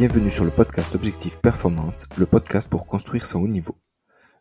Bienvenue 0.00 0.30
sur 0.30 0.46
le 0.46 0.50
podcast 0.50 0.94
Objectif 0.94 1.36
Performance, 1.36 2.06
le 2.16 2.24
podcast 2.24 2.66
pour 2.66 2.86
construire 2.86 3.26
son 3.26 3.40
haut 3.40 3.48
niveau. 3.48 3.76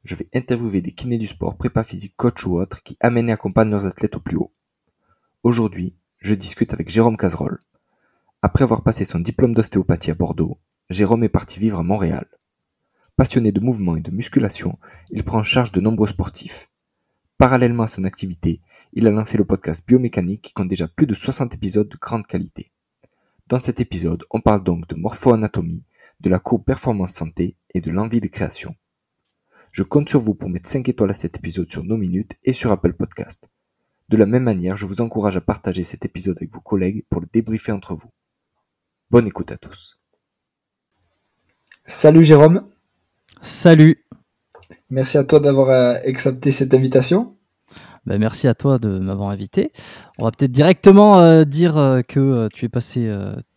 Je 0.06 0.16
vais 0.16 0.30
interviewer 0.34 0.80
des 0.80 0.94
kinés 0.94 1.18
du 1.18 1.28
sport, 1.28 1.58
prépa 1.58 1.84
physique, 1.84 2.16
coach 2.16 2.46
ou 2.46 2.58
autres 2.58 2.82
qui 2.82 2.96
amènent 3.02 3.28
et 3.28 3.34
accompagnent 3.34 3.72
leurs 3.72 3.86
athlètes 3.86 4.16
au 4.16 4.22
plus 4.22 4.38
haut. 4.38 4.54
Aujourd'hui, 5.44 5.98
je 6.22 6.34
discute 6.34 6.72
avec 6.72 6.90
Jérôme 6.90 7.18
Cazerolle. 7.18 7.60
Après 8.42 8.64
avoir 8.64 8.84
passé 8.84 9.04
son 9.04 9.20
diplôme 9.20 9.54
d'ostéopathie 9.54 10.12
à 10.12 10.16
Bordeaux, 10.16 10.60
Jérôme 10.90 11.26
est 11.26 11.28
parti 11.28 11.60
vivre 11.60 11.80
à 11.80 11.84
Montréal. 11.84 12.26
Passionné 13.18 13.52
de 13.52 13.60
mouvement 13.60 13.98
et 13.98 14.02
de 14.02 14.12
musculation, 14.12 14.72
il 15.12 15.26
prend 15.26 15.40
en 15.40 15.44
charge 15.44 15.74
de 15.74 15.82
nombreux 15.82 16.08
sportifs. 16.08 16.70
Parallèlement 17.38 17.84
à 17.84 17.88
son 17.88 18.06
activité, 18.06 18.62
il 18.94 19.08
a 19.08 19.12
lancé 19.12 19.38
le 19.38 19.44
podcast 19.44 19.84
Biomécanique 19.86 20.42
qui 20.42 20.54
compte 20.54 20.70
déjà 20.70 20.88
plus 20.88 21.06
de 21.06 21.14
60 21.14 21.54
épisodes 21.54 21.90
de 21.90 21.98
grande 21.98 22.28
qualité. 22.28 22.72
Dans 23.50 23.58
cet 23.58 23.80
épisode, 23.80 24.26
on 24.30 24.42
parle 24.42 24.64
donc 24.64 24.88
de 24.90 24.96
morpho-anatomie, 24.96 25.84
de 26.20 26.30
la 26.30 26.38
courbe 26.38 26.64
performance 26.64 27.14
santé 27.14 27.56
et 27.74 27.82
de 27.82 27.90
l'envie 27.90 28.22
de 28.22 28.28
création. 28.28 28.76
Je 29.72 29.82
compte 29.82 30.08
sur 30.08 30.20
vous 30.20 30.36
pour 30.36 30.52
mettre 30.52 30.70
5 30.70 30.88
étoiles 30.88 31.10
à 31.10 31.16
cet 31.16 31.38
épisode 31.38 31.72
sur 31.72 31.84
nos 31.84 31.98
minutes 31.98 32.34
et 32.44 32.54
sur 32.54 32.72
Apple 32.72 32.94
Podcast. 32.94 33.50
De 34.08 34.18
la 34.18 34.28
même 34.28 34.44
manière, 34.44 34.78
je 34.78 34.86
vous 34.86 35.02
encourage 35.02 35.36
à 35.36 35.42
partager 35.42 35.84
cet 35.84 36.06
épisode 36.06 36.38
avec 36.38 36.54
vos 36.54 36.60
collègues 36.60 37.04
pour 37.10 37.22
le 37.22 37.28
débriefer 37.34 37.72
entre 37.72 37.96
vous. 37.96 38.12
Bonne 39.10 39.26
écoute 39.26 39.52
à 39.52 39.58
tous. 39.58 40.00
Salut 41.88 42.24
Jérôme. 42.24 42.70
Salut. 43.42 44.06
Merci 44.92 45.18
à 45.18 45.24
toi 45.24 45.40
d'avoir 45.40 45.70
euh, 45.70 45.96
accepté 46.08 46.52
cette 46.52 46.76
invitation. 46.76 47.36
Ben, 48.10 48.18
merci 48.20 48.48
à 48.48 48.56
toi 48.56 48.80
de 48.80 48.98
m'avoir 48.98 49.30
invité. 49.30 49.72
On 50.18 50.26
va 50.26 50.32
peut-être 50.32 50.52
directement 50.52 51.20
euh, 51.20 51.44
dire 51.44 51.78
euh, 51.78 52.02
que 52.02 52.50
tu 52.52 52.66
es 52.66 52.70
passé, 52.70 53.08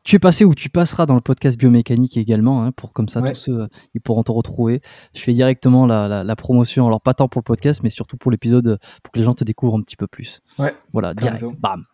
tu 0.04 0.16
es 0.16 0.18
passé 0.18 0.44
ou 0.44 0.54
tu 0.54 0.68
passeras 0.68 1.06
dans 1.06 1.14
le 1.14 1.22
podcast 1.22 1.58
biomécanique 1.58 2.18
également, 2.18 2.62
hein, 2.62 2.70
pour 2.70 2.92
comme 2.92 3.08
ça 3.08 3.22
tous 3.22 3.34
ceux 3.34 3.68
ils 3.94 4.02
pourront 4.02 4.22
te 4.22 4.30
retrouver. 4.30 4.82
Je 5.14 5.22
fais 5.22 5.32
directement 5.32 5.86
la, 5.86 6.36
promotion, 6.36 6.86
alors 6.86 7.00
pas 7.00 7.14
tant 7.14 7.28
pour 7.28 7.40
le 7.40 7.44
podcast, 7.44 7.80
mais 7.82 7.88
surtout 7.88 8.18
pour 8.18 8.30
l'épisode, 8.30 8.78
pour 9.02 9.10
que 9.10 9.18
les 9.18 9.24
gens 9.24 9.32
te 9.32 9.42
découvrent 9.42 9.78
un 9.78 9.80
petit 9.80 9.96
peu 9.96 10.06
plus. 10.06 10.42
Ouais. 10.58 10.74
Voilà, 10.92 11.14
direct, 11.14 11.44
bam. 11.58 11.86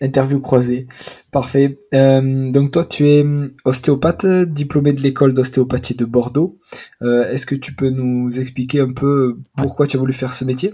Interview 0.00 0.40
croisée. 0.40 0.86
Parfait. 1.30 1.78
Euh, 1.92 2.50
donc 2.50 2.70
toi, 2.70 2.84
tu 2.86 3.08
es 3.08 3.20
hum, 3.20 3.50
ostéopathe, 3.64 4.26
diplômé 4.48 4.92
de 4.92 5.02
l'école 5.02 5.34
d'ostéopathie 5.34 5.94
de 5.94 6.06
Bordeaux. 6.06 6.58
Euh, 7.02 7.28
est-ce 7.30 7.44
que 7.44 7.54
tu 7.54 7.74
peux 7.74 7.90
nous 7.90 8.40
expliquer 8.40 8.80
un 8.80 8.92
peu 8.92 9.38
pourquoi 9.56 9.86
tu 9.86 9.96
as 9.96 10.00
voulu 10.00 10.14
faire 10.14 10.32
ce 10.32 10.44
métier? 10.44 10.72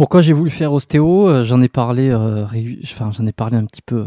Pourquoi 0.00 0.22
j'ai 0.22 0.32
voulu 0.32 0.48
faire 0.48 0.72
ostéo 0.72 1.28
euh, 1.28 1.44
J'en 1.44 1.60
ai 1.60 1.68
parlé, 1.68 2.10
enfin 2.14 3.12
j'en 3.12 3.26
ai 3.26 3.32
parlé 3.32 3.58
un 3.58 3.66
petit 3.66 3.82
peu 3.82 4.06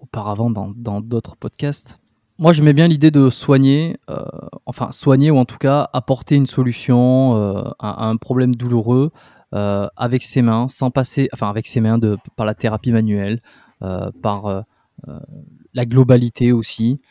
auparavant 0.00 0.48
dans 0.48 1.02
d'autres 1.02 1.36
podcasts. 1.36 1.98
Moi, 2.38 2.54
j'aimais 2.54 2.72
bien 2.72 2.88
l'idée 2.88 3.10
de 3.10 3.28
soigner, 3.28 3.98
enfin 4.64 4.90
soigner 4.90 5.30
ou 5.30 5.36
en 5.36 5.44
tout 5.44 5.58
cas 5.58 5.90
apporter 5.92 6.36
une 6.36 6.46
solution 6.46 7.36
à 7.78 8.08
un 8.08 8.16
problème 8.16 8.56
douloureux 8.56 9.10
euh, 9.54 9.86
avec 9.98 10.22
ses 10.22 10.40
mains, 10.40 10.68
sans 10.70 10.90
passer, 10.90 11.28
enfin 11.34 11.50
avec 11.50 11.66
ses 11.66 11.82
mains 11.82 11.98
de, 11.98 12.16
par 12.34 12.46
la 12.46 12.54
thérapie 12.54 12.90
manuelle, 12.90 13.42
euh, 13.82 14.10
par 14.22 14.46
euh, 14.46 14.62
la 15.74 15.84
globalité 15.84 16.52
aussi. 16.52 17.02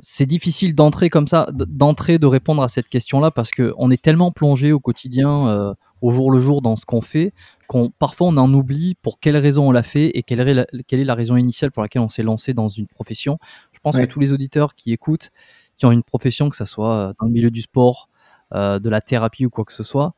c'est 0.00 0.24
difficile 0.24 0.74
d'entrer 0.74 1.10
comme 1.10 1.26
ça, 1.26 1.48
d'entrer, 1.52 2.18
de 2.18 2.26
répondre 2.26 2.62
à 2.62 2.68
cette 2.68 2.88
question-là 2.88 3.30
parce 3.30 3.50
qu'on 3.50 3.90
est 3.90 4.00
tellement 4.00 4.30
plongé 4.30 4.72
au 4.72 4.80
quotidien, 4.80 5.74
au 6.00 6.10
jour 6.10 6.30
le 6.30 6.40
jour 6.40 6.62
dans 6.62 6.76
ce 6.76 6.84
qu'on 6.84 7.00
fait, 7.00 7.32
qu'on 7.66 7.90
parfois 7.90 8.28
on 8.28 8.36
en 8.36 8.52
oublie 8.52 8.94
pour 9.02 9.20
quelle 9.20 9.36
raison 9.36 9.68
on 9.68 9.72
l'a 9.72 9.82
fait 9.82 10.16
et 10.16 10.22
quelle 10.22 10.40
est, 10.40 10.54
la, 10.54 10.66
quelle 10.86 11.00
est 11.00 11.04
la 11.04 11.14
raison 11.14 11.36
initiale 11.36 11.70
pour 11.70 11.82
laquelle 11.82 12.02
on 12.02 12.08
s'est 12.08 12.22
lancé 12.22 12.54
dans 12.54 12.68
une 12.68 12.86
profession. 12.86 13.38
Je 13.72 13.78
pense 13.80 13.96
que 13.96 14.04
tous 14.04 14.20
les 14.20 14.32
auditeurs 14.32 14.74
qui 14.74 14.92
écoutent, 14.92 15.30
qui 15.76 15.86
ont 15.86 15.92
une 15.92 16.02
profession, 16.02 16.50
que 16.50 16.56
ce 16.56 16.64
soit 16.64 17.14
dans 17.20 17.26
le 17.26 17.32
milieu 17.32 17.50
du 17.50 17.62
sport, 17.62 18.08
de 18.52 18.88
la 18.88 19.00
thérapie 19.00 19.46
ou 19.46 19.50
quoi 19.50 19.64
que 19.64 19.72
ce 19.72 19.82
soit, 19.84 20.14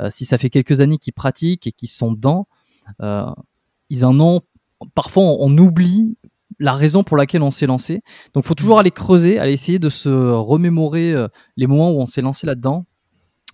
euh, 0.00 0.08
si 0.10 0.24
ça 0.24 0.38
fait 0.38 0.50
quelques 0.50 0.80
années 0.80 0.98
qu'ils 0.98 1.12
pratiquent 1.12 1.66
et 1.66 1.72
qu'ils 1.72 1.88
sont 1.88 2.12
dedans, 2.12 2.48
euh, 3.02 3.30
ils 3.90 4.04
en 4.04 4.18
ont. 4.20 4.40
Parfois, 4.94 5.22
on, 5.22 5.56
oublie 5.56 6.18
la 6.58 6.72
raison 6.72 7.04
pour 7.04 7.16
laquelle 7.16 7.42
on 7.42 7.50
s'est 7.50 7.66
lancé. 7.66 8.02
Donc, 8.34 8.44
il 8.44 8.48
faut 8.48 8.54
toujours 8.54 8.76
mm. 8.76 8.80
aller 8.80 8.90
creuser, 8.90 9.38
aller 9.38 9.52
essayer 9.52 9.78
de 9.78 9.88
se 9.88 10.08
remémorer 10.08 11.12
euh, 11.12 11.28
les 11.56 11.66
moments 11.66 11.90
où 11.92 12.00
on 12.00 12.06
s'est 12.06 12.22
lancé 12.22 12.46
là-dedans. 12.46 12.84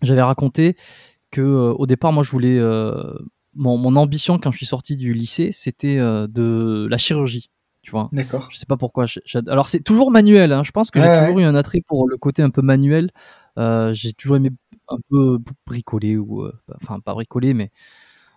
J'avais 0.03 0.23
raconté 0.23 0.77
que 1.31 1.43
au 1.43 1.87
départ, 1.87 2.13
moi, 2.13 2.23
je 2.23 2.31
voulais 2.31 2.61
mon, 3.55 3.97
ambition 3.97 4.39
quand 4.39 4.53
je 4.53 4.57
suis 4.59 4.67
sorti 4.67 4.97
du 4.97 5.13
lycée, 5.13 5.51
c'était 5.53 5.99
de 5.99 6.87
la 6.89 6.99
chirurgie. 6.99 7.51
Tu 7.83 7.93
vois. 7.93 8.11
D'accord. 8.13 8.49
Je 8.51 8.59
sais 8.59 8.67
pas 8.67 8.77
pourquoi. 8.77 9.07
Alors, 9.49 9.69
c'est 9.69 9.81
toujours 9.81 10.11
manuel. 10.11 10.53
Hein. 10.53 10.63
Je 10.65 10.71
pense 10.71 10.91
que 10.91 11.01
j'ai 11.01 11.21
toujours 11.21 11.39
eu 11.39 11.45
un 11.45 11.55
attrait 11.55 11.81
pour 11.87 12.09
le 12.09 12.17
côté 12.17 12.43
un 12.43 12.51
peu 12.51 12.63
manuel. 12.63 13.11
j'ai 13.57 14.13
toujours 14.13 14.37
aimé 14.37 14.51
un 14.91 14.99
peu 15.09 15.39
bricolé 15.67 16.17
ou 16.17 16.43
euh, 16.43 16.53
enfin 16.83 17.01
pas 17.01 17.15
bricolé 17.15 17.55
mais 17.55 17.71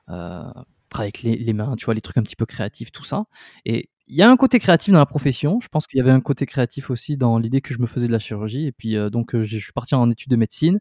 euh, 0.10 0.44
travailler 0.90 1.10
avec 1.10 1.24
les, 1.24 1.54
mains, 1.54 1.76
tu 1.76 1.86
vois, 1.86 1.94
les 1.96 2.02
trucs 2.02 2.18
un 2.18 2.24
petit 2.24 2.36
peu 2.36 2.46
créatifs, 2.46 2.92
tout 2.92 3.04
ça. 3.04 3.26
Et 3.66 3.90
il 4.08 4.16
y 4.16 4.22
a 4.22 4.30
un 4.30 4.36
côté 4.38 4.60
créatif 4.60 4.94
dans 4.94 5.00
la 5.00 5.08
profession. 5.08 5.60
Je 5.60 5.68
pense 5.70 5.88
qu'il 5.88 5.98
y 5.98 6.02
avait 6.02 6.12
un 6.12 6.22
côté 6.22 6.46
créatif 6.46 6.92
aussi 6.92 7.18
dans 7.18 7.40
l'idée 7.40 7.62
que 7.62 7.74
je 7.74 7.80
me 7.80 7.88
faisais 7.88 8.06
de 8.06 8.12
la 8.12 8.20
chirurgie. 8.20 8.68
Et 8.68 8.72
puis 8.72 8.96
euh, 8.96 9.10
donc 9.10 9.36
je 9.36 9.58
suis 9.58 9.74
parti 9.74 9.96
en 9.96 10.10
études 10.10 10.30
de 10.30 10.36
médecine. 10.36 10.80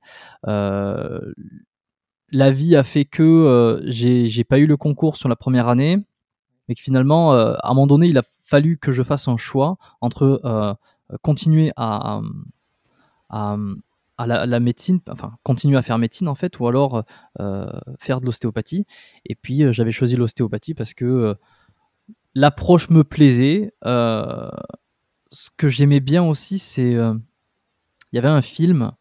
La 2.33 2.51
vie 2.51 2.75
a 2.75 2.83
fait 2.83 3.05
que 3.05 3.81
j'ai 3.87 4.45
pas 4.45 4.59
eu 4.59 4.67
le 4.67 4.77
concours 4.77 5.17
sur 5.17 5.29
la 5.29 5.37
première 5.37 5.69
année, 5.69 5.99
mais 6.69 6.75
que 6.75 6.81
finalement, 6.81 7.33
à 7.33 7.61
un 7.63 7.75
moment 7.75 7.87
donné, 7.87 8.09
il 8.09 8.19
a 8.19 8.23
fallu 8.45 8.79
que 8.79 8.91
je 8.91 9.03
fasse 9.03 9.29
un 9.29 9.37
choix 9.37 9.77
entre 10.01 10.77
continuer 11.21 11.73
à, 11.77 12.21
médecine, 14.61 15.01
enfin 15.11 15.37
continuer 15.43 15.77
à 15.77 15.83
faire 15.83 15.99
médecine 15.99 16.29
en 16.29 16.35
fait, 16.35 16.59
ou 16.59 16.67
alors 16.67 17.05
euh, 17.41 17.71
faire 17.99 18.21
de 18.21 18.27
l'ostéopathie. 18.27 18.87
Et 19.27 19.35
puis 19.35 19.63
euh, 19.63 19.73
j'avais 19.73 19.93
choisi 19.93 20.17
l'ostéopathie 20.17 20.75
parce 20.75 20.95
que 20.95 21.05
euh, 21.05 21.35
l'approche 22.35 22.89
me 22.91 23.05
plaisait. 23.05 23.73
ce 23.85 25.49
que 25.57 25.69
j'aimais 25.69 26.01
bien 26.01 26.23
aussi, 26.23 26.59
c'est 26.59 26.93
il 26.93 28.17
y 28.17 28.19
avait 28.19 28.29
un 28.29 28.43
film 28.43 28.93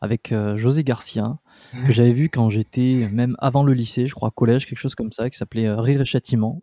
avec 0.00 0.34
José 0.56 0.84
Garcia 0.84 1.38
que 1.86 1.92
j'avais 1.92 2.12
vu 2.12 2.28
quand 2.28 2.50
j'étais 2.50 3.08
même 3.12 3.36
avant 3.38 3.62
le 3.62 3.72
lycée, 3.72 4.06
je 4.06 4.14
crois 4.14 4.30
collège, 4.30 4.66
quelque 4.66 4.78
chose 4.78 4.94
comme 4.94 5.12
ça, 5.12 5.30
qui 5.30 5.36
s'appelait 5.36 5.70
Rire 5.72 6.00
et 6.00 6.04
châtiment. 6.04 6.60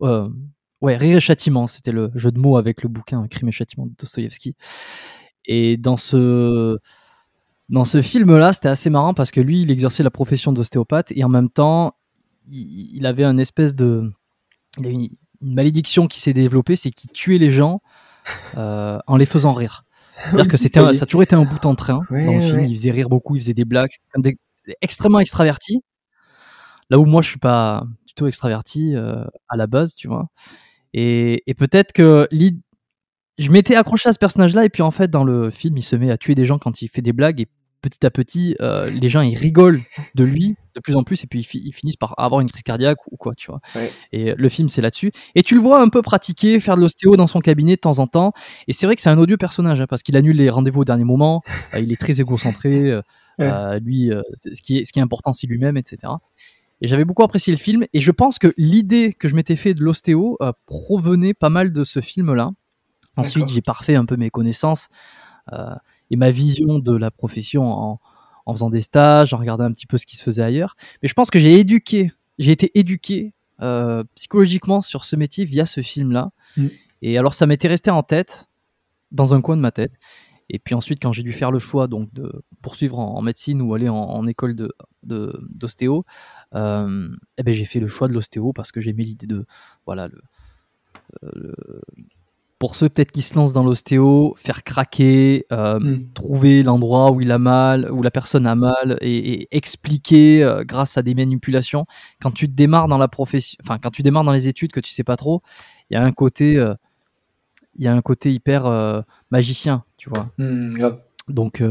ouais, 0.80 0.96
Rire 0.96 1.16
et 1.18 1.20
châtiment, 1.20 1.66
c'était 1.66 1.92
le 1.92 2.10
jeu 2.14 2.32
de 2.32 2.38
mots 2.38 2.56
avec 2.56 2.82
le 2.82 2.88
bouquin 2.88 3.26
Crime 3.28 3.48
et 3.48 3.52
châtiment 3.52 3.86
de 3.86 3.92
Dostoïevski. 3.98 4.54
Et 5.46 5.76
dans 5.76 5.96
ce 5.96 6.78
dans 7.68 7.84
ce 7.84 8.00
film-là, 8.00 8.52
c'était 8.52 8.68
assez 8.68 8.88
marrant 8.88 9.14
parce 9.14 9.30
que 9.30 9.40
lui, 9.40 9.62
il 9.62 9.70
exerçait 9.70 10.02
la 10.02 10.10
profession 10.10 10.52
d'ostéopathe 10.52 11.12
et 11.14 11.22
en 11.24 11.28
même 11.28 11.50
temps, 11.50 11.94
il, 12.46 13.04
avait 13.04 13.24
une 13.24 13.40
espèce 13.40 13.74
de. 13.74 14.10
une, 14.78 15.08
malédiction 15.40 16.08
qui 16.08 16.20
s'est 16.20 16.32
développée, 16.32 16.74
c'est 16.74 16.90
qu'il 16.90 17.12
tuait 17.12 17.38
les 17.38 17.52
gens 17.52 17.80
euh, 18.56 18.98
en 19.06 19.16
les 19.16 19.26
faisant 19.26 19.52
rire. 19.52 19.84
C'est-à-dire 20.24 20.48
que 20.48 20.56
c'était 20.56 20.80
ça 20.94 21.02
a 21.02 21.06
toujours 21.06 21.22
été 21.22 21.34
un 21.36 21.44
bout 21.44 21.64
en 21.64 21.74
train 21.74 22.00
dans 22.10 22.16
le 22.34 22.40
film. 22.40 22.60
Il 22.60 22.76
faisait 22.76 22.90
rire 22.90 23.08
beaucoup, 23.08 23.36
il 23.36 23.40
faisait 23.40 23.54
des 23.54 23.64
blagues, 23.64 23.90
extrêmement 24.80 25.20
extraverti. 25.20 25.82
Là 26.90 26.98
où 26.98 27.04
moi, 27.04 27.22
je 27.22 27.28
suis 27.28 27.38
pas 27.38 27.84
du 28.06 28.14
tout 28.14 28.26
extraverti 28.26 28.94
euh, 28.94 29.24
à 29.48 29.56
la 29.56 29.66
base, 29.66 29.94
tu 29.94 30.08
vois. 30.08 30.28
Et, 30.94 31.42
et 31.46 31.54
peut-être 31.54 31.92
que 31.92 32.26
je 33.38 33.50
m'étais 33.50 33.76
accroché 33.76 34.08
à 34.08 34.12
ce 34.12 34.18
personnage-là 34.18 34.64
et 34.64 34.70
puis 34.70 34.82
en 34.82 34.90
fait 34.90 35.10
dans 35.10 35.22
le 35.22 35.50
film 35.50 35.76
il 35.76 35.82
se 35.82 35.94
met 35.96 36.10
à 36.10 36.16
tuer 36.16 36.34
des 36.34 36.46
gens 36.46 36.58
quand 36.58 36.80
il 36.82 36.88
fait 36.88 37.02
des 37.02 37.12
blagues 37.12 37.40
et 37.42 37.46
petit 37.80 38.04
à 38.04 38.10
petit, 38.10 38.56
euh, 38.60 38.90
les 38.90 39.08
gens 39.08 39.20
ils 39.20 39.36
rigolent 39.36 39.80
de 40.14 40.24
lui 40.24 40.56
de 40.74 40.80
plus 40.80 40.94
en 40.94 41.02
plus 41.02 41.24
et 41.24 41.26
puis 41.26 41.40
ils, 41.54 41.72
finissent 41.72 41.96
par 41.96 42.14
avoir 42.18 42.40
une 42.40 42.50
crise 42.50 42.62
cardiaque 42.62 42.98
ou 43.10 43.16
quoi, 43.16 43.34
tu 43.34 43.50
vois. 43.50 43.60
Et 44.12 44.34
le 44.34 44.48
film 44.48 44.68
c'est 44.68 44.82
là-dessus. 44.82 45.12
Et 45.34 45.42
tu 45.42 45.54
le 45.54 45.60
vois 45.60 45.80
un 45.80 45.88
peu 45.88 46.02
pratiquer, 46.02 46.60
faire 46.60 46.76
de 46.76 46.80
l'ostéo 46.80 47.16
dans 47.16 47.26
son 47.26 47.40
cabinet 47.40 47.76
de 47.76 47.80
temps 47.80 47.98
en 47.98 48.06
temps. 48.06 48.32
Et 48.68 48.72
c'est 48.72 48.86
vrai 48.86 48.94
que 48.94 49.02
c'est 49.02 49.10
un 49.10 49.18
odieux 49.18 49.36
personnage 49.36 49.80
hein, 49.80 49.86
parce 49.88 50.02
qu'il 50.02 50.16
annule 50.16 50.36
les 50.36 50.50
rendez-vous 50.50 50.82
au 50.82 50.84
dernier 50.84 51.04
moment. 51.04 51.42
Euh, 51.74 51.80
il 51.80 51.92
est 51.92 52.00
très 52.00 52.20
égocentré. 52.20 53.00
Euh, 53.40 53.78
lui, 53.80 54.10
ce 54.34 54.62
qui 54.62 54.78
est 54.78 54.84
ce 54.84 54.92
qui 54.92 54.98
est 54.98 55.02
important 55.02 55.32
c'est 55.32 55.46
lui-même, 55.46 55.76
etc. 55.76 56.12
Et 56.80 56.86
j'avais 56.86 57.04
beaucoup 57.04 57.22
apprécié 57.24 57.52
le 57.52 57.58
film. 57.58 57.84
Et 57.92 58.00
je 58.00 58.10
pense 58.10 58.38
que 58.38 58.52
l'idée 58.56 59.12
que 59.12 59.28
je 59.28 59.34
m'étais 59.34 59.56
fait 59.56 59.74
de 59.74 59.82
l'ostéo 59.82 60.38
provenait 60.66 61.34
pas 61.34 61.48
mal 61.48 61.72
de 61.72 61.84
ce 61.84 62.00
film-là. 62.00 62.50
Ensuite, 63.16 63.48
j'ai 63.48 63.62
parfait 63.62 63.96
un 63.96 64.04
peu 64.04 64.16
mes 64.16 64.30
connaissances 64.30 64.88
et 66.10 66.16
ma 66.16 66.30
vision 66.30 66.78
de 66.78 66.96
la 66.96 67.10
profession 67.10 67.64
en, 67.64 68.00
faisant 68.52 68.70
des 68.70 68.80
stages, 68.80 69.34
en 69.34 69.36
regardant 69.38 69.64
un 69.64 69.72
petit 69.72 69.86
peu 69.86 69.98
ce 69.98 70.06
qui 70.06 70.16
se 70.16 70.22
faisait 70.22 70.42
ailleurs. 70.42 70.74
Mais 71.02 71.08
je 71.08 71.14
pense 71.14 71.30
que 71.30 71.38
j'ai 71.38 71.58
éduqué, 71.58 72.12
j'ai 72.38 72.52
été 72.52 72.70
éduqué 72.78 73.34
euh, 73.60 74.04
psychologiquement 74.14 74.80
sur 74.80 75.04
ce 75.04 75.16
métier 75.16 75.44
via 75.44 75.66
ce 75.66 75.82
film-là. 75.82 76.30
Mm. 76.56 76.66
Et 77.02 77.18
alors 77.18 77.34
ça 77.34 77.46
m'était 77.46 77.68
resté 77.68 77.90
en 77.90 78.02
tête, 78.02 78.48
dans 79.12 79.34
un 79.34 79.40
coin 79.40 79.56
de 79.56 79.60
ma 79.60 79.72
tête. 79.72 79.92
Et 80.50 80.58
puis 80.58 80.74
ensuite, 80.74 81.02
quand 81.02 81.12
j'ai 81.12 81.22
dû 81.22 81.32
faire 81.32 81.50
le 81.50 81.58
choix 81.58 81.88
donc 81.88 82.12
de 82.14 82.42
poursuivre 82.62 82.98
en, 82.98 83.20
médecine 83.20 83.60
ou 83.60 83.74
aller 83.74 83.88
en, 83.88 84.26
école 84.26 84.54
de 84.54 84.72
d'ostéo, 85.02 86.06
euh, 86.54 87.08
eh 87.36 87.42
ben 87.42 87.52
j'ai 87.52 87.66
fait 87.66 87.80
le 87.80 87.86
choix 87.86 88.08
de 88.08 88.14
l'ostéo 88.14 88.52
parce 88.54 88.72
que 88.72 88.80
j'ai 88.80 88.94
mis 88.94 89.04
l'idée 89.04 89.26
de 89.26 89.44
voilà 89.84 90.08
le, 90.08 90.22
euh, 91.24 91.80
pour 92.58 92.74
ceux 92.74 92.88
peut-être 92.88 93.12
qui 93.12 93.22
se 93.22 93.34
lancent 93.34 93.52
dans 93.52 93.62
l'ostéo, 93.62 94.34
faire 94.36 94.64
craquer, 94.64 95.46
euh, 95.52 95.78
mm. 95.78 96.12
trouver 96.12 96.62
l'endroit 96.62 97.12
où 97.12 97.20
il 97.20 97.30
a 97.30 97.38
mal, 97.38 97.90
où 97.92 98.02
la 98.02 98.10
personne 98.10 98.46
a 98.46 98.56
mal, 98.56 98.98
et, 99.00 99.48
expliquer 99.56 100.42
euh, 100.42 100.64
grâce 100.64 100.98
à 100.98 101.02
des 101.02 101.14
manipulations. 101.14 101.86
Quand 102.20 102.32
tu 102.32 102.48
démarres 102.48 102.88
dans 102.88 102.98
la 102.98 103.08
profession, 103.08 103.56
enfin 103.62 103.78
quand 103.78 103.90
tu 103.90 104.02
démarres 104.02 104.24
dans 104.24 104.32
les 104.32 104.48
études 104.48 104.72
que 104.72 104.80
tu 104.80 104.90
sais 104.90 105.04
pas 105.04 105.16
trop, 105.16 105.42
il 105.90 105.94
y 105.94 105.96
a 105.96 106.02
un 106.02 106.12
côté, 106.12 106.56
euh, 106.56 106.74
il 107.76 107.84
y 107.84 107.88
a 107.88 107.94
un 107.94 108.02
côté 108.02 108.32
hyper 108.32 109.04
magicien, 109.30 109.84
tu 109.96 110.10
vois. 110.10 110.30
Mm, 110.38 110.96
Donc 111.28 111.62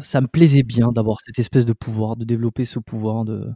ça 0.00 0.20
me 0.20 0.28
plaisait 0.28 0.62
bien 0.62 0.92
d'avoir 0.92 1.18
cette 1.20 1.40
espèce 1.40 1.66
de 1.66 1.72
pouvoir, 1.72 2.16
de 2.16 2.24
développer 2.24 2.64
ce 2.64 2.78
pouvoir 2.78 3.24
de, 3.24 3.48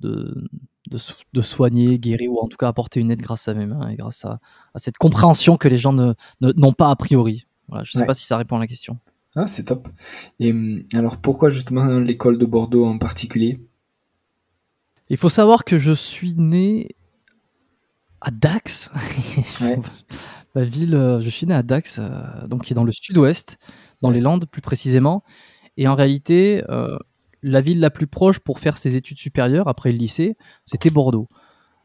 de, 0.00 0.44
de, 0.88 1.40
soigner, 1.40 1.98
guérir 1.98 2.32
ou 2.32 2.40
en 2.40 2.48
tout 2.48 2.56
cas 2.56 2.68
apporter 2.68 3.00
une 3.00 3.10
aide 3.10 3.20
grâce 3.20 3.48
à 3.48 3.54
mes 3.54 3.66
mains 3.66 3.88
et 3.88 3.96
grâce 3.96 4.24
à, 4.24 4.40
cette 4.76 4.98
compréhension 4.98 5.56
que 5.56 5.68
les 5.68 5.78
gens 5.78 5.92
n'ont 5.92 6.14
ne, 6.40 6.72
pas 6.72 6.90
a 6.90 6.96
priori. 6.96 7.46
Voilà, 7.68 7.84
je 7.84 7.96
ne 7.96 8.00
sais 8.00 8.06
pas 8.06 8.14
si 8.14 8.26
ça 8.26 8.36
répond 8.36 8.56
à 8.56 8.60
la 8.60 8.66
question. 8.66 8.98
Ah, 9.34 9.46
c'est 9.46 9.64
top. 9.64 9.88
Et 10.40 10.52
hum, 10.52 10.82
alors 10.94 11.18
pourquoi 11.18 11.50
justement 11.50 11.98
l'école 11.98 12.38
de 12.38 12.46
Bordeaux 12.46 12.86
en 12.86 12.98
particulier? 12.98 13.60
Il 15.08 15.16
faut 15.16 15.28
savoir 15.28 15.64
que 15.64 15.78
je 15.78 15.92
suis 15.92 16.34
né 16.34 16.88
à 18.20 18.30
Dax. 18.30 18.90
Ma 20.56 20.64
ville, 20.64 20.94
euh, 20.94 21.20
je 21.20 21.28
suis 21.28 21.46
né 21.46 21.52
à 21.52 21.62
Dax, 21.62 21.98
euh, 21.98 22.46
donc 22.48 22.64
qui 22.64 22.72
est 22.72 22.74
dans 22.74 22.84
le 22.84 22.92
sud-ouest, 22.92 23.58
dans 24.00 24.10
les 24.10 24.20
Landes 24.20 24.46
plus 24.46 24.62
précisément. 24.62 25.22
Et 25.76 25.86
en 25.86 25.94
réalité, 25.94 26.64
euh, 26.70 26.96
la 27.46 27.60
ville 27.60 27.78
la 27.78 27.90
plus 27.90 28.08
proche 28.08 28.40
pour 28.40 28.58
faire 28.58 28.76
ses 28.76 28.96
études 28.96 29.18
supérieures 29.18 29.68
après 29.68 29.92
le 29.92 29.98
lycée, 29.98 30.36
c'était 30.64 30.90
Bordeaux. 30.90 31.28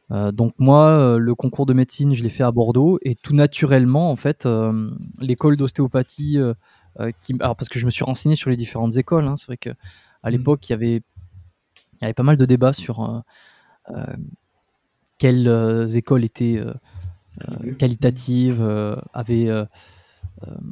Euh, 0.10 0.32
donc 0.32 0.54
moi, 0.58 0.88
euh, 0.90 1.18
le 1.20 1.36
concours 1.36 1.68
de 1.68 1.74
médecine, 1.74 2.16
je 2.16 2.24
l'ai 2.24 2.30
fait 2.30 2.44
à 2.44 2.52
Bordeaux 2.52 2.98
et 3.04 3.14
tout 3.14 3.36
naturellement, 3.36 4.12
en 4.12 4.16
fait, 4.16 4.48
euh, 4.48 4.90
l'école 5.20 5.58
d'ostéopathie, 5.58 6.40
qui, 7.22 7.36
parce 7.36 7.70
que 7.70 7.80
je 7.80 7.86
me 7.86 7.92
suis 7.92 8.04
renseigné 8.04 8.36
sur 8.36 8.50
les 8.50 8.58
différentes 8.58 8.98
écoles. 8.98 9.26
Hein, 9.26 9.38
c'est 9.38 9.46
vrai 9.46 9.58
que 9.58 9.70
à 10.24 10.30
mmh. 10.30 10.32
l'époque, 10.32 10.68
il 10.70 10.72
y 10.72 10.76
avait, 10.76 10.96
il 10.96 12.02
y 12.02 12.06
avait 12.06 12.14
pas 12.14 12.24
mal 12.24 12.38
de 12.38 12.46
débats 12.46 12.74
sur 12.74 13.24
quelles 15.20 15.96
écoles 15.96 16.26
étaient 16.26 16.60
qualitatives, 17.78 18.62
avaient, 19.14 19.50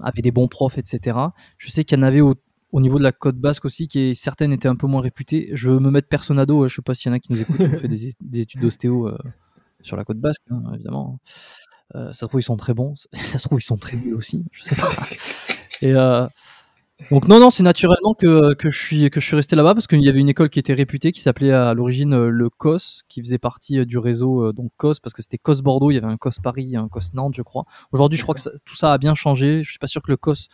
avaient 0.01 0.21
des 0.21 0.31
bons 0.31 0.47
profs, 0.47 0.79
etc. 0.79 1.17
Je 1.57 1.69
sais 1.69 1.83
qu'il 1.83 1.97
y 1.97 2.01
en 2.01 2.03
avait 2.03 2.21
au, 2.21 2.35
au 2.71 2.81
niveau 2.81 2.97
de 2.97 3.03
la 3.03 3.11
côte 3.11 3.37
basque 3.37 3.65
aussi, 3.65 3.87
qui 3.87 3.99
est 3.99 4.15
certaines 4.15 4.53
étaient 4.53 4.67
un 4.67 4.75
peu 4.75 4.87
moins 4.87 5.01
réputées. 5.01 5.49
Je 5.53 5.69
veux 5.69 5.79
me 5.79 5.89
mettre 5.89 6.07
personnado, 6.07 6.67
je 6.67 6.75
sais 6.75 6.81
pas 6.81 6.93
s'il 6.93 7.09
y 7.09 7.13
en 7.13 7.15
a 7.15 7.19
qui 7.19 7.33
nous 7.33 7.41
écoutent, 7.41 7.57
qui 7.57 7.63
ont 7.63 7.77
fait 7.77 7.87
des, 8.21 8.39
études 8.39 8.61
d'ostéo 8.61 9.07
euh, 9.07 9.17
sur 9.81 9.97
la 9.97 10.03
côte 10.03 10.19
basque, 10.19 10.41
hein, 10.51 10.61
évidemment. 10.73 11.19
Euh, 11.95 12.07
ça 12.07 12.13
se 12.13 12.25
trouve 12.25 12.39
ils 12.39 12.43
sont 12.43 12.57
très 12.57 12.75
bons, 12.75 12.93
ça 13.13 13.39
se 13.39 13.43
trouve 13.47 13.59
ils 13.59 13.63
sont 13.63 13.77
très 13.77 13.97
nuls 13.97 14.13
aussi, 14.13 14.45
je 14.51 14.63
sais 14.63 14.75
pas. 14.75 14.89
Et 15.81 15.93
euh, 15.93 16.27
donc 17.09 17.27
non 17.27 17.39
non, 17.39 17.49
c'est 17.49 17.63
naturellement 17.63 18.13
que, 18.13 18.53
que 18.53 18.69
je 18.69 18.77
suis 18.77 19.09
que 19.09 19.19
je 19.19 19.25
suis 19.25 19.35
resté 19.35 19.55
là-bas 19.55 19.73
parce 19.73 19.87
qu'il 19.87 20.03
y 20.03 20.09
avait 20.09 20.19
une 20.19 20.29
école 20.29 20.51
qui 20.51 20.59
était 20.59 20.75
réputée 20.75 21.11
qui 21.11 21.21
s'appelait 21.21 21.51
à 21.51 21.73
l'origine 21.73 22.27
le 22.27 22.49
COS, 22.51 23.01
qui 23.07 23.23
faisait 23.23 23.39
partie 23.39 23.83
du 23.87 23.97
réseau 23.97 24.53
donc 24.53 24.71
COS 24.77 24.99
parce 24.99 25.13
que 25.13 25.23
c'était 25.23 25.39
COS 25.39 25.61
Bordeaux, 25.63 25.89
il 25.89 25.95
y 25.95 25.97
avait 25.97 26.05
un 26.05 26.17
COS 26.17 26.37
Paris, 26.43 26.75
un 26.75 26.89
COS 26.89 27.13
Nantes, 27.15 27.33
je 27.35 27.41
crois. 27.41 27.63
Aujourd'hui, 27.91 28.19
je 28.19 28.23
crois 28.23 28.35
que 28.35 28.41
tout 28.63 28.75
ça 28.75 28.93
a 28.93 28.97
bien 28.99 29.15
changé. 29.15 29.63
Je 29.63 29.69
suis 29.69 29.79
pas 29.79 29.87
sûr 29.87 30.03
que 30.03 30.11
le 30.11 30.17
COS 30.17 30.49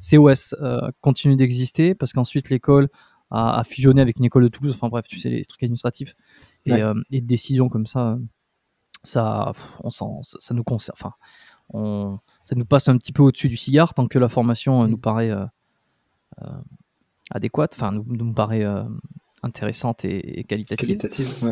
COS 0.00 0.54
euh, 0.60 0.90
continue 1.00 1.36
d'exister 1.36 1.94
parce 1.94 2.12
qu'ensuite 2.12 2.50
l'école 2.50 2.88
a, 3.30 3.62
fusionné 3.64 4.00
avec 4.00 4.18
une 4.18 4.24
école 4.24 4.44
de 4.44 4.48
Toulouse. 4.48 4.74
Enfin 4.74 4.88
bref, 4.88 5.06
tu 5.06 5.18
sais, 5.18 5.28
les 5.28 5.44
trucs 5.44 5.62
administratifs 5.62 6.14
et, 6.64 6.72
euh, 6.72 6.94
et 7.10 7.20
décisions 7.20 7.68
comme 7.68 7.86
ça, 7.86 8.18
ça, 9.02 9.52
on 9.82 9.90
ça, 9.90 10.54
nous 10.54 10.64
concerne. 10.64 10.96
Enfin, 10.98 11.12
on, 11.70 12.18
ça 12.44 12.54
nous 12.54 12.64
passe 12.64 12.88
un 12.88 12.96
petit 12.96 13.12
peu 13.12 13.22
au-dessus 13.22 13.48
du 13.48 13.56
cigare 13.56 13.92
tant 13.92 14.08
que 14.08 14.18
la 14.18 14.28
formation 14.28 14.82
euh, 14.82 14.86
nous 14.86 14.98
paraît 14.98 15.32
adéquate, 17.30 17.74
enfin, 17.74 17.92
nous, 17.92 18.04
nous 18.08 18.32
paraît 18.32 18.64
intéressante 19.42 20.04
et, 20.04 20.44
qualitative. 20.44 20.98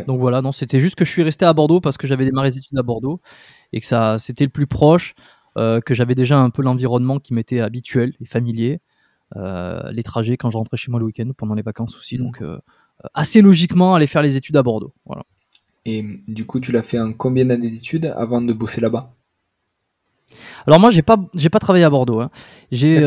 Donc 0.06 0.20
voilà, 0.20 0.40
non, 0.40 0.52
c'était 0.52 0.80
juste 0.80 0.94
que 0.94 1.04
je 1.04 1.10
suis 1.10 1.22
resté 1.22 1.44
à 1.44 1.52
Bordeaux 1.52 1.80
parce 1.80 1.98
que 1.98 2.06
j'avais 2.06 2.24
démarré 2.24 2.50
les 2.50 2.58
études 2.58 2.78
à 2.78 2.82
Bordeaux 2.82 3.20
et 3.72 3.80
que 3.80 3.86
ça, 3.86 4.18
c'était 4.18 4.44
le 4.44 4.50
plus 4.50 4.66
proche. 4.66 5.14
Euh, 5.56 5.80
que 5.80 5.94
j'avais 5.94 6.14
déjà 6.14 6.38
un 6.38 6.50
peu 6.50 6.60
l'environnement 6.60 7.18
qui 7.18 7.32
m'était 7.32 7.60
habituel 7.60 8.12
et 8.20 8.26
familier. 8.26 8.80
Euh, 9.36 9.90
les 9.90 10.02
trajets 10.02 10.36
quand 10.36 10.50
je 10.50 10.58
rentrais 10.58 10.76
chez 10.76 10.90
moi 10.90 11.00
le 11.00 11.06
week-end 11.06 11.30
pendant 11.36 11.54
les 11.54 11.62
vacances 11.62 11.96
aussi. 11.96 12.18
Mm. 12.18 12.22
Donc 12.22 12.42
euh, 12.42 12.58
assez 13.14 13.40
logiquement 13.40 13.94
aller 13.94 14.06
faire 14.06 14.22
les 14.22 14.36
études 14.36 14.56
à 14.56 14.62
Bordeaux. 14.62 14.92
Voilà. 15.06 15.22
Et 15.86 16.04
du 16.28 16.44
coup, 16.44 16.60
tu 16.60 16.72
l'as 16.72 16.82
fait 16.82 16.98
en 16.98 17.12
combien 17.12 17.46
d'années 17.46 17.70
d'études 17.70 18.12
avant 18.16 18.42
de 18.42 18.52
bosser 18.52 18.82
là-bas? 18.82 19.14
Alors 20.66 20.78
moi, 20.78 20.90
j'ai 20.90 21.02
pas 21.02 21.16
j'ai 21.32 21.48
pas 21.48 21.60
travaillé 21.60 21.84
à 21.84 21.90
Bordeaux. 21.90 22.20
Hein. 22.20 22.30
J'ai 22.70 23.02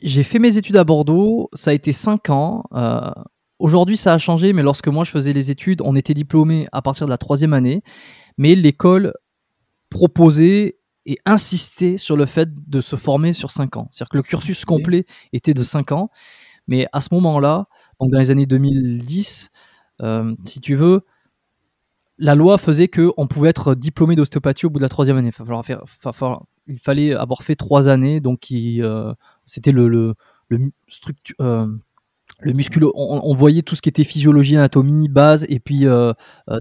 j'ai 0.00 0.22
fait 0.22 0.38
mes 0.38 0.56
études 0.56 0.76
à 0.76 0.84
Bordeaux. 0.84 1.48
Ça 1.54 1.70
a 1.70 1.74
été 1.74 1.92
5 1.92 2.30
ans. 2.30 2.62
Aujourd'hui, 3.58 3.96
ça 3.96 4.14
a 4.14 4.18
changé, 4.18 4.52
mais 4.52 4.62
lorsque 4.62 4.86
moi 4.86 5.02
je 5.02 5.10
faisais 5.10 5.32
les 5.32 5.50
études, 5.50 5.82
on 5.82 5.96
était 5.96 6.14
diplômé 6.14 6.68
à 6.70 6.82
partir 6.82 7.06
de 7.06 7.10
la 7.10 7.18
troisième 7.18 7.52
année, 7.52 7.82
mais 8.36 8.54
l'école 8.54 9.14
proposait 9.90 10.77
et 11.08 11.18
insister 11.24 11.96
sur 11.96 12.16
le 12.16 12.26
fait 12.26 12.50
de 12.68 12.80
se 12.82 12.94
former 12.94 13.32
sur 13.32 13.50
5 13.50 13.78
ans. 13.78 13.88
C'est-à-dire 13.90 14.10
que 14.10 14.16
le 14.18 14.22
cursus 14.22 14.64
complet 14.66 15.06
était 15.32 15.54
de 15.54 15.62
5 15.62 15.92
ans, 15.92 16.10
mais 16.68 16.86
à 16.92 17.00
ce 17.00 17.08
moment-là, 17.12 17.66
donc 17.98 18.10
dans 18.10 18.18
les 18.18 18.30
années 18.30 18.44
2010, 18.44 19.50
euh, 20.02 20.34
si 20.44 20.60
tu 20.60 20.74
veux, 20.74 21.00
la 22.18 22.34
loi 22.34 22.58
faisait 22.58 22.88
qu'on 22.88 23.26
pouvait 23.26 23.48
être 23.48 23.74
diplômé 23.74 24.16
d'ostéopathie 24.16 24.66
au 24.66 24.70
bout 24.70 24.78
de 24.78 24.82
la 24.82 24.90
troisième 24.90 25.16
année. 25.16 25.30
Il, 26.66 26.78
fallait 26.78 27.14
avoir 27.14 27.42
fait 27.42 27.54
trois 27.54 27.88
années, 27.88 28.20
donc 28.20 28.48
euh, 28.52 29.14
c'était 29.46 29.72
le, 29.72 29.88
le, 29.88 30.14
le, 30.48 30.70
euh, 31.40 31.66
le 32.40 32.52
musculo. 32.52 32.92
On, 32.94 33.34
voyait 33.34 33.62
tout 33.62 33.74
ce 33.74 33.80
qui 33.80 33.88
était 33.88 34.04
physiologie, 34.04 34.56
anatomie, 34.56 35.08
base, 35.08 35.46
et 35.48 35.58
puis 35.58 35.86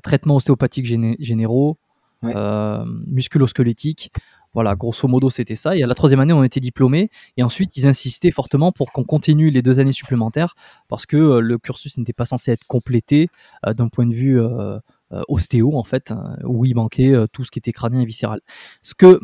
traitement 0.03 0.37
ostéopathique 0.37 0.85
généraux, 1.19 1.77
musculo-squelettique. 2.23 4.13
Voilà, 4.57 4.75
grosso 4.75 5.07
modo, 5.07 5.29
c'était 5.29 5.53
ça. 5.53 5.77
Et 5.77 5.83
à 5.83 5.85
la 5.85 5.93
troisième 5.93 6.19
année, 6.19 6.33
on 6.33 6.43
était 6.43 6.59
diplômé. 6.59 7.11
Et 7.37 7.43
ensuite, 7.43 7.77
ils 7.77 7.85
insistaient 7.85 8.31
fortement 8.31 8.71
pour 8.71 8.91
qu'on 8.91 9.03
continue 9.03 9.51
les 9.51 9.61
deux 9.61 9.77
années 9.77 9.91
supplémentaires 9.91 10.55
parce 10.87 11.05
que 11.05 11.15
euh, 11.15 11.41
le 11.41 11.59
cursus 11.59 11.95
n'était 11.99 12.11
pas 12.11 12.25
censé 12.25 12.53
être 12.53 12.65
complété 12.65 13.29
euh, 13.67 13.75
d'un 13.75 13.87
point 13.87 14.07
de 14.07 14.15
vue 14.15 14.41
euh, 14.41 14.79
ostéo, 15.27 15.77
en 15.77 15.83
fait, 15.83 16.09
hein, 16.09 16.37
où 16.43 16.65
il 16.65 16.73
manquait 16.73 17.13
tout 17.31 17.43
ce 17.43 17.51
qui 17.51 17.59
était 17.59 17.71
crânien 17.71 18.01
et 18.01 18.05
viscéral. 18.05 18.41
Ce 18.81 18.95
que 18.95 19.19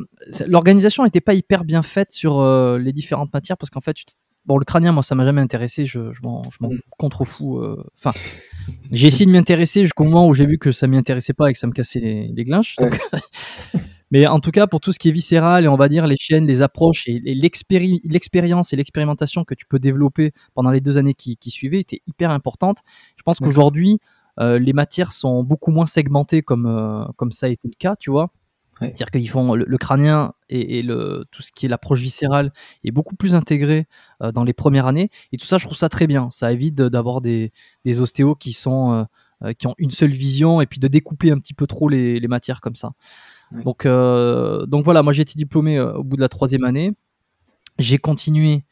l'organisation 0.45 1.03
n'était 1.03 1.19
pas 1.19 1.33
hyper 1.33 1.65
bien 1.65 1.81
faite 1.81 2.11
sur 2.11 2.39
les 2.77 2.93
différentes 2.93 3.33
matières 3.33 3.57
parce 3.57 3.71
qu'en 3.71 3.81
fait, 3.81 3.95
bon, 4.45 4.59
le 4.59 4.65
crânien, 4.65 4.91
moi, 4.91 5.01
ça 5.01 5.15
m'a 5.15 5.25
jamais 5.25 5.41
intéressé. 5.41 5.87
Je, 5.87 6.11
je 6.11 6.21
m'en 6.21 6.43
mm. 6.61 6.77
contrefous. 6.99 7.59
Enfin, 7.97 8.11
j'ai 8.91 9.07
essayé 9.07 9.25
de 9.25 9.31
m'y 9.31 9.39
intéresser 9.39 9.81
jusqu'au 9.81 10.03
moment 10.03 10.27
où 10.27 10.35
j'ai 10.35 10.45
vu 10.45 10.59
que 10.59 10.71
ça 10.71 10.85
m'y 10.85 10.95
intéressait 10.95 11.33
pas 11.33 11.49
et 11.49 11.53
que 11.53 11.59
ça 11.59 11.65
me 11.65 11.73
cassait 11.73 11.99
les, 11.99 12.27
les 12.27 12.43
glinches. 12.43 12.75
Donc, 12.75 12.99
Mais 14.13 14.27
en 14.27 14.39
tout 14.39 14.51
cas, 14.51 14.67
pour 14.67 14.79
tout 14.79 14.91
ce 14.91 14.99
qui 14.99 15.09
est 15.09 15.11
viscéral 15.11 15.65
et 15.65 15.67
on 15.67 15.75
va 15.75 15.89
dire 15.89 16.05
les 16.05 16.17
chaînes, 16.19 16.45
les 16.45 16.61
approches 16.61 17.07
et, 17.07 17.19
l'expérience 17.25 18.71
et 18.71 18.75
l'expérimentation 18.75 19.43
que 19.43 19.55
tu 19.55 19.65
peux 19.65 19.79
développer 19.79 20.33
pendant 20.53 20.69
les 20.69 20.81
deux 20.81 20.99
années 20.99 21.15
qui, 21.15 21.37
suivaient 21.49 21.79
était 21.79 22.03
hyper 22.05 22.29
importante. 22.29 22.83
Je 23.17 23.23
pense 23.23 23.39
qu'aujourd'hui, 23.39 23.97
euh, 24.39 24.59
les 24.59 24.71
matières 24.71 25.13
sont 25.13 25.43
beaucoup 25.43 25.71
moins 25.71 25.87
segmentées 25.87 26.43
comme, 26.43 26.67
euh, 26.67 27.03
comme 27.17 27.31
ça 27.31 27.47
a 27.47 27.49
été 27.49 27.67
le 27.67 27.73
cas, 27.75 27.95
tu 27.95 28.11
vois. 28.11 28.29
C'est-à-dire 28.81 29.09
qu'ils 29.09 29.29
font 29.29 29.55
le, 29.55 29.77
crânien 29.77 30.33
et, 30.47 30.83
le, 30.83 31.25
tout 31.31 31.41
ce 31.41 31.51
qui 31.51 31.65
est 31.65 31.69
l'approche 31.69 31.99
viscérale 31.99 32.51
est 32.83 32.91
beaucoup 32.91 33.15
plus 33.15 33.33
intégré 33.33 33.87
euh, 34.21 34.31
dans 34.31 34.43
les 34.43 34.53
premières 34.53 34.85
années. 34.85 35.09
Et 35.31 35.37
tout 35.37 35.47
ça, 35.47 35.57
je 35.57 35.65
trouve 35.65 35.77
ça 35.77 35.89
très 35.89 36.05
bien. 36.05 36.29
Ça 36.29 36.51
évite 36.51 36.75
d'avoir 36.75 37.21
des, 37.21 37.51
des 37.83 37.99
ostéos 37.99 38.35
qui 38.35 38.53
sont 38.53 39.07
qui 39.59 39.67
ont 39.67 39.75
une 39.77 39.91
seule 39.91 40.11
vision 40.11 40.61
et 40.61 40.65
puis 40.65 40.79
de 40.79 40.87
découper 40.87 41.29
un 41.29 41.37
petit 41.37 41.53
peu 41.53 41.67
trop 41.67 41.89
les, 41.89 42.17
les 42.17 42.27
matières 42.29 42.61
comme 42.61 42.75
ça. 42.75 42.93
Donc, 43.51 43.85
euh, 43.85 44.65
donc 44.65 44.83
voilà, 44.83 45.03
moi 45.03 45.13
j'ai 45.13 45.21
été 45.21 45.33
diplômé 45.35 45.77
euh, 45.77 45.93
au 45.93 46.03
bout 46.03 46.15
de 46.15 46.21
la 46.21 46.29
troisième 46.29 46.63
année. 46.63 46.93
J'ai 47.77 47.97
continué 47.97 48.65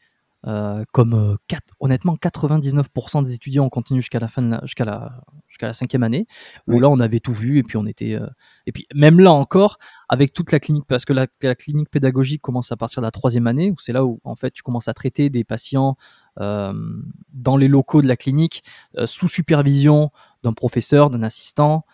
euh, 0.46 0.84
comme 0.92 1.36
honnêtement 1.78 2.16
99% 2.16 3.22
des 3.22 3.34
étudiants 3.34 3.64
ont 3.64 3.70
continué 3.70 4.00
jusqu'à 4.00 4.18
la 4.18 4.26
fin 4.26 4.60
jusqu'à 4.62 4.84
la 4.84 5.20
jusqu'à 5.46 5.68
la 5.68 5.72
cinquième 5.72 6.02
année 6.02 6.26
où 6.66 6.80
là 6.80 6.88
on 6.88 6.98
avait 6.98 7.20
tout 7.20 7.32
vu 7.32 7.58
et 7.58 7.62
puis 7.62 7.76
on 7.76 7.86
était 7.86 8.18
et 8.66 8.72
puis 8.72 8.88
même 8.92 9.20
là 9.20 9.32
encore 9.32 9.78
avec 10.08 10.32
toute 10.32 10.50
la 10.50 10.58
clinique 10.58 10.86
parce 10.88 11.04
que 11.04 11.12
la, 11.12 11.28
clinique 11.54 11.90
pédagogique 11.90 12.42
commence 12.42 12.72
à 12.72 12.76
partir 12.76 13.02
de 13.02 13.06
la 13.06 13.12
troisième 13.12 13.46
année 13.46 13.70
où 13.70 13.76
c'est 13.78 13.92
là 13.92 14.04
où 14.04 14.20
en 14.24 14.34
fait 14.34 14.50
tu 14.50 14.64
commences 14.64 14.88
à 14.88 14.94
traiter 14.94 15.30
des 15.30 15.44
patients 15.44 15.96
dans 16.36 17.56
les 17.56 17.68
locaux 17.68 18.02
de 18.02 18.08
la 18.08 18.16
clinique 18.16 18.64
sous 19.06 19.28
supervision 19.28 20.10
d'un 20.42 20.52
professeur 20.52 21.10
d'un 21.10 21.22
assistant 21.22 21.84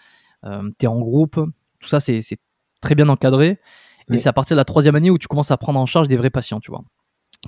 tu 0.42 0.85
es 0.85 0.87
en 0.87 1.00
groupe. 1.00 1.38
Tout 1.80 1.88
ça 1.88 2.00
c'est 2.00 2.23
très 2.80 2.94
bien 2.94 3.08
encadré. 3.08 3.58
Et 4.11 4.16
c'est 4.16 4.28
à 4.28 4.32
partir 4.32 4.56
de 4.56 4.61
la 4.61 4.64
troisième 4.64 4.97
année 4.97 5.11
où 5.11 5.18
tu 5.18 5.28
commences 5.28 5.50
à 5.50 5.56
prendre 5.58 5.78
en 5.78 5.85
charge 5.85 6.08
des 6.08 6.16
vrais 6.16 6.30
patients, 6.30 6.61
tu 6.61 6.70
vois. 6.70 6.82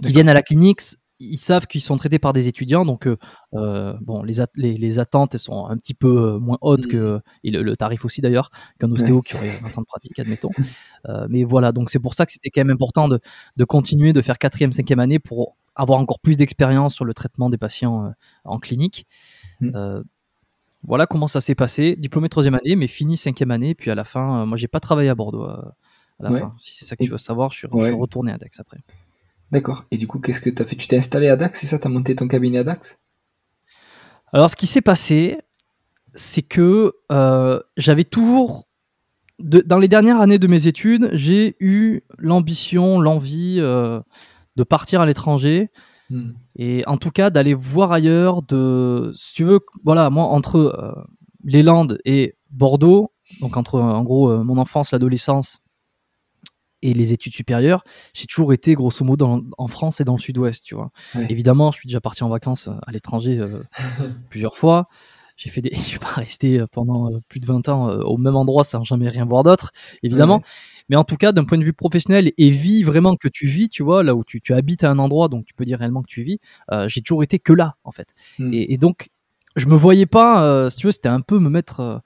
Qui 0.02 0.12
viennent 0.12 0.28
à 0.28 0.34
la 0.34 0.42
clinique 0.42 0.80
ils 1.20 1.36
savent 1.36 1.66
qu'ils 1.66 1.82
sont 1.82 1.96
traités 1.96 2.18
par 2.18 2.32
des 2.32 2.48
étudiants, 2.48 2.84
donc 2.84 3.06
bon, 3.52 4.22
les, 4.24 4.34
les, 4.56 4.98
attentes 4.98 5.34
elles 5.34 5.40
sont 5.40 5.66
un 5.66 5.76
petit 5.76 5.94
peu 5.94 6.38
moins 6.38 6.58
hautes 6.62 6.86
que 6.86 7.16
mmh. 7.16 7.20
et 7.44 7.50
le, 7.50 7.76
tarif 7.76 8.04
aussi 8.04 8.22
d'ailleurs 8.22 8.50
qu'un 8.78 8.90
ostéo 8.90 9.20
qui 9.20 9.36
aurait 9.36 9.60
un 9.64 9.68
temps 9.68 9.82
de 9.82 9.86
pratique, 9.86 10.18
admettons. 10.18 10.50
mais 11.28 11.44
voilà, 11.44 11.72
donc 11.72 11.90
c'est 11.90 11.98
pour 11.98 12.14
ça 12.14 12.24
que 12.26 12.32
c'était 12.32 12.50
quand 12.50 12.62
même 12.62 12.74
important 12.74 13.06
de, 13.06 13.20
de 13.56 13.64
continuer 13.64 14.12
de 14.12 14.22
faire 14.22 14.38
quatrième, 14.38 14.72
cinquième 14.72 15.00
année 15.00 15.18
pour 15.18 15.56
avoir 15.74 15.98
encore 15.98 16.20
plus 16.20 16.36
d'expérience 16.36 16.94
sur 16.94 17.04
le 17.04 17.14
traitement 17.14 17.50
des 17.50 17.58
patients 17.58 18.12
en 18.44 18.58
clinique. 18.58 19.06
Mmh. 19.60 20.02
Voilà 20.82 21.06
comment 21.06 21.28
ça 21.28 21.40
s'est 21.40 21.54
passé. 21.54 21.96
Diplômé 21.96 22.28
troisième 22.28 22.54
année, 22.54 22.76
mais 22.76 22.86
fini 22.86 23.16
cinquième 23.16 23.50
année. 23.50 23.74
Puis 23.74 23.90
à 23.90 23.94
la 23.94 24.04
fin, 24.04 24.42
euh, 24.42 24.46
moi, 24.46 24.56
j'ai 24.56 24.68
pas 24.68 24.80
travaillé 24.80 25.08
à 25.08 25.14
Bordeaux 25.14 25.44
euh, 25.44 25.62
à 26.18 26.22
la 26.22 26.30
fin. 26.30 26.54
Si 26.58 26.74
c'est 26.74 26.84
ça 26.84 26.96
que 26.96 27.04
tu 27.04 27.10
veux 27.10 27.18
savoir, 27.18 27.52
je 27.52 27.58
suis, 27.58 27.66
retourné 27.66 28.32
à 28.32 28.38
Dax 28.38 28.60
après. 28.60 28.78
D'accord. 29.50 29.84
Et 29.90 29.98
du 29.98 30.06
coup, 30.06 30.20
qu'est-ce 30.20 30.40
que 30.40 30.50
tu 30.50 30.62
as 30.62 30.64
fait? 30.64 30.76
Tu 30.76 30.88
t'es 30.88 30.96
installé 30.96 31.28
à 31.28 31.36
Dax, 31.36 31.58
c'est 31.58 31.66
ça? 31.66 31.78
Tu 31.78 31.86
as 31.86 31.90
monté 31.90 32.14
ton 32.14 32.28
cabinet 32.28 32.58
à 32.58 32.64
Dax? 32.64 32.98
Alors, 34.32 34.50
ce 34.50 34.56
qui 34.56 34.66
s'est 34.66 34.80
passé, 34.80 35.38
c'est 36.14 36.42
que 36.42 36.94
euh, 37.10 37.60
j'avais 37.76 38.04
toujours. 38.04 38.68
dans 39.38 39.78
les 39.78 39.88
dernières 39.88 40.20
années 40.20 40.38
de 40.38 40.46
mes 40.46 40.66
études, 40.66 41.10
j'ai 41.12 41.56
eu 41.60 42.02
l'ambition, 42.16 43.00
l'envie 43.00 43.56
de 43.56 44.64
partir 44.64 45.00
à 45.00 45.06
l'étranger 45.06 45.70
Hmm. 46.10 46.32
Et 46.56 46.82
en 46.86 46.96
tout 46.96 47.10
cas, 47.10 47.30
d'aller 47.30 47.54
voir 47.54 47.92
ailleurs, 47.92 48.42
de, 48.42 49.12
si 49.14 49.32
tu 49.32 49.44
veux, 49.44 49.60
voilà, 49.84 50.10
moi, 50.10 50.24
entre 50.24 50.56
euh, 50.56 50.92
les 51.44 51.62
Landes 51.62 51.98
et 52.04 52.36
Bordeaux, 52.50 53.12
donc 53.40 53.56
entre, 53.56 53.80
en 53.80 54.02
gros, 54.02 54.30
euh, 54.30 54.42
mon 54.42 54.58
enfance, 54.58 54.90
l'adolescence 54.90 55.60
et 56.82 56.94
les 56.94 57.12
études 57.12 57.34
supérieures, 57.34 57.84
j'ai 58.12 58.26
toujours 58.26 58.52
été, 58.52 58.74
grosso 58.74 59.04
modo, 59.04 59.44
en 59.56 59.68
France 59.68 60.00
et 60.00 60.04
dans 60.04 60.14
le 60.14 60.18
sud-ouest, 60.18 60.64
tu 60.64 60.74
vois. 60.74 60.90
Évidemment, 61.28 61.70
je 61.70 61.78
suis 61.78 61.86
déjà 61.86 62.00
parti 62.00 62.24
en 62.24 62.28
vacances 62.28 62.68
euh, 62.68 62.74
à 62.86 62.90
l'étranger 62.90 63.40
plusieurs 64.30 64.56
fois. 64.56 64.88
J'ai 65.36 65.50
fait 65.50 65.60
des, 65.60 65.70
je 65.74 65.80
suis 65.80 65.98
pas 65.98 66.08
resté 66.08 66.60
pendant 66.72 67.10
plus 67.28 67.38
de 67.38 67.46
20 67.46 67.68
ans 67.68 67.88
au 68.00 68.16
même 68.16 68.34
endroit 68.34 68.64
sans 68.64 68.82
jamais 68.82 69.08
rien 69.08 69.26
voir 69.26 69.44
d'autre, 69.44 69.70
évidemment. 70.02 70.42
Mais 70.90 70.96
en 70.96 71.04
tout 71.04 71.16
cas, 71.16 71.30
d'un 71.30 71.44
point 71.44 71.56
de 71.56 71.62
vue 71.64 71.72
professionnel 71.72 72.32
et 72.36 72.50
vie 72.50 72.82
vraiment 72.82 73.14
que 73.14 73.28
tu 73.28 73.46
vis, 73.46 73.68
tu 73.68 73.84
vois, 73.84 74.02
là 74.02 74.16
où 74.16 74.24
tu, 74.24 74.42
habites 74.52 74.82
à 74.82 74.90
un 74.90 74.98
endroit, 74.98 75.28
donc 75.28 75.46
tu 75.46 75.54
peux 75.54 75.64
dire 75.64 75.78
réellement 75.78 76.02
que 76.02 76.08
tu 76.08 76.24
vis, 76.24 76.40
euh, 76.72 76.88
j'ai 76.88 77.00
toujours 77.00 77.22
été 77.22 77.38
que 77.38 77.52
là, 77.52 77.76
en 77.84 77.92
fait. 77.92 78.12
Hmm. 78.40 78.50
Et, 78.52 78.76
donc, 78.76 79.08
je 79.54 79.66
me 79.66 79.76
voyais 79.76 80.06
pas, 80.06 80.44
euh, 80.44 80.68
si 80.68 80.78
tu 80.78 80.86
veux, 80.88 80.92
c'était 80.92 81.08
un 81.08 81.20
peu 81.20 81.38
me 81.38 81.48
mettre 81.48 81.78
euh, 81.78 81.98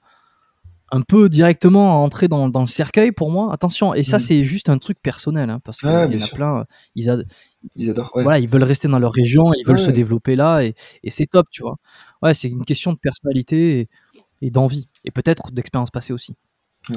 un 0.91 1.01
peu 1.01 1.29
directement 1.29 1.93
à 1.93 1.95
entrer 1.95 2.27
dans, 2.27 2.47
le 2.47 2.67
cercueil 2.67 3.11
pour 3.11 3.31
moi. 3.31 3.51
Attention, 3.51 3.95
et 3.95 4.03
ça, 4.03 4.17
hmm. 4.17 4.19
c'est 4.19 4.43
juste 4.43 4.69
un 4.69 4.77
truc 4.77 5.01
personnel, 5.01 5.49
hein, 5.49 5.59
parce 5.63 5.79
qu'il 5.79 5.89
y 5.89 5.91
en 5.91 5.95
a 5.95 6.27
plein, 6.35 6.65
ils, 6.93 7.09
adorent. 7.09 8.11
Voilà, 8.13 8.37
ils 8.37 8.47
veulent 8.47 8.63
rester 8.63 8.87
dans 8.87 8.99
leur 8.99 9.13
région, 9.13 9.51
ils 9.57 9.65
veulent 9.65 9.79
se 9.79 9.89
développer 9.89 10.35
là, 10.35 10.61
et, 10.61 10.75
c'est 11.07 11.25
top, 11.25 11.47
tu 11.49 11.63
vois. 11.63 11.77
Ouais, 12.21 12.35
c'est 12.35 12.49
une 12.49 12.65
question 12.65 12.93
de 12.93 12.99
personnalité 12.99 13.89
et 14.43 14.51
d'envie, 14.51 14.89
et 15.05 15.09
peut-être 15.09 15.51
d'expérience 15.51 15.89
passée 15.89 16.13
aussi. 16.13 16.35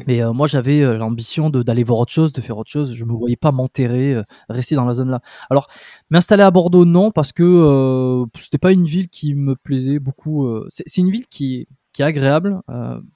Mais 0.06 0.22
euh, 0.22 0.32
moi, 0.32 0.46
j'avais 0.46 0.82
euh, 0.82 0.96
l'ambition 0.96 1.50
d'aller 1.50 1.84
voir 1.84 2.00
autre 2.00 2.12
chose, 2.12 2.32
de 2.32 2.40
faire 2.40 2.58
autre 2.58 2.70
chose. 2.70 2.92
Je 2.92 3.04
me 3.04 3.12
voyais 3.12 3.36
pas 3.36 3.52
m'enterrer, 3.52 4.14
euh, 4.14 4.22
rester 4.48 4.74
dans 4.74 4.84
la 4.84 4.94
zone 4.94 5.10
là. 5.10 5.20
Alors, 5.50 5.68
m'installer 6.10 6.42
à 6.42 6.50
Bordeaux, 6.50 6.84
non, 6.84 7.10
parce 7.10 7.32
que 7.32 8.24
c'était 8.38 8.58
pas 8.58 8.72
une 8.72 8.84
ville 8.84 9.08
qui 9.08 9.34
me 9.34 9.56
plaisait 9.56 9.98
beaucoup. 9.98 10.48
c'est 10.70 11.00
une 11.00 11.10
ville 11.10 11.26
qui, 11.26 11.66
qui 11.92 12.02
est 12.02 12.04
agréable, 12.04 12.60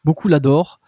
beaucoup 0.05 0.29
l'adorent. 0.29 0.81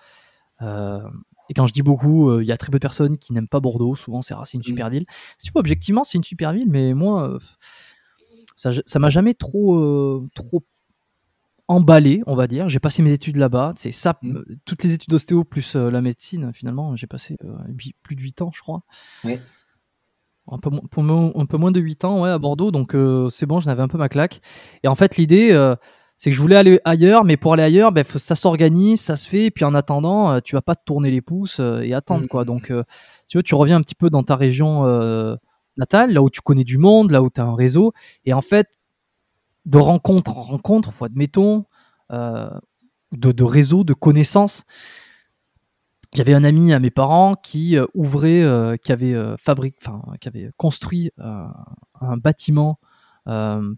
et 0.61 1.55
quand 1.55 1.67
je 1.67 1.73
dis 1.73 1.83
beaucoup, 1.83 2.41
il 2.41 2.47
y 2.47 2.53
a 2.53 2.57
très 2.57 2.71
peu 2.71 2.79
de 2.79 2.83
personnes 2.83 3.19
qui 3.19 3.33
n'aiment 3.33 3.49
pas 3.49 3.61
Bordeaux. 3.61 3.95
Souvent, 3.95 4.23
c'est 4.23 4.35
une 4.55 4.61
mmh. 4.61 4.63
super 4.63 4.91
ville. 4.91 5.07
Si 5.39 5.47
tu 5.47 5.53
vois, 5.53 5.61
objectivement, 5.61 6.05
c'est 6.05 6.19
une 6.19 6.25
super 6.25 6.53
ville, 6.53 6.69
mais 6.69 6.95
moi, 6.95 7.39
ça, 8.57 8.71
ça 8.87 8.99
m'a 8.99 9.11
jamais 9.11 9.35
trop, 9.35 10.27
trop 10.35 10.65
emballé, 11.69 12.23
on 12.27 12.35
va 12.35 12.47
dire. 12.47 12.69
J'ai 12.69 12.79
passé 12.79 13.03
mes 13.03 13.13
études 13.13 13.37
là-bas. 13.37 13.73
C'est 13.77 13.93
ça, 13.93 14.19
mmh. 14.23 14.37
euh, 14.37 14.45
toutes 14.65 14.83
les 14.83 14.95
études 14.95 15.11
d'ostéo 15.11 15.45
plus 15.45 15.77
euh, 15.77 15.91
la 15.91 16.01
médecine, 16.01 16.53
finalement, 16.53 16.95
j'ai 16.97 17.07
passé 17.07 17.37
euh, 17.45 17.55
plus 18.03 18.17
de 18.17 18.21
8 18.21 18.43
ans, 18.43 18.51
je 18.55 18.61
crois. 18.61 18.83
Un 20.51 20.59
peu, 20.59 20.71
un 20.71 21.47
peu 21.47 21.57
moins 21.57 21.73
de 21.73 21.81
8 21.81 22.05
ans 22.05 22.23
ouais, 22.23 22.29
à 22.29 22.39
Bordeaux, 22.39 22.71
donc 22.71 22.95
c'est 23.31 23.47
bon, 23.47 23.61
j'en 23.61 23.71
avais 23.71 23.83
un 23.83 23.89
peu 23.89 23.97
ma 23.97 24.11
claque. 24.11 24.41
Et 24.83 24.89
en 24.89 24.95
fait, 24.95 25.17
l'idée, 25.17 25.53
c'est 26.19 26.29
que 26.29 26.37
je 26.37 26.43
voulais 26.43 26.57
aller 26.57 26.79
ailleurs, 26.85 27.25
mais 27.25 27.39
pour 27.39 27.55
aller 27.55 27.63
ailleurs, 27.63 27.93
ben, 27.93 28.05
ça 28.05 28.35
s'organise, 28.35 29.01
ça 29.01 29.17
se 29.17 29.27
fait, 29.27 29.47
et 29.47 29.51
puis 29.51 29.65
en 29.65 29.75
attendant, 29.75 30.39
tu 30.43 30.55
vas 30.55 30.61
pas 30.61 30.75
te 30.75 30.85
tourner 30.85 31.11
les 31.11 31.23
pouces 31.23 31.61
et 31.83 31.95
attendre. 31.95 32.27
quoi. 32.29 32.43
Mmh. 32.43 32.47
Donc, 32.47 32.73
tu 33.27 33.39
veux, 33.39 33.43
tu 33.43 33.55
reviens 33.55 33.77
un 33.77 33.81
petit 33.81 33.95
peu 33.95 34.11
dans 34.11 34.23
ta 34.23 34.37
région 34.37 34.85
natale, 35.79 36.13
là 36.13 36.21
où 36.21 36.29
tu 36.29 36.43
connais 36.43 36.65
du 36.65 36.77
monde, 36.77 37.11
là 37.11 37.23
où 37.23 37.31
tu 37.31 37.41
as 37.41 37.45
un 37.45 37.55
réseau, 37.55 37.95
et 38.27 38.35
en 38.35 38.43
fait, 38.43 38.69
de 39.67 39.79
rencontre 39.79 40.37
en 40.37 40.43
rencontre, 40.43 40.93
admettons, 41.03 41.65
euh, 42.13 42.51
de, 43.13 43.33
de 43.33 43.45
réseau, 43.45 43.85
de 43.85 43.95
connaissances. 43.95 44.65
J'avais 46.15 46.35
un 46.35 46.45
ami 46.45 46.73
à 46.73 46.79
mes 46.79 46.91
parents 46.91 47.35
qui 47.35 47.77
euh, 47.77 47.87
ouvrait, 47.95 48.43
euh, 48.43 48.77
qui 48.77 48.93
avait 48.93 49.15
qui 50.21 50.29
avait 50.29 50.51
construit 50.57 51.11
un 51.19 52.17
bâtiment 52.17 52.79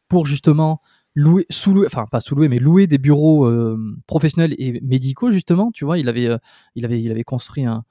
pour 0.08 0.26
justement 0.26 0.80
louer, 1.14 1.46
sous-louer, 1.50 1.86
enfin 1.86 2.06
pas 2.10 2.20
sous-louer, 2.20 2.48
mais 2.48 2.58
louer 2.58 2.86
des 2.86 2.98
bureaux 2.98 3.48
professionnels 4.06 4.54
et 4.58 4.80
médicaux 4.80 5.30
justement. 5.30 5.70
Tu 5.70 5.84
vois, 5.84 5.98
il 5.98 6.08
avait, 6.08 6.36
il 6.74 6.84
avait, 6.84 7.00
il 7.02 7.10
avait 7.10 7.24
construit 7.24 7.64
un, 7.64 7.84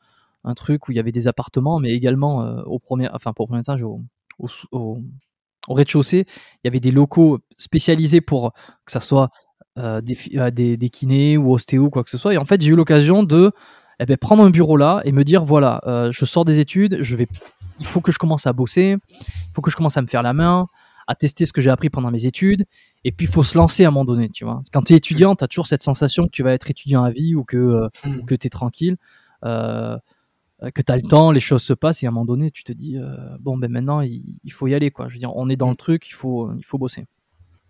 truc 0.56 0.88
où 0.88 0.92
il 0.92 0.96
y 0.96 1.00
avait 1.00 1.12
des 1.12 1.28
appartements, 1.28 1.80
mais 1.80 1.92
également 1.92 2.40
au 2.66 2.80
premier, 2.80 3.10
enfin 3.14 3.34
pour 3.34 3.46
au 3.46 3.48
premier 3.48 3.62
étage, 3.62 3.84
au, 3.84 4.02
au 4.72 4.98
rez-de-chaussée, 5.74 6.26
il 6.28 6.62
y 6.66 6.68
avait 6.68 6.80
des 6.80 6.92
locaux 6.92 7.40
spécialisés 7.56 8.22
pour 8.22 8.54
que 8.86 8.92
ça 8.92 9.00
soit 9.00 9.30
euh, 9.78 10.02
euh, 10.36 10.52
des, 10.52 10.78
des, 10.78 10.90
kinés 10.90 11.38
ou 11.38 11.52
ostéo, 11.52 11.90
quoi 11.90 12.04
que 12.04 12.10
ce 12.10 12.18
soit. 12.18 12.34
Et 12.34 12.38
en 12.38 12.46
fait, 12.46 12.62
j'ai 12.62 12.70
eu 12.70 12.76
l'occasion 12.76 13.24
de 13.24 13.52
eh 14.00 14.06
ben, 14.06 14.16
prendre 14.16 14.42
un 14.44 14.50
bureau 14.50 14.78
là 14.78 15.02
et 15.04 15.12
me 15.12 15.24
dire 15.24 15.44
voilà, 15.44 15.82
euh, 15.86 16.14
je 16.14 16.24
sors 16.24 16.46
des 16.46 16.60
études, 16.60 17.00
je 17.02 17.16
vais, 17.18 17.28
il 17.80 17.86
faut 17.86 18.00
que 18.00 18.14
je 18.14 18.18
commence 18.18 18.48
à 18.48 18.54
bosser, 18.54 18.96
il 19.20 19.54
faut 19.54 19.62
que 19.62 19.70
je 19.70 19.76
commence 19.76 19.98
à 19.98 20.02
me 20.02 20.08
faire 20.08 20.24
la 20.24 20.32
main, 20.32 20.68
à 21.08 21.16
tester 21.16 21.46
ce 21.46 21.52
que 21.52 21.62
j'ai 21.62 21.70
appris 21.70 21.90
pendant 21.90 22.10
mes 22.10 22.26
études. 22.26 22.66
Et 23.04 23.12
puis, 23.12 23.26
il 23.26 23.30
faut 23.30 23.44
se 23.44 23.58
lancer 23.58 23.84
à 23.84 23.90
un 23.90 23.92
moment 23.92 24.06
donné, 24.06 24.30
tu 24.30 24.46
vois. 24.46 24.64
Quand 24.72 24.82
tu 24.82 24.94
es 24.94 24.96
étudiant, 24.96 25.36
tu 25.36 25.44
as 25.44 25.48
toujours 25.48 25.68
cette 25.68 25.84
sensation 25.84 26.26
que 26.26 26.32
tu 26.32 26.42
vas 26.42 26.54
être 26.54 26.72
étudiant 26.72 27.04
à 27.04 27.12
vie 27.12 27.36
ou 27.36 27.44
que, 27.44 27.90
mmh. 28.06 28.26
que 28.26 28.36
tu 28.36 28.48
es 28.48 28.50
tranquille. 28.50 28.96
Euh, 30.64 30.72
que 30.72 30.82
tu 30.82 30.92
as 30.92 30.96
le 30.96 31.02
temps, 31.02 31.32
les 31.32 31.40
choses 31.40 31.64
se 31.64 31.74
passent 31.74 32.04
et 32.04 32.06
à 32.06 32.10
un 32.10 32.12
moment 32.12 32.26
donné, 32.26 32.50
tu 32.50 32.64
te 32.64 32.72
dis 32.72 32.98
euh, 32.98 33.16
bon 33.40 33.58
ben 33.58 33.70
maintenant 33.70 34.02
il, 34.02 34.52
faut 34.52 34.68
y 34.68 34.74
aller 34.74 34.92
quoi. 34.92 35.10
Je 35.10 35.14
veux 35.14 35.20
dire, 35.20 35.36
on 35.36 35.50
est 35.50 35.58
dans 35.58 35.70
le 35.70 35.76
truc, 35.76 36.08
il 36.08 36.14
faut 36.14 36.52
il 36.54 36.64
faut 36.64 36.78
bosser. 36.78 37.06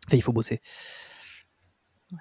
Enfin, 0.07 0.17
il 0.17 0.21
faut 0.21 0.33
bosser. 0.33 0.61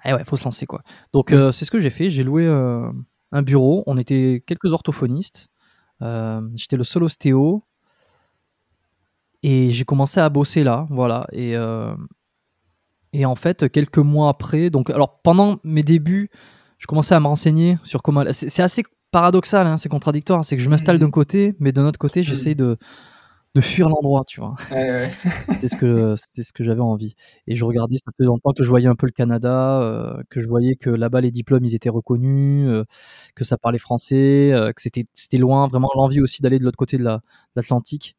Eh 0.03 0.13
ouais, 0.13 0.23
faut 0.25 0.37
se 0.37 0.43
lancer 0.43 0.65
quoi. 0.65 0.81
Donc 1.13 1.31
euh, 1.31 1.51
c'est 1.51 1.65
ce 1.65 1.71
que 1.71 1.79
j'ai 1.79 1.91
fait. 1.91 2.09
J'ai 2.09 2.23
loué 2.23 2.47
un 2.47 3.41
bureau. 3.43 3.83
On 3.85 3.97
était 3.97 4.43
quelques 4.45 4.73
orthophonistes. 4.73 5.49
J'étais 6.01 6.77
le 6.77 6.83
seul 6.83 7.03
ostéo 7.03 7.63
et 9.43 9.69
j'ai 9.71 9.85
commencé 9.85 10.19
à 10.19 10.29
bosser 10.29 10.63
là, 10.63 10.87
voilà. 10.89 11.27
Et 11.31 11.53
et 13.13 13.25
en 13.25 13.35
fait 13.35 13.71
quelques 13.71 13.99
mois 13.99 14.29
après, 14.29 14.69
donc 14.71 14.89
alors 14.89 15.21
pendant 15.21 15.59
mes 15.63 15.83
débuts, 15.83 16.29
je 16.79 16.87
commençais 16.87 17.13
à 17.13 17.19
me 17.19 17.27
renseigner 17.27 17.77
sur 17.83 18.01
comment. 18.01 18.23
C'est 18.31 18.63
assez 18.63 18.83
paradoxal, 19.15 19.65
hein, 19.65 19.77
c'est 19.77 19.87
contradictoire. 19.87 20.43
C'est 20.43 20.57
que 20.57 20.61
je 20.61 20.69
m'installe 20.69 20.99
d'un 20.99 21.09
côté, 21.09 21.55
mais 21.61 21.71
d'un 21.71 21.85
autre 21.85 21.97
côté, 21.97 22.21
j'essaie 22.21 22.53
de, 22.53 22.75
de 23.55 23.61
fuir 23.61 23.87
l'endroit, 23.87 24.23
tu 24.27 24.41
vois. 24.41 24.55
c'était 25.49 25.69
ce 25.69 25.77
que 25.77 26.17
c'était 26.17 26.43
ce 26.43 26.51
que 26.51 26.65
j'avais 26.65 26.81
envie. 26.81 27.15
Et 27.47 27.55
je 27.55 27.63
regardais, 27.63 27.95
ça 27.95 28.11
fait 28.17 28.25
longtemps 28.25 28.51
que 28.51 28.61
je 28.61 28.67
voyais 28.67 28.89
un 28.89 28.95
peu 28.95 29.05
le 29.05 29.13
Canada, 29.13 29.81
euh, 29.81 30.21
que 30.29 30.41
je 30.41 30.47
voyais 30.47 30.75
que 30.75 30.89
là-bas 30.89 31.21
les 31.21 31.31
diplômes 31.31 31.63
ils 31.63 31.75
étaient 31.75 31.87
reconnus, 31.87 32.67
euh, 32.67 32.83
que 33.35 33.45
ça 33.45 33.57
parlait 33.57 33.79
français, 33.79 34.51
euh, 34.51 34.73
que 34.73 34.81
c'était 34.81 35.05
c'était 35.13 35.37
loin. 35.37 35.69
Vraiment 35.69 35.89
l'envie 35.95 36.19
aussi 36.19 36.41
d'aller 36.41 36.59
de 36.59 36.65
l'autre 36.65 36.77
côté 36.77 36.97
de 36.97 37.05
l'Atlantique 37.55 38.17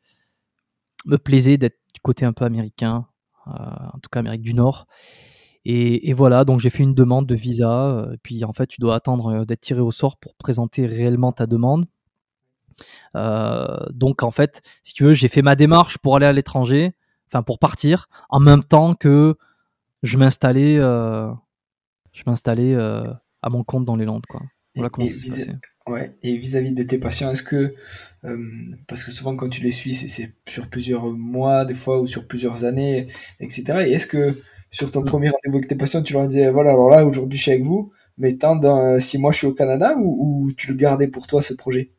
me 1.05 1.19
plaisait 1.19 1.59
d'être 1.59 1.77
du 1.93 2.01
côté 2.01 2.25
un 2.25 2.33
peu 2.33 2.47
américain, 2.47 3.07
en 3.45 3.99
tout 4.03 4.09
cas 4.11 4.21
Amérique 4.21 4.43
du 4.43 4.55
Nord. 4.55 4.87
Et, 5.69 6.13
voilà, 6.13 6.45
donc 6.45 6.61
j'ai 6.61 6.71
fait 6.71 6.85
une 6.85 6.95
demande 6.95 7.27
de 7.27 7.35
visa. 7.35 7.89
Euh, 7.89 8.17
puis 8.23 8.45
en 8.45 8.53
fait, 8.53 8.69
tu 8.69 8.81
dois 8.81 8.95
attendre 8.95 9.41
euh, 9.41 9.45
d'être 9.45 9.63
tiré 9.63 9.81
au 9.81 9.91
sort 9.91 10.17
pour 10.17 10.37
présenter 10.37 10.87
réellement 10.87 11.33
ta 11.33 11.49
demande. 11.49 11.87
Euh, 13.17 13.85
donc 13.91 14.23
en 14.23 14.31
fait, 14.31 14.63
si 14.85 14.95
tu 14.95 15.03
veux, 15.03 15.13
j'ai 15.13 15.27
fait 15.27 15.43
ma 15.43 15.57
démarche 15.57 15.99
pour 15.99 16.15
aller 16.15 16.27
à 16.27 16.33
l'étranger, 16.33 16.93
enfin 17.27 17.43
pour 17.43 17.59
partir, 17.59 18.09
en 18.29 18.39
même 18.39 18.63
temps 18.63 18.95
que 18.95 19.35
je 20.05 20.17
m'installais, 20.19 20.77
je 20.77 22.23
m'installais 22.27 22.77
à 22.77 23.51
mon 23.51 23.65
compte 23.65 23.85
dans 23.85 23.97
les 23.97 24.05
Landes, 24.05 24.27
quoi. 24.29 24.43
Voilà 24.77 24.91
comment 24.91 25.09
ça 25.09 25.17
s'est 25.17 25.29
passé. 25.31 25.53
Ouais. 25.89 26.17
Et 26.23 26.37
vis-à-vis 26.37 26.75
de 26.75 26.83
tes 26.83 26.99
patients, 26.99 27.31
est-ce 27.31 27.43
que, 27.43 27.75
parce 28.87 29.03
que 29.03 29.11
souvent 29.11 29.35
quand 29.35 29.49
tu 29.49 29.63
les 29.63 29.73
suis, 29.73 29.95
c'est 29.95 30.35
sur 30.47 30.69
plusieurs 30.69 31.11
mois, 31.11 31.65
des 31.65 31.75
fois, 31.75 32.01
ou 32.01 32.07
sur 32.07 32.29
plusieurs 32.29 32.65
années, 32.65 33.09
etc. 33.41 33.85
Et 33.87 33.93
est-ce 33.93 34.07
que 34.07 34.33
sur 34.77 34.93
ton 34.93 35.03
premier 35.03 35.31
rendez-vous 35.31 35.57
avec 35.57 35.69
tes 35.69 35.75
patients, 35.75 36.03
tu 36.03 36.13
leur 36.13 36.27
disais, 36.27 36.51
voilà, 36.51 36.73
alors 36.73 36.91
là, 36.91 37.07
aujourd'hui, 37.07 37.39
je 37.39 37.43
suis 37.45 37.51
avec 37.51 37.65
vous, 37.65 37.93
mais 38.19 38.37
tant 38.37 38.57
dans 38.57 39.01
six 39.01 39.17
mois, 39.17 39.33
je 39.33 39.39
suis 39.39 39.47
au 39.47 39.55
Canada, 39.55 39.97
ou, 39.99 40.53
tu 40.57 40.69
le 40.69 40.75
gardais 40.75 41.09
pour 41.09 41.27
toi, 41.27 41.41
ce 41.41 41.55
projet? 41.55 41.93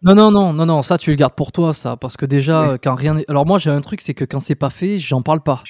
Non, 0.00 0.14
non, 0.14 0.30
non, 0.30 0.54
non, 0.54 0.64
non, 0.64 0.82
ça 0.82 0.96
tu 0.96 1.10
le 1.10 1.16
gardes 1.16 1.34
pour 1.34 1.52
toi, 1.52 1.74
ça, 1.74 1.98
parce 1.98 2.16
que 2.16 2.24
déjà, 2.24 2.78
quand 2.82 2.94
rien 2.94 3.20
Alors 3.28 3.44
moi, 3.44 3.58
j'ai 3.58 3.68
un 3.68 3.82
truc, 3.82 4.00
c'est 4.00 4.14
que 4.14 4.24
quand 4.24 4.40
c'est 4.40 4.54
pas 4.54 4.70
fait, 4.70 4.98
j'en 4.98 5.20
parle 5.20 5.42
pas. 5.42 5.62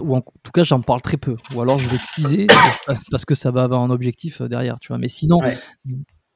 ou 0.00 0.14
en 0.14 0.20
tout 0.20 0.52
cas, 0.52 0.62
j'en 0.62 0.80
parle 0.82 1.00
très 1.00 1.16
peu. 1.16 1.36
Ou 1.54 1.60
alors 1.60 1.78
je 1.78 1.88
vais 1.88 1.96
teaser 2.14 2.46
parce 3.10 3.24
que 3.24 3.34
ça 3.34 3.50
va 3.50 3.64
avoir 3.64 3.80
un 3.82 3.90
objectif 3.90 4.42
euh, 4.42 4.48
derrière, 4.48 4.78
tu 4.78 4.88
vois. 4.88 4.98
Mais 4.98 5.08
sinon, 5.08 5.40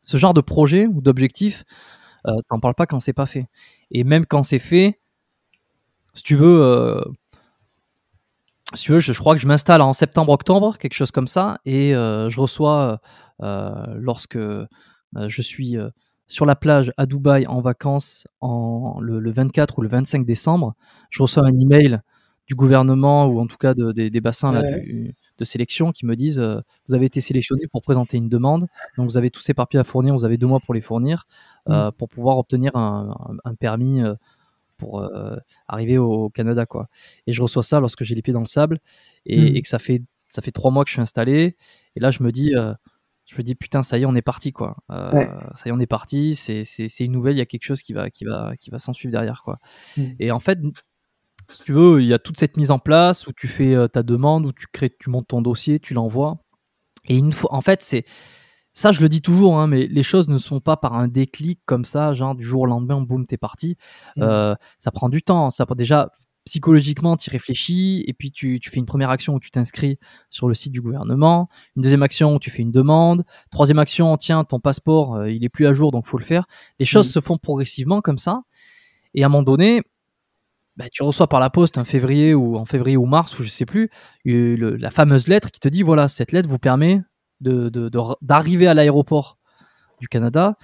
ce 0.03 0.17
genre 0.17 0.35
de 0.35 0.41
projet 0.41 0.87
ou 0.87 1.03
d'objectif, 1.03 1.65
euh, 2.27 2.33
t'en 2.49 2.59
parles 2.59 2.75
pas 2.75 2.87
quand 2.87 2.99
c'est 2.99 3.13
pas 3.13 3.27
fait. 3.27 3.47
Et 3.91 4.05
même 4.05 4.25
quand 4.25 4.43
c'est 4.43 4.59
fait, 4.59 4.99
si 6.19 6.25
tu 6.25 6.35
veux, 6.35 6.63
euh, 6.65 7.01
si 8.75 8.83
tu 8.83 8.93
veux, 8.93 8.99
je, 8.99 9.13
crois 9.13 9.37
que 9.37 9.41
je 9.41 9.47
m'installe 9.47 9.81
en 9.83 9.93
septembre-octobre, 9.93 10.77
quelque 10.77 10.95
chose 10.95 11.13
comme 11.13 11.29
ça, 11.29 11.61
et 11.65 11.93
je 11.93 12.41
reçois 12.41 13.01
lorsque 13.41 14.39
je 14.39 15.43
suis 15.43 15.77
sur 16.27 16.45
la 16.45 16.57
plage 16.57 16.93
à 16.97 17.07
Dubaï 17.07 17.47
en 17.47 17.61
vacances 17.61 18.27
en, 18.41 18.99
le, 19.01 19.31
24 19.31 19.79
ou 19.79 19.83
le 19.83 19.89
25 19.89 20.27
décembre, 20.27 20.75
je 21.09 21.23
reçois 21.23 21.47
un 21.47 21.57
email 21.57 22.01
du 22.49 22.57
gouvernement 22.57 23.27
ou 23.27 23.39
en 23.39 23.47
tout 23.47 23.59
cas 23.59 23.75
des 23.75 24.21
bassins 24.21 24.61
de 25.39 25.45
sélection 25.45 25.93
qui 25.93 26.05
me 26.05 26.17
disent 26.17 26.41
euh, 26.41 26.61
vous 26.89 26.95
avez 26.95 27.07
été 27.07 27.21
sélectionné 27.21 27.69
pour 27.71 27.83
présenter 27.83 28.17
une 28.17 28.29
demande, 28.29 28.67
donc 28.97 29.09
vous 29.09 29.17
avez 29.17 29.31
tous 29.31 29.41
ces 29.41 29.55
papiers 29.55 29.79
à 29.79 29.85
fournir, 29.85 30.15
vous 30.15 30.25
avez 30.25 30.37
deux 30.37 30.49
mois 30.49 30.59
pour 30.59 30.75
les 30.75 30.81
fournir 30.81 31.27
euh, 31.69 31.89
mmh. 31.89 31.93
pour 31.93 32.09
pouvoir 32.09 32.39
obtenir 32.39 32.75
un, 32.75 33.15
permis 33.61 34.03
euh, 34.83 35.37
pour 35.37 35.41
arriver 35.67 35.99
au 35.99 36.31
Canada 36.31 36.67
quoi. 36.67 36.89
Et 37.27 37.33
je 37.33 37.43
reçois 37.43 37.63
ça 37.63 37.81
lorsque 37.81 38.05
j'ai 38.05 38.15
les 38.15 38.23
pieds 38.23 38.33
dans 38.33 38.41
le 38.41 38.47
sable 38.47 38.81
et, 39.27 39.39
mmh. 39.39 39.57
et, 39.57 39.63
que 39.63 39.69
ça 39.69 39.79
fait 39.79 40.03
ça 40.31 40.43
fait 40.43 40.53
trois 40.53 40.71
mois 40.71 40.85
que 40.85 40.91
je 40.91 40.95
suis 40.95 41.03
installé. 41.03 41.57
Et 41.97 42.01
là 42.01 42.11
je 42.11 42.23
me 42.23 42.33
dis 42.33 42.53
je 43.29 43.37
me 43.37 43.43
dis 43.43 43.55
putain 43.55 43.83
ça 43.83 43.99
y 43.99 44.03
est 44.03 44.07
on 44.07 44.15
est 44.15 44.23
parti 44.23 44.53
quoi. 44.53 44.77
Euh, 44.91 45.11
ça 45.55 45.67
y 45.67 45.69
est 45.69 45.73
on 45.73 45.81
est 45.81 45.87
parti. 45.87 46.35
C'est 46.35 46.65
une 47.01 47.13
nouvelle. 47.13 47.37
Il 47.37 47.39
y 47.39 47.43
a 47.43 47.47
quelque 47.47 47.65
chose 47.65 47.83
qui 47.83 47.93
va 47.93 48.11
qui 48.11 48.25
va 48.25 48.57
qui 48.59 48.71
va 48.71 48.79
s'en 48.79 48.93
suivre 48.93 49.13
derrière 49.13 49.43
quoi. 49.45 49.59
Mm. 49.97 50.03
et 50.19 50.31
en 50.31 50.41
fait 50.41 50.59
si 51.51 51.63
tu 51.63 51.73
veux 51.73 52.01
il 52.03 52.09
y 52.09 52.15
a 52.15 52.19
toute 52.19 52.39
cette 52.39 52.57
mise 52.57 52.71
en 52.71 52.79
place 52.79 53.27
où 53.27 53.33
tu 53.33 53.47
fais 53.47 53.75
euh, 53.75 53.87
ta 53.87 54.03
demande 54.03 54.47
où 54.47 54.53
tu 54.53 54.67
crées 54.73 54.91
tu 54.91 55.11
montes 55.11 55.29
ton 55.29 55.43
dossier 55.43 55.79
tu 55.79 55.93
l'envoies. 55.93 56.39
Et 57.07 57.17
une 57.17 57.33
fois 57.33 57.55
en 57.55 57.61
fait 57.61 57.83
c'est 57.83 58.05
ça 58.73 58.93
je 58.93 59.01
le 59.01 59.09
dis 59.09 59.23
toujours 59.23 59.59
hein, 59.59 59.67
mais 59.67 59.87
les 59.87 60.03
choses 60.03 60.29
ne 60.29 60.39
sont 60.39 60.61
pas 60.61 60.77
par 60.77 60.95
un 60.95 61.09
déclic 61.09 61.61
comme 61.67 61.85
ça 61.85 62.15
genre 62.15 62.35
du 62.35 62.45
jour 62.45 62.63
au 62.63 62.67
lendemain 62.67 63.01
boum 63.01 63.27
t'es 63.27 63.37
parti 63.37 63.77
mm. 64.17 64.23
euh, 64.23 64.55
ça 64.79 64.91
prend 64.91 65.09
du 65.09 65.23
temps 65.23 65.51
ça 65.51 65.67
déjà 65.77 66.11
psychologiquement, 66.49 67.17
tu 67.17 67.29
réfléchis, 67.31 68.05
et 68.07 68.15
puis 68.15 68.33
tu, 68.33 68.59
fais 68.65 68.79
une 68.79 68.87
première 68.87 69.11
action 69.11 69.35
où 69.35 69.41
tu 69.41 69.51
t'inscris 69.51 69.99
sur 70.31 70.49
le 70.49 70.55
site 70.55 70.73
du 70.73 70.81
gouvernement, 70.81 71.49
une 71.77 71.83
deuxième 71.83 72.03
action 72.03 72.35
où 72.35 72.39
tu 72.39 72.51
fais 72.51 72.63
une 72.63 72.73
demande, 72.73 73.25
troisième 73.51 73.79
action, 73.79 74.17
tiens, 74.17 74.45
ton 74.45 74.59
passeport, 74.59 75.17
euh, 75.17 75.31
il 75.31 75.45
est 75.45 75.51
plus 75.51 75.67
à 75.67 75.75
jour, 75.75 75.93
donc 75.93 76.07
faut 76.07 76.19
le 76.19 76.25
faire. 76.25 76.47
Les 76.79 76.87
choses 76.87 77.11
se 77.13 77.21
font 77.21 77.37
progressivement 77.37 78.01
comme 78.01 78.17
ça, 78.17 78.43
et 79.15 79.23
à 79.23 79.27
un 79.27 79.29
moment 79.29 79.43
donné, 79.43 79.83
bah, 80.77 80.87
tu 80.91 81.03
reçois 81.03 81.29
par 81.29 81.39
la 81.39 81.51
poste 81.51 81.77
en 81.77 81.85
février 81.85 82.33
ou 82.35 82.57
en 82.57 82.65
février 82.65 82.97
ou 82.97 83.05
mars, 83.05 83.39
ou 83.39 83.43
je 83.43 83.49
sais 83.49 83.67
plus, 83.67 83.91
la 84.25 84.91
fameuse 84.91 85.29
lettre 85.29 85.51
qui 85.51 85.61
te 85.61 85.69
dit, 85.69 85.83
voilà, 85.83 86.09
cette 86.09 86.33
lettre 86.33 86.49
vous 86.49 86.59
permet 86.59 87.03
d'arriver 87.41 88.67
à 88.67 88.75
l'aéroport 88.75 89.39
du 90.01 90.09
Canada 90.09 90.57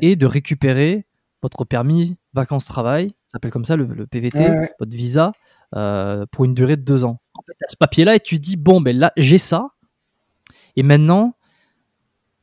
et 0.00 0.16
de 0.16 0.26
récupérer 0.26 1.06
votre 1.42 1.64
permis 1.64 2.16
vacances-travail, 2.34 3.08
ça 3.22 3.32
s'appelle 3.32 3.50
comme 3.50 3.64
ça 3.64 3.76
le, 3.76 4.06
PVT, 4.06 4.68
votre 4.78 4.92
visa, 4.92 5.32
euh, 5.74 6.26
pour 6.30 6.44
une 6.44 6.54
durée 6.54 6.76
de 6.76 6.82
deux 6.82 7.04
ans. 7.04 7.20
En 7.34 7.42
fait, 7.42 7.52
as 7.64 7.70
ce 7.70 7.76
papier-là 7.76 8.14
et 8.16 8.20
tu 8.20 8.38
dis, 8.38 8.56
bon, 8.56 8.80
ben 8.80 8.96
là, 8.96 9.12
j'ai 9.16 9.38
ça. 9.38 9.68
Et 10.76 10.82
maintenant, 10.82 11.36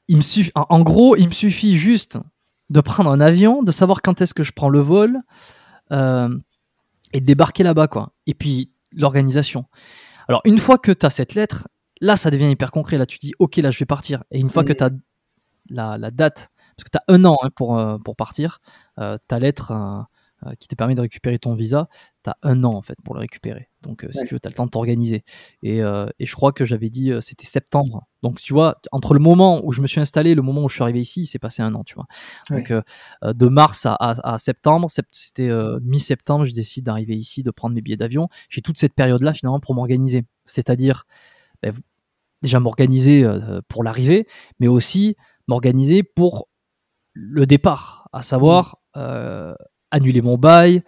il 0.07 0.17
me 0.17 0.21
suffit, 0.21 0.51
en, 0.55 0.81
gros, 0.81 1.15
il 1.15 1.27
me 1.27 1.33
suffit 1.33 1.77
juste 1.77 2.17
de 2.69 2.81
prendre 2.81 3.11
un 3.11 3.19
avion, 3.19 3.63
de 3.63 3.71
savoir 3.71 4.01
quand 4.01 4.21
est-ce 4.21 4.33
que 4.33 4.43
je 4.43 4.51
prends 4.51 4.69
le 4.69 4.79
vol 4.79 5.19
euh, 5.91 6.37
et 7.13 7.21
de 7.21 7.25
débarquer 7.25 7.63
là-bas, 7.63 7.87
quoi. 7.87 8.13
Et 8.25 8.33
puis, 8.33 8.71
l'organisation. 8.93 9.65
Alors, 10.27 10.41
une 10.45 10.57
fois 10.57 10.77
que 10.77 10.91
tu 10.91 11.05
as 11.05 11.09
cette 11.09 11.35
lettre, 11.35 11.67
là, 12.01 12.17
ça 12.17 12.31
devient 12.31 12.49
hyper 12.49 12.71
concret. 12.71 12.97
Là, 12.97 13.05
tu 13.05 13.17
dis, 13.17 13.33
OK, 13.39 13.57
là, 13.57 13.71
je 13.71 13.79
vais 13.79 13.85
partir. 13.85 14.23
Et 14.31 14.39
une 14.39 14.49
fois 14.49 14.63
que 14.63 14.73
tu 14.73 14.83
as 14.83 14.91
la, 15.69 15.97
la, 15.97 16.11
date 16.11 16.49
parce 16.77 16.85
que 16.85 16.89
tu 16.91 16.97
as 16.97 17.13
un 17.13 17.25
an 17.25 17.37
hein, 17.41 17.49
pour, 17.55 17.77
euh, 17.77 17.97
pour 17.97 18.15
partir. 18.15 18.59
Euh, 18.99 19.17
ta 19.27 19.39
lettre 19.39 19.71
euh, 19.71 20.51
qui 20.59 20.67
te 20.67 20.75
permet 20.75 20.93
de 20.93 21.01
récupérer 21.01 21.39
ton 21.39 21.55
visa, 21.55 21.89
tu 22.23 22.29
as 22.29 22.37
un 22.43 22.63
an 22.63 22.75
en 22.75 22.83
fait 22.83 22.95
pour 23.03 23.15
le 23.15 23.19
récupérer. 23.19 23.69
Donc 23.81 24.05
si 24.11 24.25
tu 24.27 24.35
veux, 24.35 24.39
tu 24.39 24.47
as 24.47 24.51
le 24.51 24.55
temps 24.55 24.65
de 24.65 24.69
t'organiser. 24.69 25.23
Et, 25.63 25.77
et, 25.79 26.25
je 26.25 26.35
crois 26.35 26.51
que 26.51 26.63
j'avais 26.63 26.91
dit 26.91 27.11
c'était 27.21 27.47
septembre. 27.47 28.05
Donc 28.21 28.39
tu 28.39 28.53
vois, 28.53 28.79
entre 28.91 29.15
le 29.15 29.19
moment 29.19 29.65
où 29.65 29.71
je 29.71 29.81
me 29.81 29.87
suis 29.87 29.99
installé 29.99 30.31
et 30.31 30.35
le 30.35 30.43
moment 30.43 30.63
où 30.63 30.69
je 30.69 30.75
suis 30.75 30.83
arrivé 30.83 31.01
ici, 31.01 31.21
il 31.21 31.25
s'est 31.25 31.39
passé 31.39 31.63
un 31.63 31.73
an, 31.73 31.83
tu 31.83 31.95
vois. 31.95 32.05
Donc 32.51 32.71
de 33.23 33.47
mars 33.47 33.87
à, 33.87 33.95
à, 33.99 34.37
septembre, 34.37 34.89
c'était 35.11 35.49
mi-septembre, 35.81 36.45
je 36.45 36.53
décide 36.53 36.85
d'arriver 36.85 37.15
ici, 37.15 37.41
de 37.41 37.49
prendre 37.49 37.73
mes 37.73 37.81
billets 37.81 37.97
d'avion. 37.97 38.29
J'ai 38.49 38.61
toute 38.61 38.77
cette 38.77 38.93
période-là 38.93 39.33
finalement 39.33 39.59
pour 39.59 39.73
m'organiser. 39.73 40.23
C'est-à-dire 40.45 41.05
ben, 41.61 41.73
déjà 42.41 42.59
m'organiser 42.59 43.25
pour 43.67 43.83
l'arrivée, 43.83 44.27
mais 44.59 44.67
aussi 44.67 45.15
m'organiser 45.47 46.03
pour 46.03 46.47
le 47.17 47.45
départ, 47.45 48.09
à 48.13 48.21
savoir 48.21 48.77
mmh. 48.95 48.99
euh, 48.99 49.55
annuler 49.91 50.21
mon 50.21 50.37
bail, 50.37 50.83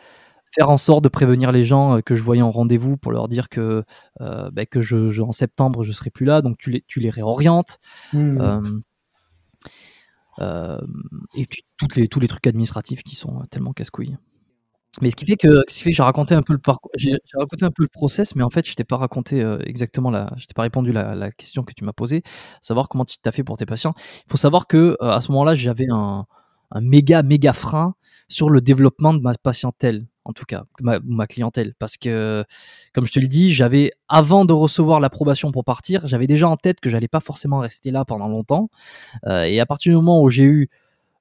faire 0.54 0.70
en 0.70 0.78
sorte 0.78 1.04
de 1.04 1.10
prévenir 1.10 1.52
les 1.52 1.64
gens 1.64 1.98
euh, 1.98 2.02
que 2.02 2.16
je 2.16 2.22
voyais 2.22 2.42
en 2.42 2.52
rendez-vous 2.52 2.98
pour 2.98 3.12
leur 3.12 3.28
dire 3.28 3.50
que, 3.50 3.84
euh, 4.22 4.52
bah, 4.52 4.66
que 4.66 4.82
je, 4.82 5.22
en 5.22 5.32
septembre 5.32 5.84
je 5.84 5.92
serai 5.92 6.10
plus 6.12 6.26
là, 6.26 6.42
donc 6.42 6.58
tu 6.58 6.72
les, 6.72 6.84
tu 6.88 7.00
les 7.00 7.10
réorientes. 7.10 7.80
Mmh. 8.14 8.82
et 11.36 11.46
puis 11.48 11.66
toutes 11.78 11.96
les, 11.96 12.08
tous 12.08 12.20
les 12.20 12.28
trucs 12.28 12.48
administratifs 12.48 13.04
qui 13.04 13.16
sont 13.16 13.46
tellement 13.50 13.74
casse-couilles. 13.74 14.18
Mais 15.02 15.12
ce 15.12 15.16
qui 15.16 15.26
fait 15.26 15.36
que, 15.38 15.64
ce 15.68 15.76
qui 15.76 15.82
fait 15.84 15.92
j'ai 15.92 16.02
raconté 16.04 16.34
un 16.34 16.42
peu 16.42 16.54
le 16.54 17.88
process, 17.88 18.36
mais 18.36 18.44
en 18.44 18.50
fait, 18.50 18.68
je 18.68 18.74
t'ai 18.74 18.84
pas 18.84 18.98
raconté 18.98 19.42
euh, 19.42 19.60
exactement 19.64 20.12
je 20.38 20.46
t'ai 20.46 20.54
pas 20.56 20.64
répondu 20.64 20.92
la, 20.92 21.14
la 21.16 21.32
question 21.32 21.64
que 21.64 21.74
tu 21.74 21.84
m'as 21.86 21.94
posée, 21.94 22.24
savoir 22.62 22.90
comment 22.90 23.06
tu 23.06 23.18
t'as 23.22 23.32
fait 23.32 23.44
pour 23.44 23.56
tes 23.58 23.66
patients. 23.68 23.94
Il 24.26 24.32
faut 24.32 24.38
savoir 24.38 24.68
que 24.68 24.98
euh, 25.02 25.12
à 25.12 25.22
ce 25.22 25.32
moment-là, 25.32 25.54
j'avais 25.56 25.86
un, 25.92 26.26
un 26.72 26.82
méga 26.82 27.22
méga 27.24 27.54
frein 27.54 27.94
sur 28.28 28.50
le 28.50 28.62
développement 28.62 29.14
de 29.14 29.20
ma 29.22 29.34
patientèle, 29.36 30.08
en 30.26 30.34
tout 30.34 30.46
cas 30.46 30.64
ma, 30.82 31.00
ma 31.06 31.28
clientèle, 31.28 31.74
parce 31.80 31.98
que 31.98 32.44
comme 32.94 33.06
je 33.06 33.12
te 33.12 33.20
l'ai 33.20 33.28
dit, 33.28 33.54
j'avais 33.54 33.92
avant 34.08 34.44
de 34.46 34.54
recevoir 34.54 35.00
l'approbation 35.00 35.52
pour 35.52 35.64
partir, 35.66 36.08
j'avais 36.08 36.28
déjà 36.28 36.50
en 36.50 36.58
tête 36.58 36.80
que 36.80 36.90
j'allais 36.90 37.08
pas 37.08 37.20
forcément 37.22 37.60
rester 37.60 37.92
là 37.92 38.06
pendant 38.06 38.28
longtemps, 38.28 38.70
euh, 39.28 39.44
et 39.44 39.60
à 39.60 39.66
partir 39.68 39.92
du 39.92 39.96
moment 39.98 40.22
où 40.24 40.30
j'ai 40.30 40.44
eu 40.44 40.70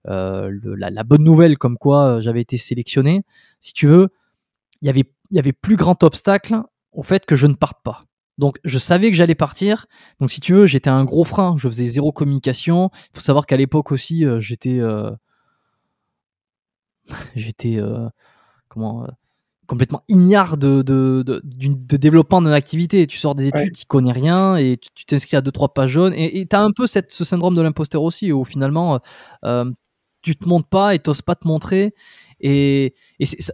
euh, 0.07 0.51
la, 0.77 1.05
bonne 1.05 1.25
nouvelle 1.25 1.59
comme 1.59 1.77
quoi 1.77 2.07
euh, 2.07 2.21
j'avais 2.21 2.41
été 2.41 2.57
sélectionné, 2.57 3.23
si 3.61 3.73
tu 3.73 3.87
veux, 3.87 4.09
il 4.81 4.87
y 4.87 4.89
avait, 4.89 5.05
y 5.31 5.39
avait 5.39 5.53
plus 5.53 5.77
grand 5.77 6.03
obstacle 6.03 6.63
au 6.93 7.03
fait 7.03 7.27
que 7.27 7.37
je 7.37 7.47
ne 7.47 7.55
parte 7.55 7.79
pas. 7.83 8.05
Donc 8.39 8.59
je 8.65 8.79
savais 8.79 9.11
que 9.11 9.17
j'allais 9.17 9.35
partir. 9.35 9.87
Donc 10.21 10.31
si 10.31 10.41
tu 10.41 10.55
veux, 10.55 10.67
j'étais 10.67 10.91
un 10.91 11.05
gros 11.05 11.25
frein. 11.25 11.57
Je 11.59 11.69
faisais 11.69 11.87
zéro 11.87 12.13
communication. 12.13 12.91
Il 12.95 13.17
faut 13.17 13.21
savoir 13.21 13.47
qu'à 13.47 13.57
l'époque 13.57 13.91
aussi, 13.91 14.25
euh, 14.25 14.39
j'étais, 14.39 14.81
j'étais 17.35 17.81
comment 18.69 19.07
complètement 19.67 20.03
ignare 20.09 20.57
de, 20.57 20.81
de, 20.81 21.23
de, 21.27 21.43
de 21.45 21.97
développement 21.99 22.41
d'une 22.41 22.53
activité. 22.53 23.07
Tu 23.07 23.19
sors 23.19 23.35
des 23.35 23.49
études, 23.49 23.75
tu 23.75 23.85
connais 23.85 24.13
rien 24.13 24.57
et 24.57 24.79
tu 24.79 25.05
t'inscris 25.05 25.37
à 25.37 25.43
deux 25.43 25.53
trois 25.53 25.75
pages 25.75 25.91
jaunes 25.91 26.15
et 26.15 26.47
tu 26.47 26.57
as 26.57 26.63
un 26.63 26.71
peu 26.71 26.87
cette, 26.87 27.13
ce 27.13 27.25
syndrome 27.25 27.55
de 27.55 27.61
l'imposteur 27.61 28.03
aussi 28.03 28.33
où 28.33 28.45
finalement 28.45 29.01
tu 30.23 30.37
te 30.37 30.49
montres 30.49 30.69
pas 30.69 30.95
et 30.95 30.99
t'oses 30.99 31.23
pas 31.23 31.35
te 31.35 31.47
montrer. 31.47 31.95
Et, 32.41 32.95
et 33.19 33.25
c'est, 33.25 33.53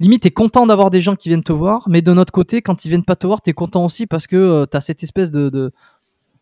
limite, 0.00 0.22
tu 0.22 0.28
es 0.28 0.30
content 0.30 0.66
d'avoir 0.66 0.90
des 0.90 1.00
gens 1.00 1.16
qui 1.16 1.28
viennent 1.28 1.42
te 1.42 1.52
voir, 1.52 1.88
mais 1.88 2.02
de 2.02 2.12
notre 2.12 2.32
côté, 2.32 2.62
quand 2.62 2.84
ils 2.84 2.88
viennent 2.88 3.04
pas 3.04 3.16
te 3.16 3.26
voir, 3.26 3.42
tu 3.42 3.50
es 3.50 3.52
content 3.52 3.84
aussi 3.84 4.06
parce 4.06 4.26
que 4.26 4.36
euh, 4.36 4.66
tu 4.70 4.76
as 4.76 4.80
cette 4.80 5.02
espèce 5.02 5.30
de, 5.30 5.48
de, 5.48 5.72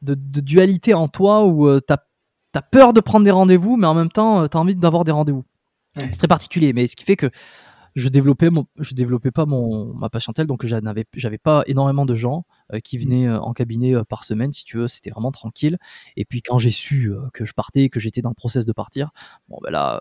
de, 0.02 0.40
dualité 0.40 0.94
en 0.94 1.08
toi 1.08 1.44
où 1.44 1.68
euh, 1.68 1.80
tu 1.86 1.92
as, 1.92 2.62
peur 2.70 2.92
de 2.92 3.00
prendre 3.00 3.24
des 3.24 3.30
rendez-vous, 3.30 3.76
mais 3.76 3.86
en 3.86 3.94
même 3.94 4.10
temps, 4.10 4.42
euh, 4.42 4.46
tu 4.46 4.56
as 4.56 4.60
envie 4.60 4.76
d'avoir 4.76 5.04
des 5.04 5.12
rendez-vous. 5.12 5.44
C'est 5.98 6.10
très 6.12 6.28
particulier, 6.28 6.72
mais 6.72 6.86
ce 6.86 6.96
qui 6.96 7.04
fait 7.04 7.16
que 7.16 7.30
je 7.94 8.08
développais 8.08 8.50
mon, 8.50 8.66
je 8.78 8.94
développais 8.94 9.30
pas 9.30 9.46
mon 9.46 9.94
ma 9.94 10.08
patientèle 10.08 10.46
donc 10.46 10.64
j'avais 10.64 11.04
j'avais 11.14 11.38
pas 11.38 11.62
énormément 11.66 12.06
de 12.06 12.14
gens 12.14 12.44
euh, 12.72 12.80
qui 12.80 12.98
venaient 12.98 13.28
euh, 13.28 13.40
en 13.40 13.52
cabinet 13.52 13.94
euh, 13.94 14.04
par 14.04 14.24
semaine 14.24 14.52
si 14.52 14.64
tu 14.64 14.78
veux 14.78 14.88
c'était 14.88 15.10
vraiment 15.10 15.32
tranquille. 15.32 15.78
Et 16.16 16.24
puis 16.24 16.42
quand 16.42 16.58
j'ai 16.58 16.70
su 16.70 17.12
que 17.32 17.44
je 17.44 17.52
partais 17.52 17.88
que 17.88 18.00
j'étais 18.00 18.22
dans 18.22 18.30
le 18.30 18.34
process 18.34 18.64
de 18.64 18.72
partir 18.72 19.10
bon 19.48 19.58
ben 19.62 19.70
là 19.70 20.00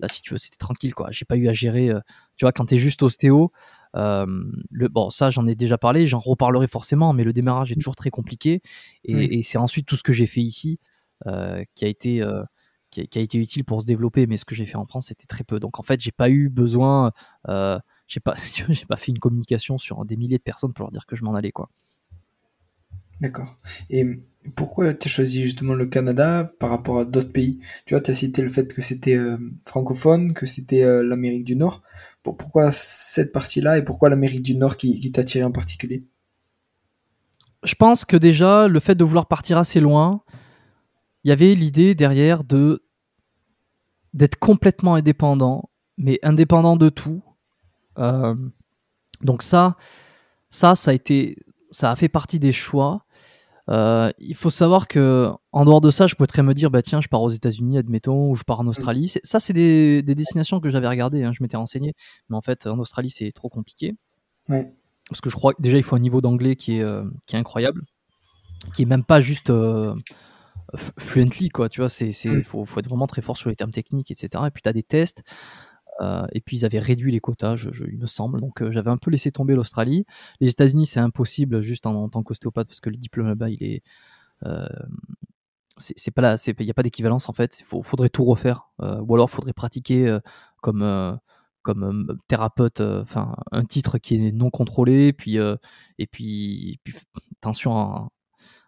là 0.00 0.08
si 0.08 0.22
tu 0.22 0.34
veux 0.34 0.38
c'était 0.38 0.56
tranquille 0.56 0.94
quoi. 0.94 1.08
J'ai 1.10 1.24
pas 1.24 1.36
eu 1.36 1.48
à 1.48 1.52
gérer 1.52 1.92
tu 2.36 2.44
vois 2.44 2.52
quand 2.52 2.66
tu 2.66 2.74
es 2.74 2.78
juste 2.78 3.02
ostéo 3.02 3.52
le, 3.94 4.88
bon, 4.88 5.10
ça, 5.10 5.28
j'en 5.28 5.46
ai 5.46 5.54
déjà 5.54 5.76
parlé, 5.76 6.06
j'en 6.06 6.18
reparlerai 6.18 6.66
forcément, 6.66 7.12
mais 7.12 7.24
le 7.24 7.34
démarrage 7.34 7.72
est 7.72 7.74
toujours 7.74 7.94
très 7.94 8.08
compliqué. 8.08 8.62
Et, 9.04 9.38
et 9.38 9.42
c'est 9.42 9.58
ensuite 9.58 9.86
tout 9.86 9.96
ce 9.96 10.02
que 10.02 10.14
j'ai 10.14 10.24
fait 10.24 10.40
ici 10.40 10.80
qui 11.74 11.84
a 11.84 11.88
été 11.88 12.24
qui 12.92 13.18
a, 13.18 13.22
été 13.22 13.38
utile 13.38 13.64
pour 13.64 13.82
se 13.82 13.86
développer, 13.86 14.26
mais 14.26 14.36
ce 14.36 14.44
que 14.44 14.54
j'ai 14.54 14.66
fait 14.66 14.76
en 14.76 14.84
France, 14.84 15.06
c'était 15.08 15.26
très 15.26 15.44
peu. 15.44 15.58
Donc 15.58 15.80
en 15.80 15.82
fait, 15.82 16.00
j'ai 16.00 16.12
pas 16.12 16.28
eu 16.28 16.48
besoin, 16.48 17.12
euh, 17.48 17.78
j'ai 18.06 18.20
pas, 18.20 18.36
j'ai 18.68 18.84
pas 18.84 18.96
fait 18.96 19.10
une 19.10 19.18
communication 19.18 19.78
sur 19.78 20.04
des 20.04 20.16
milliers 20.16 20.38
de 20.38 20.42
personnes 20.42 20.72
pour 20.72 20.84
leur 20.84 20.92
dire 20.92 21.06
que 21.06 21.16
je 21.16 21.24
m'en 21.24 21.34
allais, 21.34 21.52
quoi. 21.52 21.70
D'accord. 23.20 23.56
Et 23.88 24.04
pourquoi 24.56 24.92
tu 24.94 25.06
as 25.06 25.10
choisi 25.10 25.42
justement 25.42 25.74
le 25.74 25.86
Canada 25.86 26.52
par 26.58 26.70
rapport 26.70 26.98
à 26.98 27.04
d'autres 27.04 27.30
pays? 27.32 27.60
Tu 27.86 27.94
vois, 27.94 28.00
tu 28.00 28.10
as 28.10 28.14
cité 28.14 28.42
le 28.42 28.48
fait 28.48 28.74
que 28.74 28.82
c'était 28.82 29.16
euh, 29.16 29.38
francophone, 29.64 30.34
que 30.34 30.46
c'était 30.46 30.82
euh, 30.82 31.02
l'Amérique 31.02 31.44
du 31.44 31.56
Nord. 31.56 31.82
pourquoi 32.22 32.72
cette 32.72 33.32
partie-là 33.32 33.78
et 33.78 33.82
pourquoi 33.82 34.10
l'Amérique 34.10 34.42
du 34.42 34.56
Nord 34.56 34.76
qui, 34.76 34.98
qui 35.00 35.12
t'a 35.12 35.20
attiré 35.20 35.44
en 35.44 35.52
particulier? 35.52 36.04
Je 37.62 37.76
pense 37.76 38.04
que 38.04 38.16
déjà, 38.16 38.66
le 38.66 38.80
fait 38.80 38.96
de 38.96 39.04
vouloir 39.04 39.26
partir 39.26 39.56
assez 39.56 39.78
loin, 39.78 40.22
il 41.24 41.28
y 41.28 41.32
avait 41.32 41.54
l'idée 41.54 41.94
derrière 41.94 42.44
de 42.44 42.82
d'être 44.12 44.36
complètement 44.36 44.94
indépendant, 44.94 45.70
mais 45.96 46.18
indépendant 46.22 46.76
de 46.76 46.90
tout. 46.90 47.22
Euh, 47.98 48.34
donc 49.22 49.42
ça, 49.42 49.76
ça, 50.50 50.74
ça 50.74 50.90
a 50.90 50.94
été, 50.94 51.36
ça 51.70 51.90
a 51.90 51.96
fait 51.96 52.08
partie 52.08 52.38
des 52.38 52.52
choix. 52.52 53.06
Euh, 53.70 54.10
il 54.18 54.34
faut 54.34 54.50
savoir 54.50 54.88
que 54.88 55.30
en 55.52 55.64
dehors 55.64 55.80
de 55.80 55.90
ça, 55.90 56.06
je 56.06 56.14
pourrais 56.14 56.42
me 56.42 56.52
dire, 56.52 56.70
bah 56.70 56.82
tiens, 56.82 57.00
je 57.00 57.08
pars 57.08 57.22
aux 57.22 57.30
États-Unis, 57.30 57.78
admettons, 57.78 58.30
ou 58.30 58.34
je 58.34 58.42
pars 58.42 58.60
en 58.60 58.66
Australie. 58.66 59.12
Ça, 59.22 59.40
c'est 59.40 59.52
des, 59.52 60.02
destinations 60.02 60.60
que 60.60 60.68
j'avais 60.68 60.88
regardées. 60.88 61.22
Hein, 61.22 61.32
je 61.32 61.42
m'étais 61.42 61.56
renseigné, 61.56 61.94
mais 62.28 62.36
en 62.36 62.42
fait, 62.42 62.66
en 62.66 62.78
Australie, 62.78 63.10
c'est 63.10 63.30
trop 63.32 63.48
compliqué. 63.48 63.94
Parce 65.08 65.20
que 65.20 65.30
je 65.30 65.36
crois 65.36 65.54
que 65.54 65.62
déjà, 65.62 65.76
il 65.76 65.82
faut 65.82 65.96
un 65.96 66.00
niveau 66.00 66.20
d'anglais 66.20 66.56
qui 66.56 66.76
est, 66.76 66.82
euh, 66.82 67.04
qui 67.26 67.36
est 67.36 67.38
incroyable, 67.38 67.82
qui 68.74 68.82
est 68.82 68.86
même 68.86 69.04
pas 69.04 69.20
juste 69.20 69.50
fluently, 70.76 71.48
quoi. 71.48 71.68
Tu 71.68 71.80
vois, 71.80 71.88
c'est, 71.88 72.10
mm. 72.24 72.42
faut, 72.42 72.64
faut, 72.64 72.80
être 72.80 72.88
vraiment 72.88 73.06
très 73.06 73.22
fort 73.22 73.36
sur 73.36 73.50
les 73.50 73.56
termes 73.56 73.72
techniques, 73.72 74.10
etc. 74.10 74.44
Et 74.46 74.50
puis, 74.50 74.62
tu 74.62 74.68
as 74.68 74.72
des 74.72 74.82
tests. 74.82 75.22
Euh, 76.00 76.26
et 76.32 76.40
puis 76.40 76.56
ils 76.56 76.64
avaient 76.64 76.78
réduit 76.78 77.12
les 77.12 77.20
quotas, 77.20 77.56
il 77.88 77.98
me 77.98 78.06
semble. 78.06 78.40
Donc 78.40 78.62
euh, 78.62 78.72
j'avais 78.72 78.90
un 78.90 78.96
peu 78.96 79.10
laissé 79.10 79.30
tomber 79.30 79.54
l'Australie. 79.54 80.06
Les 80.40 80.50
États-Unis, 80.50 80.86
c'est 80.86 81.00
impossible 81.00 81.60
juste 81.62 81.86
en, 81.86 82.08
tant 82.08 82.22
qu'ostéopathe 82.22 82.68
parce 82.68 82.80
que 82.80 82.90
le 82.90 82.96
diplôme 82.96 83.26
là-bas, 83.28 83.50
il 83.50 83.62
est. 83.62 83.82
Euh, 84.46 84.66
c'est 85.78 86.10
pas 86.10 86.22
là, 86.22 86.36
il 86.46 86.64
n'y 86.64 86.70
a 86.70 86.74
pas 86.74 86.82
d'équivalence 86.82 87.28
en 87.28 87.32
fait. 87.32 87.60
Il 87.60 87.82
faudrait 87.82 88.10
tout 88.10 88.24
refaire. 88.24 88.68
ou 88.78 89.14
alors 89.14 89.28
il 89.30 89.34
faudrait 89.34 89.52
pratiquer 89.52 90.18
comme 90.60 91.18
comme 91.62 92.18
thérapeute, 92.28 92.80
enfin 92.80 93.34
un 93.52 93.64
titre 93.64 93.98
qui 93.98 94.16
est 94.16 94.32
non 94.32 94.50
contrôlé, 94.50 95.12
puis 95.12 95.36
et 95.36 96.06
puis, 96.06 96.78
puis 96.84 96.94
attention 97.38 97.76
à, 97.76 98.08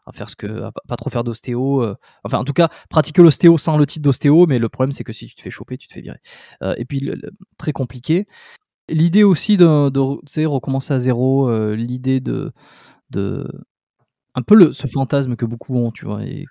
à 0.06 0.12
faire 0.12 0.28
ce 0.28 0.36
que, 0.36 0.70
pas 0.88 0.96
trop 0.96 1.10
faire 1.10 1.24
d'ostéo. 1.24 1.82
Euh, 1.82 1.96
enfin, 2.24 2.38
en 2.38 2.44
tout 2.44 2.52
cas, 2.52 2.68
pratiquer 2.90 3.22
l'ostéo 3.22 3.58
sans 3.58 3.76
le 3.76 3.86
titre 3.86 4.02
d'ostéo, 4.02 4.46
mais 4.46 4.58
le 4.58 4.68
problème 4.68 4.92
c'est 4.92 5.04
que 5.04 5.12
si 5.12 5.26
tu 5.26 5.34
te 5.34 5.42
fais 5.42 5.50
choper, 5.50 5.76
tu 5.78 5.88
te 5.88 5.92
fais 5.92 6.00
virer. 6.00 6.18
Euh, 6.62 6.74
et 6.76 6.84
puis 6.84 7.10
très 7.58 7.72
compliqué. 7.72 8.26
L'idée 8.88 9.24
aussi 9.24 9.56
de, 9.56 9.88
de 9.88 10.46
recommencer 10.46 10.92
à 10.92 10.98
zéro, 10.98 11.48
euh, 11.48 11.74
l'idée 11.74 12.20
de, 12.20 12.52
de 13.10 13.48
un 14.34 14.42
peu 14.42 14.54
le, 14.54 14.72
ce 14.72 14.86
fantasme 14.86 15.36
que 15.36 15.46
beaucoup 15.46 15.76
ont, 15.76 15.90
tu 15.90 16.04
vois, 16.04 16.24
et 16.24 16.44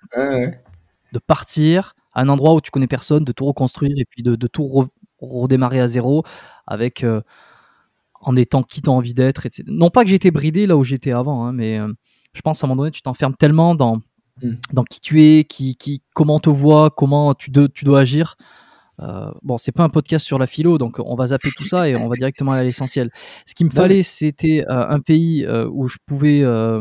de 1.12 1.18
partir 1.20 1.94
à 2.12 2.22
un 2.22 2.28
endroit 2.28 2.54
où 2.54 2.60
tu 2.60 2.70
connais 2.70 2.88
personne, 2.88 3.24
de 3.24 3.32
tout 3.32 3.46
reconstruire 3.46 3.94
et 3.96 4.04
puis 4.04 4.22
de, 4.22 4.34
de 4.34 4.46
tout 4.48 4.88
redémarrer 5.20 5.80
à 5.80 5.86
zéro 5.86 6.24
avec 6.66 7.04
en 8.20 8.36
étant 8.36 8.62
qui 8.62 8.82
t'as 8.82 8.90
envie 8.90 9.14
d'être. 9.14 9.46
Non 9.66 9.90
pas 9.90 10.04
que 10.04 10.10
été 10.10 10.30
bridé 10.32 10.66
là 10.66 10.76
où 10.76 10.82
j'étais 10.82 11.12
avant, 11.12 11.44
hein, 11.44 11.52
mais 11.52 11.78
je 12.34 12.40
pense 12.42 12.62
à 12.62 12.66
un 12.66 12.68
moment 12.68 12.82
donné, 12.82 12.90
tu 12.90 13.02
t'enfermes 13.02 13.34
tellement 13.34 13.74
dans, 13.74 13.98
mm. 14.42 14.54
dans 14.72 14.84
qui 14.84 15.00
tu 15.00 15.22
es, 15.22 15.44
qui, 15.44 15.76
qui, 15.76 16.02
comment 16.14 16.36
on 16.36 16.40
te 16.40 16.50
voit, 16.50 16.90
comment 16.90 17.34
tu, 17.34 17.50
tu 17.72 17.84
dois 17.84 18.00
agir. 18.00 18.36
Euh, 19.00 19.30
bon, 19.42 19.58
c'est 19.58 19.72
pas 19.72 19.82
un 19.82 19.88
podcast 19.88 20.24
sur 20.24 20.38
la 20.38 20.46
philo, 20.46 20.78
donc 20.78 21.00
on 21.04 21.14
va 21.16 21.28
zapper 21.28 21.50
tout 21.56 21.66
ça 21.66 21.88
et 21.88 21.96
on 21.96 22.08
va 22.08 22.16
directement 22.16 22.52
aller 22.52 22.60
à 22.60 22.64
l'essentiel. 22.64 23.10
Ce 23.46 23.54
qu'il 23.54 23.66
me 23.66 23.70
fallait, 23.70 24.02
c'était 24.02 24.64
euh, 24.68 24.88
un 24.88 25.00
pays 25.00 25.44
euh, 25.44 25.68
où 25.72 25.88
je 25.88 25.98
pouvais 26.06 26.42
euh, 26.42 26.80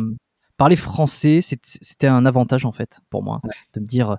parler 0.57 0.75
français. 0.75 1.39
C'était 1.41 2.07
un 2.07 2.25
avantage 2.25 2.65
en 2.65 2.71
fait 2.71 2.99
pour 3.09 3.23
moi 3.23 3.41
de 3.73 3.79
me 3.79 3.85
dire. 3.85 4.17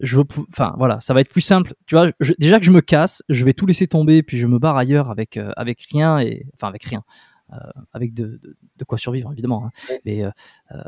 je 0.00 0.16
veux, 0.16 0.24
enfin 0.48 0.74
voilà, 0.78 0.98
ça 1.00 1.12
va 1.12 1.20
être 1.20 1.30
plus 1.30 1.42
simple. 1.42 1.74
Tu 1.86 1.94
vois, 1.94 2.10
déjà 2.38 2.58
que 2.58 2.64
je 2.64 2.70
me 2.70 2.80
casse, 2.80 3.22
je 3.28 3.44
vais 3.44 3.52
tout 3.52 3.66
laisser 3.66 3.86
tomber, 3.86 4.22
puis 4.22 4.38
je 4.38 4.46
me 4.46 4.58
barre 4.58 4.76
ailleurs 4.76 5.10
avec 5.10 5.38
avec 5.56 5.82
rien 5.92 6.20
et 6.20 6.46
enfin 6.54 6.68
avec 6.68 6.84
rien, 6.84 7.02
avec 7.92 8.14
de, 8.14 8.40
quoi 8.86 8.98
survivre 8.98 9.32
évidemment, 9.32 9.66
hein. 9.66 9.70
mais 10.04 10.24
euh, 10.24 10.30
euh, 10.72 10.82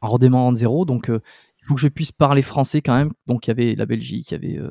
en 0.00 0.08
redémarrant 0.08 0.52
de 0.52 0.58
zéro. 0.58 0.84
Donc 0.84 1.08
il 1.08 1.66
faut 1.66 1.74
que 1.74 1.80
je 1.80 1.88
puisse 1.88 2.12
parler 2.12 2.42
français 2.42 2.80
quand 2.80 2.96
même. 2.96 3.12
Donc 3.26 3.46
il 3.46 3.50
y 3.50 3.52
avait 3.52 3.74
la 3.74 3.86
Belgique, 3.86 4.30
il 4.30 4.34
y 4.34 4.34
avait 4.34 4.68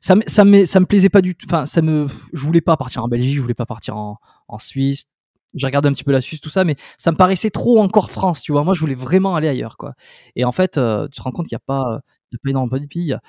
ça 0.00 0.14
me, 0.14 0.22
ça 0.26 0.44
me, 0.44 0.66
ça 0.66 0.80
me 0.80 0.86
plaisait 0.86 1.08
pas 1.08 1.22
du 1.22 1.34
tout. 1.34 1.46
Enfin, 1.48 1.66
ça 1.66 1.82
me, 1.82 2.06
je 2.32 2.44
voulais 2.44 2.60
pas 2.60 2.76
partir 2.76 3.04
en 3.04 3.08
Belgique, 3.08 3.36
je 3.36 3.40
voulais 3.40 3.54
pas 3.54 3.66
partir 3.66 3.96
en, 3.96 4.18
en 4.48 4.58
Suisse. 4.58 5.06
J'ai 5.54 5.66
regardé 5.66 5.88
un 5.88 5.92
petit 5.92 6.04
peu 6.04 6.12
la 6.12 6.20
Suisse, 6.20 6.40
tout 6.40 6.50
ça, 6.50 6.64
mais 6.64 6.76
ça 6.98 7.10
me 7.12 7.16
paraissait 7.16 7.48
trop 7.48 7.78
encore 7.78 8.10
France, 8.10 8.42
tu 8.42 8.52
vois. 8.52 8.62
Moi, 8.62 8.74
je 8.74 8.80
voulais 8.80 8.94
vraiment 8.94 9.34
aller 9.36 9.48
ailleurs, 9.48 9.78
quoi. 9.78 9.94
Et 10.34 10.44
en 10.44 10.52
fait, 10.52 10.72
tu 10.72 10.78
te 10.78 11.22
rends 11.22 11.30
compte 11.30 11.46
qu'il 11.46 11.54
n'y 11.54 11.62
a 11.62 11.66
pas, 11.66 12.02
il 12.32 12.50
y 12.50 12.54
a 12.54 12.66
pas 12.68 12.78
de. 12.78 12.86
Il 12.94 13.06
y 13.06 13.12
a, 13.12 13.20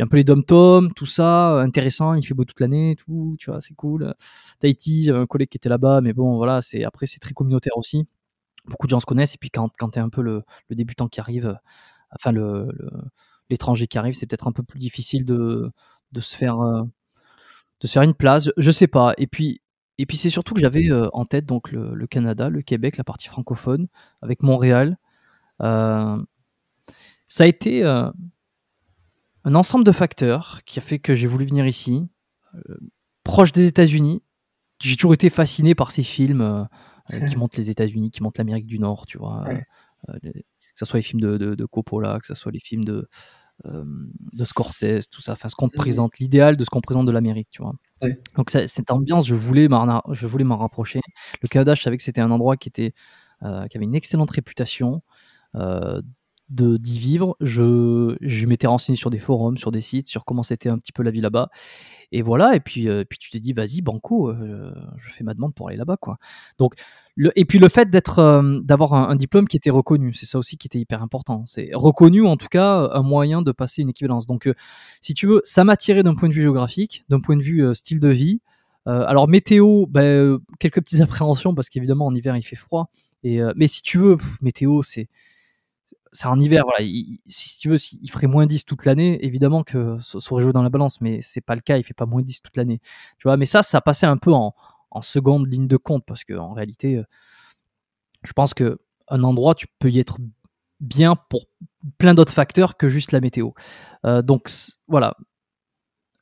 un 0.00 0.06
peu 0.06 0.16
les 0.16 0.24
dom-tom, 0.24 0.92
tout 0.92 1.06
ça, 1.06 1.56
euh, 1.56 1.60
intéressant. 1.60 2.14
Il 2.14 2.26
fait 2.26 2.34
beau 2.34 2.44
toute 2.44 2.60
l'année, 2.60 2.96
tout, 2.96 3.36
tu 3.38 3.50
vois, 3.50 3.60
c'est 3.60 3.74
cool. 3.74 4.14
Tahiti, 4.58 5.10
un 5.10 5.26
collègue 5.26 5.48
qui 5.48 5.56
était 5.56 5.68
là-bas, 5.68 6.00
mais 6.00 6.12
bon, 6.12 6.36
voilà, 6.36 6.62
c'est 6.62 6.84
après 6.84 7.06
c'est 7.06 7.20
très 7.20 7.32
communautaire 7.34 7.76
aussi. 7.76 8.06
Beaucoup 8.66 8.86
de 8.86 8.90
gens 8.90 9.00
se 9.00 9.06
connaissent, 9.06 9.34
et 9.34 9.38
puis 9.38 9.50
quand, 9.50 9.70
quand 9.78 9.90
tu 9.90 9.98
es 9.98 10.02
un 10.02 10.10
peu 10.10 10.22
le, 10.22 10.44
débutant 10.70 11.08
qui 11.08 11.20
arrive, 11.20 11.46
euh, 11.46 11.54
enfin 12.14 12.32
le, 12.32 12.68
l'étranger 13.50 13.86
qui 13.86 13.98
arrive, 13.98 14.14
c'est 14.14 14.26
peut-être 14.26 14.48
un 14.48 14.52
peu 14.52 14.62
plus 14.62 14.78
difficile 14.80 15.24
de, 15.24 15.70
de 16.12 16.20
se 16.20 16.36
faire 16.36 16.60
euh, 16.60 16.82
de 17.80 17.86
se 17.86 17.92
faire 17.94 18.02
une 18.02 18.14
place. 18.14 18.50
Je 18.56 18.70
sais 18.70 18.86
pas. 18.88 19.14
Et 19.18 19.26
puis 19.26 19.62
et 19.98 20.06
puis 20.06 20.16
c'est 20.16 20.30
surtout 20.30 20.54
que 20.54 20.60
j'avais 20.60 20.88
en 21.12 21.24
tête 21.26 21.46
donc 21.46 21.72
le, 21.72 22.06
Canada, 22.06 22.48
le 22.50 22.62
Québec, 22.62 22.96
la 22.96 23.04
partie 23.04 23.28
francophone, 23.28 23.88
avec 24.22 24.42
Montréal. 24.42 24.98
ça 25.60 27.44
a 27.44 27.46
été 27.46 27.84
un 29.44 29.54
ensemble 29.54 29.84
de 29.84 29.92
facteurs 29.92 30.60
qui 30.64 30.78
a 30.78 30.82
fait 30.82 30.98
que 30.98 31.14
j'ai 31.14 31.26
voulu 31.26 31.46
venir 31.46 31.66
ici, 31.66 32.08
euh, 32.54 32.76
proche 33.24 33.52
des 33.52 33.66
États-Unis. 33.66 34.22
J'ai 34.80 34.96
toujours 34.96 35.14
été 35.14 35.30
fasciné 35.30 35.74
par 35.74 35.92
ces 35.92 36.02
films 36.02 36.40
euh, 36.40 36.64
euh, 37.12 37.26
qui 37.26 37.36
montrent 37.36 37.58
les 37.58 37.70
États-Unis, 37.70 38.10
qui 38.10 38.22
montrent 38.22 38.40
l'Amérique 38.40 38.66
du 38.66 38.78
Nord, 38.78 39.06
tu 39.06 39.18
vois. 39.18 39.44
que 40.06 40.30
ce 40.74 40.84
soit 40.84 40.98
les 40.98 41.02
films 41.02 41.20
de, 41.20 41.36
de, 41.36 41.64
Coppola, 41.66 42.18
que 42.20 42.26
ce 42.26 42.34
soit 42.34 42.52
les 42.52 42.60
films 42.60 42.84
de, 42.84 43.08
de 43.64 44.44
Scorsese, 44.44 45.08
tout 45.10 45.20
ça. 45.20 45.32
Enfin, 45.32 45.48
ce 45.48 45.54
qu'on 45.54 45.66
mmh 45.66 45.76
présente, 45.76 46.18
l'idéal 46.18 46.56
de 46.56 46.64
ce 46.64 46.70
qu'on 46.70 46.80
présente 46.80 47.06
de 47.06 47.12
l'Amérique, 47.12 47.48
tu 47.50 47.62
vois. 47.62 47.74
Donc, 48.36 48.50
cette 48.50 48.90
ambiance, 48.90 49.26
je 49.26 49.34
voulais 49.34 49.68
m'en, 49.68 50.02
je 50.10 50.26
voulais 50.26 50.44
m'en 50.44 50.56
rapprocher. 50.56 51.00
Le 51.42 51.48
Canada, 51.48 51.74
je 51.74 51.82
savais 51.82 51.96
que 51.96 52.02
c'était 52.02 52.22
un 52.22 52.30
endroit 52.30 52.56
qui, 52.56 52.68
était, 52.68 52.94
qui 53.42 53.76
avait 53.76 53.84
une 53.84 53.94
excellente 53.94 54.30
réputation 54.30 55.02
de 56.50 56.76
d'y 56.76 56.98
vivre, 56.98 57.36
je, 57.40 58.16
je 58.20 58.46
m'étais 58.46 58.66
renseigné 58.66 58.96
sur 58.96 59.08
des 59.08 59.18
forums, 59.18 59.56
sur 59.56 59.70
des 59.70 59.80
sites, 59.80 60.08
sur 60.08 60.24
comment 60.24 60.42
c'était 60.42 60.68
un 60.68 60.78
petit 60.78 60.92
peu 60.92 61.02
la 61.02 61.10
vie 61.10 61.20
là-bas. 61.20 61.48
Et 62.12 62.22
voilà, 62.22 62.56
et 62.56 62.60
puis, 62.60 62.88
euh, 62.88 63.04
puis 63.08 63.18
tu 63.18 63.30
t'es 63.30 63.38
dit, 63.38 63.52
vas-y, 63.52 63.82
banco, 63.82 64.30
euh, 64.30 64.74
je 64.96 65.10
fais 65.10 65.22
ma 65.22 65.32
demande 65.32 65.54
pour 65.54 65.68
aller 65.68 65.76
là-bas. 65.76 65.96
quoi. 65.96 66.18
Donc, 66.58 66.74
le, 67.14 67.30
et 67.38 67.44
puis 67.44 67.60
le 67.60 67.68
fait 67.68 67.88
d'être, 67.88 68.18
euh, 68.18 68.60
d'avoir 68.62 68.94
un, 68.94 69.14
diplôme 69.14 69.46
qui 69.46 69.56
était 69.56 69.70
reconnu, 69.70 70.12
c'est 70.12 70.26
ça 70.26 70.38
aussi 70.38 70.56
qui 70.56 70.66
était 70.66 70.80
hyper 70.80 71.02
important. 71.02 71.44
C'est 71.46 71.70
reconnu, 71.72 72.26
en 72.26 72.36
tout 72.36 72.48
cas, 72.48 72.90
un 72.92 73.02
moyen 73.02 73.42
de 73.42 73.52
passer 73.52 73.82
une 73.82 73.90
équivalence. 73.90 74.26
Donc, 74.26 74.48
si 75.00 75.14
tu 75.14 75.28
veux, 75.28 75.40
ça 75.44 75.62
m'a 75.62 75.76
tiré 75.76 76.02
d'un 76.02 76.16
point 76.16 76.28
de 76.28 76.34
vue 76.34 76.42
géographique, 76.42 77.04
d'un 77.08 77.20
point 77.20 77.36
de 77.36 77.42
vue 77.42 77.74
style 77.74 78.00
de 78.00 78.08
vie. 78.08 78.40
alors, 78.86 79.28
météo, 79.28 79.86
ben, 79.86 80.38
quelques 80.58 80.80
petites 80.80 81.00
appréhensions, 81.00 81.54
parce 81.54 81.68
qu'évidemment, 81.68 82.06
en 82.06 82.14
hiver, 82.14 82.36
il 82.36 82.42
fait 82.42 82.56
froid. 82.56 82.90
Et, 83.22 83.40
mais 83.54 83.68
si 83.68 83.82
tu 83.82 83.98
veux, 83.98 84.16
météo, 84.42 84.82
c'est 84.82 85.08
c'est 86.12 86.26
en 86.26 86.38
hiver, 86.40 86.64
voilà. 86.64 86.88
si 87.26 87.58
tu 87.58 87.68
veux, 87.68 87.76
il 88.02 88.10
ferait 88.10 88.26
moins 88.26 88.46
10 88.46 88.64
toute 88.64 88.84
l'année, 88.84 89.24
évidemment 89.24 89.62
que 89.62 89.96
ça, 90.00 90.18
aurait 90.30 90.42
joué 90.42 90.52
dans 90.52 90.62
la 90.62 90.68
balance, 90.68 91.00
mais 91.00 91.20
c'est 91.22 91.40
pas 91.40 91.54
le 91.54 91.60
cas, 91.60 91.78
il 91.78 91.84
fait 91.84 91.94
pas 91.94 92.06
moins 92.06 92.22
10 92.22 92.42
toute 92.42 92.56
l'année. 92.56 92.80
Tu 93.18 93.24
vois, 93.24 93.36
mais 93.36 93.46
ça, 93.46 93.62
ça 93.62 93.80
passait 93.80 94.06
un 94.06 94.16
peu 94.16 94.32
en, 94.32 94.54
seconde 95.02 95.46
ligne 95.46 95.68
de 95.68 95.76
compte, 95.76 96.04
parce 96.04 96.24
que 96.24 96.34
en 96.34 96.52
réalité, 96.52 96.96
euh, 96.96 97.04
je 98.24 98.32
pense 98.32 98.54
que 98.54 98.78
un 99.08 99.22
endroit, 99.22 99.54
tu 99.54 99.66
peux 99.78 99.90
y 99.90 100.00
être 100.00 100.18
bien 100.80 101.14
pour 101.14 101.46
plein 101.98 102.14
d'autres 102.14 102.32
facteurs 102.32 102.76
que 102.76 102.88
juste 102.88 103.12
la 103.12 103.20
météo. 103.20 103.50
Euh, 104.04 104.22
donc 104.22 104.50
voilà. 104.88 105.16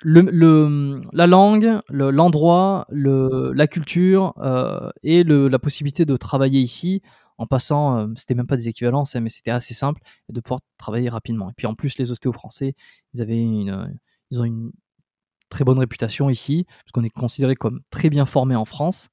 La 0.05 1.27
langue, 1.27 1.81
l'endroit, 1.89 2.87
la 2.91 3.67
culture 3.67 4.35
euh, 4.39 4.91
et 5.03 5.25
la 5.25 5.59
possibilité 5.59 6.05
de 6.05 6.17
travailler 6.17 6.61
ici 6.61 7.03
en 7.39 7.47
passant, 7.47 7.97
euh, 7.97 8.09
c'était 8.17 8.35
même 8.35 8.47
pas 8.47 8.57
des 8.57 8.69
équivalences, 8.69 9.15
mais 9.15 9.31
c'était 9.31 9.53
assez 9.53 9.73
simple 9.73 10.03
de 10.29 10.41
pouvoir 10.41 10.61
travailler 10.77 11.09
rapidement. 11.09 11.49
Et 11.49 11.53
puis 11.57 11.67
en 11.67 11.75
plus, 11.75 11.97
les 11.99 12.11
ostéos 12.11 12.33
français, 12.33 12.75
ils 13.15 13.23
avaient 13.23 13.45
euh, 13.45 13.87
ont 14.39 14.45
une 14.45 14.73
très 15.49 15.65
bonne 15.65 15.79
réputation 15.79 16.29
ici, 16.29 16.67
parce 16.69 16.93
qu'on 16.93 17.05
est 17.05 17.11
considéré 17.11 17.55
comme 17.55 17.81
très 17.91 18.11
bien 18.11 18.27
formé 18.27 18.55
en 18.57 18.65
France. 18.65 19.09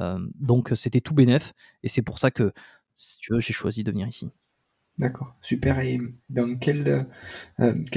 Euh, 0.00 0.18
donc 0.36 0.72
c'était 0.76 1.00
tout 1.00 1.14
bénef, 1.14 1.52
et 1.82 1.88
c'est 1.88 2.02
pour 2.02 2.18
ça 2.18 2.30
que, 2.30 2.52
si 2.94 3.18
tu 3.18 3.34
veux, 3.34 3.40
j'ai 3.40 3.52
choisi 3.52 3.84
de 3.84 3.90
venir 3.90 4.08
ici. 4.08 4.30
D'accord, 4.96 5.34
super. 5.40 5.80
Et 5.80 5.98
dans 6.30 6.56
quel 6.56 7.06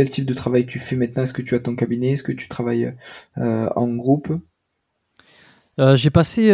type 0.09 0.25
de 0.25 0.33
travail 0.33 0.65
tu 0.65 0.79
fais 0.79 0.95
maintenant? 0.95 1.21
Est-ce 1.21 1.33
que 1.33 1.43
tu 1.43 1.53
as 1.53 1.59
ton 1.59 1.75
cabinet? 1.75 2.13
Est-ce 2.13 2.23
que 2.23 2.31
tu 2.31 2.49
travailles 2.49 2.95
en 3.35 3.87
groupe? 3.95 4.33
J'ai 5.95 6.09
passé, 6.09 6.47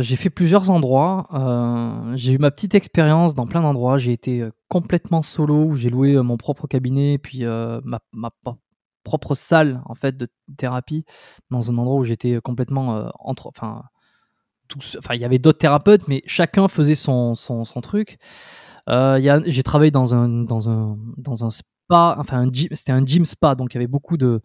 j'ai 0.00 0.16
fait 0.16 0.30
plusieurs 0.30 0.70
endroits. 0.70 1.28
j'ai 2.14 2.32
eu 2.34 2.38
ma 2.38 2.50
petite 2.50 2.74
expérience 2.74 3.34
dans 3.34 3.46
plein 3.46 3.62
d'endroits. 3.62 3.98
J'ai 3.98 4.12
été 4.12 4.46
complètement 4.68 5.22
solo, 5.22 5.64
où 5.64 5.76
j'ai 5.76 5.90
loué 5.90 6.16
mon 6.22 6.36
propre 6.36 6.66
cabinet, 6.66 7.18
puis 7.18 7.44
ma, 7.44 8.00
propre 9.04 9.34
salle 9.36 9.82
en 9.86 9.94
fait 9.94 10.16
de 10.16 10.28
thérapie 10.56 11.04
dans 11.50 11.70
un 11.70 11.78
endroit 11.78 11.96
où 11.96 12.04
j'étais 12.04 12.40
complètement 12.42 13.10
entre, 13.20 13.46
enfin, 13.46 13.84
il 15.14 15.20
y 15.20 15.24
avait 15.24 15.38
d'autres 15.38 15.58
thérapeutes, 15.58 16.08
mais 16.08 16.22
chacun 16.26 16.68
faisait 16.68 16.94
son, 16.94 17.34
truc. 17.82 18.18
Euh, 18.88 19.42
j'ai 19.46 19.62
travaillé 19.62 19.90
dans 19.90 20.14
un, 20.14 20.28
dans 20.28 20.70
un, 20.70 20.96
dans 21.16 21.44
un 21.44 21.50
spa, 21.50 22.16
enfin, 22.18 22.48
c'était 22.72 22.92
un 22.92 23.04
gym 23.04 23.24
spa, 23.24 23.54
donc 23.54 23.74
il 23.74 23.76
y 23.76 23.78
avait 23.78 23.86
beaucoup 23.86 24.16
de, 24.16 24.40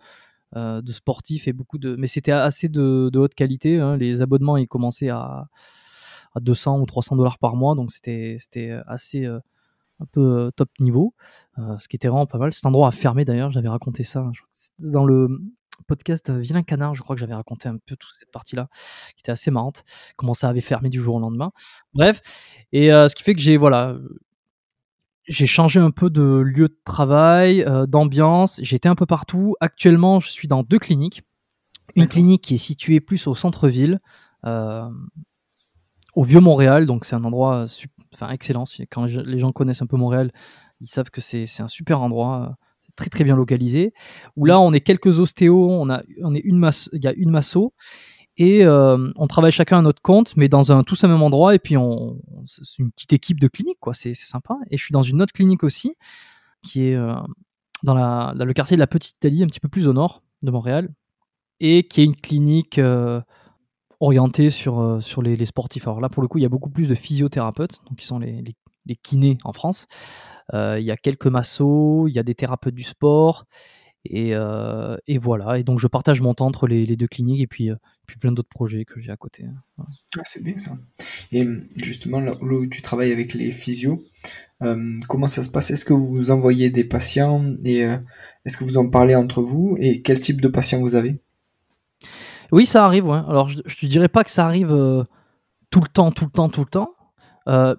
euh, 0.55 0.81
de 0.81 0.91
sportifs 0.91 1.47
et 1.47 1.53
beaucoup 1.53 1.77
de. 1.77 1.95
Mais 1.95 2.07
c'était 2.07 2.31
assez 2.31 2.69
de, 2.69 3.11
haute 3.15 3.35
qualité. 3.35 3.79
Hein. 3.79 3.97
Les 3.97 4.21
abonnements, 4.21 4.57
ils 4.57 4.67
commençaient 4.67 5.09
à, 5.09 5.47
à 6.35 6.39
200 6.39 6.79
ou 6.79 6.85
300 6.85 7.15
dollars 7.15 7.37
par 7.39 7.55
mois, 7.55 7.75
donc 7.75 7.91
c'était 7.91 8.37
assez. 8.87 9.25
Euh, 9.25 9.39
un 10.03 10.07
peu 10.11 10.51
top 10.55 10.67
niveau, 10.79 11.13
ce 11.77 11.87
qui 11.87 11.95
était 11.95 12.07
vraiment 12.07 12.25
pas 12.25 12.39
mal. 12.39 12.51
Cet 12.53 12.65
endroit 12.65 12.87
a 12.87 12.91
fermé 12.91 13.23
d'ailleurs, 13.23 13.51
j'avais 13.51 13.67
raconté 13.67 14.03
ça. 14.03 14.21
Hein. 14.21 14.31
dans 14.79 15.05
le, 15.05 15.29
podcast 15.87 16.29
euh, 16.29 16.39
Vilain 16.39 16.63
Canard, 16.63 16.95
je 16.95 17.01
crois 17.01 17.15
que 17.15 17.19
j'avais 17.19 17.33
raconté 17.33 17.69
un 17.69 17.77
peu 17.77 17.95
toute 17.95 18.13
cette 18.19 18.31
partie-là, 18.31 18.69
qui 19.15 19.21
était 19.21 19.31
assez 19.31 19.51
marrante, 19.51 19.83
comment 20.15 20.33
ça 20.33 20.49
avait 20.49 20.61
fermé 20.61 20.89
du 20.89 21.01
jour 21.01 21.15
au 21.15 21.19
lendemain. 21.19 21.51
Bref, 21.93 22.21
et 22.71 22.91
euh, 22.91 23.07
ce 23.07 23.15
qui 23.15 23.23
fait 23.23 23.33
que 23.33 23.41
j'ai 23.41 23.57
voilà, 23.57 23.97
j'ai 25.27 25.47
changé 25.47 25.79
un 25.79 25.91
peu 25.91 26.09
de 26.09 26.21
lieu 26.21 26.67
de 26.67 26.77
travail, 26.83 27.63
euh, 27.63 27.85
d'ambiance, 27.85 28.59
j'étais 28.63 28.89
un 28.89 28.95
peu 28.95 29.05
partout. 29.05 29.55
Actuellement, 29.59 30.19
je 30.19 30.29
suis 30.29 30.47
dans 30.47 30.63
deux 30.63 30.79
cliniques. 30.79 31.23
Une 31.95 32.07
clinique 32.07 32.43
qui 32.43 32.55
est 32.55 32.59
située 32.59 33.01
plus 33.01 33.27
au 33.27 33.35
centre-ville, 33.35 33.99
au 34.43 36.23
Vieux-Montréal, 36.23 36.85
donc 36.85 37.03
c'est 37.03 37.15
un 37.15 37.23
endroit 37.25 37.67
enfin, 38.13 38.29
excellent. 38.29 38.63
Quand 38.89 39.05
les 39.05 39.39
gens 39.39 39.51
connaissent 39.51 39.81
un 39.81 39.87
peu 39.87 39.97
Montréal, 39.97 40.31
ils 40.79 40.87
savent 40.87 41.09
que 41.09 41.21
c'est 41.21 41.45
un 41.59 41.67
super 41.67 42.01
endroit 42.01 42.57
très 42.95 43.09
très 43.09 43.23
bien 43.23 43.35
localisé. 43.35 43.93
Où 44.35 44.45
là, 44.45 44.59
on 44.59 44.73
est 44.73 44.81
quelques 44.81 45.19
ostéos, 45.19 45.69
on 45.69 45.89
a, 45.89 46.03
on 46.23 46.35
est 46.35 46.39
une 46.39 46.57
masse, 46.57 46.89
il 46.93 47.03
y 47.03 47.07
a 47.07 47.13
une 47.13 47.31
masso 47.31 47.73
et 48.37 48.63
euh, 48.65 49.11
on 49.17 49.27
travaille 49.27 49.51
chacun 49.51 49.79
à 49.79 49.81
notre 49.81 50.01
compte, 50.01 50.35
mais 50.37 50.47
dans 50.47 50.71
un 50.71 50.83
tous 50.83 51.03
au 51.03 51.07
même 51.07 51.21
endroit. 51.21 51.53
Et 51.55 51.59
puis 51.59 51.75
c'est 52.45 52.79
une 52.79 52.91
petite 52.91 53.13
équipe 53.13 53.39
de 53.39 53.47
clinique, 53.47 53.79
quoi. 53.79 53.93
C'est, 53.93 54.13
sympa. 54.13 54.55
Et 54.69 54.77
je 54.77 54.83
suis 54.83 54.93
dans 54.93 55.03
une 55.03 55.21
autre 55.21 55.33
clinique 55.33 55.63
aussi, 55.63 55.95
qui 56.63 56.87
est 56.87 56.95
euh, 56.95 57.13
dans, 57.83 57.95
le 58.33 58.53
quartier 58.53 58.77
de 58.77 58.79
la 58.79 58.87
Petite 58.87 59.17
Italie, 59.17 59.43
un 59.43 59.47
petit 59.47 59.59
peu 59.59 59.67
plus 59.67 59.87
au 59.87 59.93
nord 59.93 60.23
de 60.43 60.51
Montréal, 60.51 60.89
et 61.59 61.83
qui 61.83 62.01
est 62.01 62.05
une 62.05 62.15
clinique 62.15 62.79
euh, 62.79 63.21
orientée 63.99 64.49
sur, 64.49 64.99
les, 65.21 65.45
sportifs. 65.45 65.87
Alors 65.87 66.01
là, 66.01 66.09
pour 66.09 66.21
le 66.21 66.27
coup, 66.27 66.37
il 66.37 66.41
y 66.41 66.45
a 66.45 66.49
beaucoup 66.49 66.69
plus 66.69 66.87
de 66.87 66.95
physiothérapeutes, 66.95 67.81
donc 67.89 67.97
qui 67.97 68.05
sont 68.05 68.19
les, 68.19 68.41
les, 68.85 68.95
kinés 68.95 69.37
en 69.43 69.53
France. 69.53 69.87
Il 70.53 70.83
y 70.83 70.91
a 70.91 70.97
quelques 70.97 71.27
massos, 71.27 72.07
il 72.07 72.13
y 72.13 72.19
a 72.19 72.23
des 72.23 72.35
thérapeutes 72.35 72.75
du 72.75 72.83
sport. 72.83 73.45
Et, 74.05 74.31
euh, 74.33 74.97
et, 75.07 75.17
voilà. 75.17 75.59
Et 75.59 75.63
donc, 75.63 75.79
je 75.79 75.87
partage 75.87 76.21
mon 76.21 76.33
temps 76.33 76.47
entre 76.47 76.67
les, 76.67 76.95
deux 76.95 77.07
cliniques 77.07 77.41
et 77.41 77.47
puis, 77.47 77.69
euh, 77.69 77.75
puis 78.07 78.17
plein 78.17 78.31
d'autres 78.31 78.49
projets 78.49 78.85
que 78.85 78.99
j'ai 78.99 79.11
à 79.11 79.17
côté. 79.17 79.45
Ah, 79.77 80.21
c'est 80.25 80.43
bien 80.43 80.57
ça. 80.57 80.77
Et 81.31 81.45
justement, 81.75 82.19
là 82.19 82.35
où 82.41 82.65
tu 82.67 82.81
travailles 82.81 83.11
avec 83.11 83.33
les 83.33 83.51
physios, 83.51 83.99
comment 85.07 85.27
ça 85.27 85.43
se 85.43 85.49
passe? 85.49 85.71
Est-ce 85.71 85.85
que 85.85 85.93
vous 85.93 86.31
envoyez 86.31 86.69
des 86.69 86.83
patients 86.83 87.55
et 87.63 87.79
est-ce 88.45 88.57
que 88.57 88.63
vous 88.63 88.77
en 88.77 88.89
parlez 88.89 89.15
entre 89.15 89.41
vous? 89.41 89.75
Et 89.79 90.01
quel 90.01 90.19
type 90.19 90.41
de 90.41 90.47
patients 90.47 90.79
vous 90.79 90.95
avez? 90.95 91.19
Oui, 92.51 92.65
ça 92.65 92.85
arrive. 92.85 93.07
Ouais. 93.07 93.21
Alors, 93.27 93.49
je 93.49 93.59
ne 93.59 93.89
dirais 93.89 94.09
pas 94.09 94.23
que 94.23 94.31
ça 94.31 94.45
arrive 94.45 94.69
tout 95.69 95.79
le 95.79 95.87
temps, 95.87 96.11
tout 96.11 96.25
le 96.25 96.31
temps, 96.31 96.49
tout 96.49 96.61
le 96.61 96.69
temps. 96.69 96.95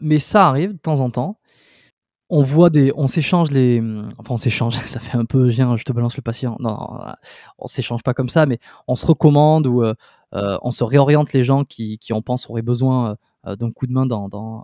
mais 0.00 0.18
ça 0.18 0.48
arrive 0.48 0.72
de 0.72 0.78
temps 0.78 1.00
en 1.00 1.10
temps 1.10 1.38
on 2.32 2.42
voit 2.42 2.70
des, 2.70 2.92
on 2.96 3.06
s'échange 3.06 3.50
les, 3.50 3.82
enfin 4.16 4.34
on 4.34 4.36
s'échange, 4.38 4.74
ça 4.86 5.00
fait 5.00 5.18
un 5.18 5.26
peu, 5.26 5.48
viens, 5.48 5.76
je 5.76 5.84
te 5.84 5.92
balance 5.92 6.16
le 6.16 6.22
patient. 6.22 6.56
Non, 6.60 6.78
on 7.58 7.66
s'échange 7.66 8.02
pas 8.02 8.14
comme 8.14 8.30
ça, 8.30 8.46
mais 8.46 8.58
on 8.88 8.94
se 8.94 9.04
recommande 9.04 9.66
ou 9.66 9.82
euh, 9.82 9.94
euh, 10.32 10.56
on 10.62 10.70
se 10.70 10.82
réoriente 10.82 11.34
les 11.34 11.44
gens 11.44 11.64
qui, 11.64 11.98
qui 11.98 12.14
on 12.14 12.22
pense 12.22 12.48
auraient 12.48 12.62
besoin 12.62 13.18
euh, 13.46 13.54
d'un 13.54 13.70
coup 13.70 13.86
de 13.86 13.92
main 13.92 14.06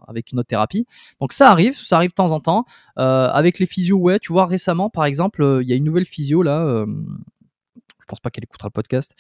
avec 0.09 0.33
une 0.33 0.39
autre 0.39 0.49
thérapie. 0.49 0.87
Donc 1.21 1.35
ça 1.35 1.51
arrive, 1.51 1.79
ça 1.79 1.97
arrive 1.97 2.11
de 2.11 2.15
temps 2.15 2.31
en 2.31 2.41
temps. 2.41 2.65
avec 2.97 3.59
les 3.59 3.67
physios, 3.67 3.99
ouais, 3.99 4.19
tu 4.19 4.33
vois, 4.33 4.47
récemment, 4.47 4.89
par 4.89 5.05
exemple, 5.05 5.61
il 5.61 5.69
y 5.69 5.73
a 5.75 5.77
une 5.77 5.85
nouvelle 5.85 6.07
physio 6.07 6.43
là. 6.43 6.87
je 6.87 8.05
pense 8.07 8.21
pas 8.21 8.31
qu'elle 8.31 8.45
écoutera 8.45 8.69
le 8.69 8.73
podcast. 8.73 9.15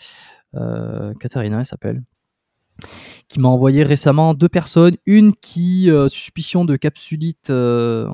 Katharina, 1.21 1.59
elle 1.59 1.67
s'appelle 1.67 2.03
qui 3.29 3.41
m'a 3.41 3.49
envoyé 3.49 3.83
récemment 3.83 4.35
deux 4.35 4.49
personnes, 4.49 4.97
une 5.07 5.35
qui 5.35 5.91
euh, 5.91 6.09
suspicion 6.09 6.65
de 6.65 6.77
capsulite, 6.77 7.51
euh, 7.51 8.09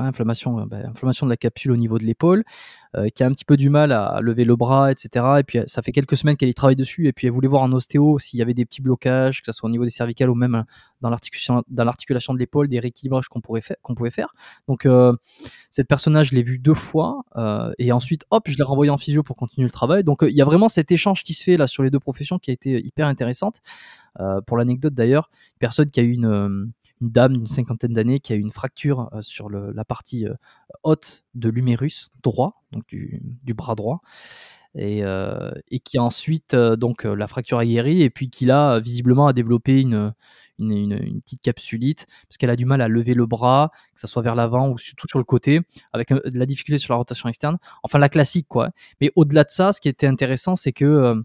inflammation, 0.00 0.60
euh, 0.60 0.66
bah, 0.66 0.78
inflammation 0.84 1.26
de 1.26 1.30
la 1.30 1.36
capsule 1.36 1.72
au 1.72 1.76
niveau 1.76 1.98
de 1.98 2.04
l'épaule, 2.04 2.44
qui 3.14 3.22
a 3.22 3.26
un 3.26 3.32
petit 3.32 3.46
peu 3.46 3.56
du 3.56 3.70
mal 3.70 3.90
à 3.90 4.20
lever 4.20 4.44
le 4.44 4.54
bras, 4.54 4.92
etc. 4.92 5.24
Et 5.38 5.44
puis 5.44 5.60
ça 5.64 5.80
fait 5.80 5.92
quelques 5.92 6.14
semaines 6.14 6.36
qu'elle 6.36 6.50
y 6.50 6.54
travaille 6.54 6.76
dessus, 6.76 7.06
et 7.06 7.14
puis 7.14 7.26
elle 7.26 7.32
voulait 7.32 7.48
voir 7.48 7.62
en 7.62 7.72
ostéo 7.72 8.18
s'il 8.18 8.38
y 8.38 8.42
avait 8.42 8.52
des 8.52 8.66
petits 8.66 8.82
blocages, 8.82 9.40
que 9.40 9.46
ce 9.46 9.52
soit 9.52 9.66
au 9.66 9.70
niveau 9.70 9.84
des 9.84 9.90
cervicales 9.90 10.28
ou 10.28 10.34
même 10.34 10.64
dans 11.00 11.08
l'articulation, 11.08 11.64
dans 11.68 11.84
l'articulation 11.84 12.34
de 12.34 12.38
l'épaule, 12.38 12.68
des 12.68 12.78
rééquilibrages 12.78 13.28
qu'on 13.28 13.40
pourrait 13.40 13.62
pouvait 13.96 14.10
faire. 14.10 14.34
Donc 14.68 14.86
cette 15.70 15.88
personnage, 15.88 16.28
je 16.28 16.34
l'ai 16.34 16.42
vue 16.42 16.58
deux 16.58 16.74
fois, 16.74 17.22
et 17.78 17.92
ensuite, 17.92 18.26
hop, 18.30 18.44
je 18.46 18.58
l'ai 18.58 18.62
renvoyé 18.62 18.90
en 18.90 18.98
physio 18.98 19.22
pour 19.22 19.36
continuer 19.36 19.64
le 19.64 19.72
travail. 19.72 20.04
Donc 20.04 20.18
il 20.20 20.34
y 20.34 20.42
a 20.42 20.44
vraiment 20.44 20.68
cet 20.68 20.92
échange 20.92 21.22
qui 21.22 21.32
se 21.32 21.44
fait 21.44 21.56
là 21.56 21.66
sur 21.66 21.82
les 21.82 21.90
deux 21.90 22.00
professions 22.00 22.38
qui 22.38 22.50
a 22.50 22.52
été 22.52 22.84
hyper 22.84 23.06
intéressante. 23.06 23.62
Euh, 24.20 24.40
pour 24.42 24.56
l'anecdote 24.56 24.94
d'ailleurs, 24.94 25.30
personne 25.58 25.90
qui 25.90 26.00
a 26.00 26.02
eu 26.02 26.12
une, 26.12 26.72
euh, 27.02 27.08
dame 27.10 27.34
d'une 27.34 27.46
cinquantaine 27.46 27.92
d'années 27.92 28.20
qui 28.20 28.32
a 28.32 28.36
eu 28.36 28.40
une 28.40 28.50
fracture 28.50 29.08
euh, 29.12 29.22
sur 29.22 29.50
la 29.50 29.84
partie 29.84 30.26
haute 30.82 31.24
de 31.34 31.48
l'humérus 31.48 32.10
droit, 32.22 32.62
donc 32.72 32.84
du, 32.88 33.54
bras 33.54 33.74
droit. 33.74 34.00
Et, 34.74 35.02
qui 35.84 35.98
a 35.98 36.02
ensuite 36.02 36.56
donc 36.56 37.04
la 37.04 37.26
fracture 37.26 37.58
a 37.58 37.66
guéri 37.66 38.02
et 38.02 38.08
puis 38.08 38.30
qui 38.30 38.46
là 38.46 38.80
visiblement 38.80 39.26
a 39.26 39.34
développé 39.34 39.82
une, 39.82 40.14
une, 40.58 41.20
petite 41.20 41.42
capsulite 41.42 42.06
parce 42.26 42.38
qu'elle 42.38 42.48
a 42.48 42.56
du 42.56 42.64
mal 42.64 42.80
à 42.80 42.88
lever 42.88 43.12
le 43.12 43.26
bras, 43.26 43.70
que 43.94 44.00
ça 44.00 44.06
soit 44.06 44.22
vers 44.22 44.34
l'avant 44.34 44.70
ou 44.70 44.76
tout 44.96 45.08
sur 45.08 45.18
le 45.18 45.24
côté, 45.24 45.60
avec 45.92 46.10
de 46.10 46.38
la 46.38 46.46
difficulté 46.46 46.78
sur 46.78 46.94
la 46.94 46.98
rotation 46.98 47.28
externe. 47.28 47.58
Enfin 47.82 47.98
la 47.98 48.08
classique 48.08 48.46
quoi. 48.48 48.70
Mais 49.00 49.12
au-delà 49.14 49.44
de 49.44 49.50
ça, 49.50 49.74
ce 49.74 49.80
qui 49.80 49.90
était 49.90 50.06
intéressant, 50.06 50.56
c'est 50.56 50.72
que 50.72 51.22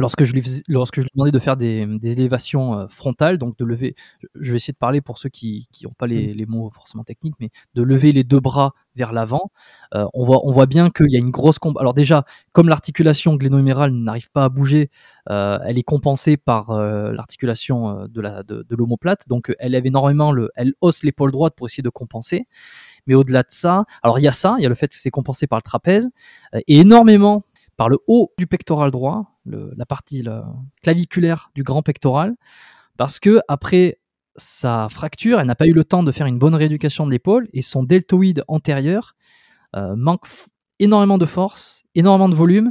lorsque 0.00 0.24
je 0.24 0.32
lui, 0.32 0.42
lorsque 0.68 0.96
je 0.96 1.02
lui 1.02 1.10
demandais 1.14 1.30
de 1.30 1.38
faire 1.38 1.56
des, 1.56 1.86
élévations 2.02 2.78
euh, 2.78 2.86
frontales, 2.88 3.38
donc 3.38 3.56
de 3.56 3.64
lever, 3.64 3.94
je 4.34 4.50
vais 4.50 4.56
essayer 4.56 4.72
de 4.72 4.78
parler 4.78 5.00
pour 5.00 5.18
ceux 5.18 5.28
qui 5.28 5.68
n'ont 5.84 5.94
pas 5.96 6.06
les, 6.06 6.34
les, 6.34 6.46
mots 6.46 6.70
forcément 6.70 7.04
techniques, 7.04 7.36
mais 7.40 7.50
de 7.74 7.82
lever 7.82 8.12
les 8.12 8.24
deux 8.24 8.40
bras 8.40 8.72
vers 8.96 9.12
l'avant, 9.12 9.52
euh, 9.94 10.06
on, 10.14 10.24
voit, 10.24 10.40
on 10.44 10.52
voit 10.52 10.66
bien 10.66 10.90
qu'il 10.90 11.10
y 11.10 11.16
a 11.16 11.20
une 11.22 11.30
grosse... 11.30 11.58
Alors 11.78 11.94
déjà, 11.94 12.24
comme 12.52 12.68
l'articulation 12.68 13.36
glénomérale 13.36 13.92
n'arrive 13.92 14.30
pas 14.30 14.44
à 14.44 14.48
bouger, 14.48 14.90
euh, 15.30 15.58
elle 15.64 15.78
est 15.78 15.84
compensée 15.84 16.36
par 16.36 16.72
l'articulation 16.72 18.06
de 18.08 18.76
l'omoplate, 18.76 19.26
de, 19.26 19.28
donc 19.28 19.54
elle, 19.58 19.74
avait 19.74 19.88
énormément 19.88 20.32
le, 20.32 20.50
elle 20.56 20.72
hausse 20.80 21.04
l'épaule 21.04 21.30
droite 21.30 21.54
pour 21.56 21.66
essayer 21.66 21.82
de 21.82 21.90
compenser. 21.90 22.46
Mais 23.06 23.14
au-delà 23.14 23.42
de 23.42 23.50
ça, 23.50 23.84
alors 24.02 24.18
il 24.18 24.22
y 24.22 24.28
a 24.28 24.32
ça, 24.32 24.56
il 24.58 24.62
y 24.62 24.66
a 24.66 24.68
le 24.68 24.74
fait 24.74 24.88
que 24.88 24.96
c'est 24.96 25.10
compensé 25.10 25.46
par 25.46 25.58
le 25.58 25.62
trapèze, 25.62 26.10
et 26.54 26.80
énormément 26.80 27.42
par 27.80 27.88
le 27.88 27.96
haut 28.08 28.30
du 28.36 28.46
pectoral 28.46 28.90
droit, 28.90 29.40
la 29.46 29.86
partie 29.86 30.22
claviculaire 30.82 31.50
du 31.54 31.62
grand 31.62 31.80
pectoral, 31.80 32.36
parce 32.98 33.18
que 33.18 33.40
après 33.48 34.02
sa 34.36 34.90
fracture, 34.90 35.40
elle 35.40 35.46
n'a 35.46 35.54
pas 35.54 35.66
eu 35.66 35.72
le 35.72 35.82
temps 35.82 36.02
de 36.02 36.12
faire 36.12 36.26
une 36.26 36.38
bonne 36.38 36.54
rééducation 36.54 37.06
de 37.06 37.10
l'épaule 37.10 37.48
et 37.54 37.62
son 37.62 37.82
deltoïde 37.82 38.44
antérieur 38.48 39.14
euh, 39.76 39.96
manque 39.96 40.26
énormément 40.78 41.16
de 41.16 41.24
force, 41.24 41.86
énormément 41.94 42.28
de 42.28 42.34
volume, 42.34 42.70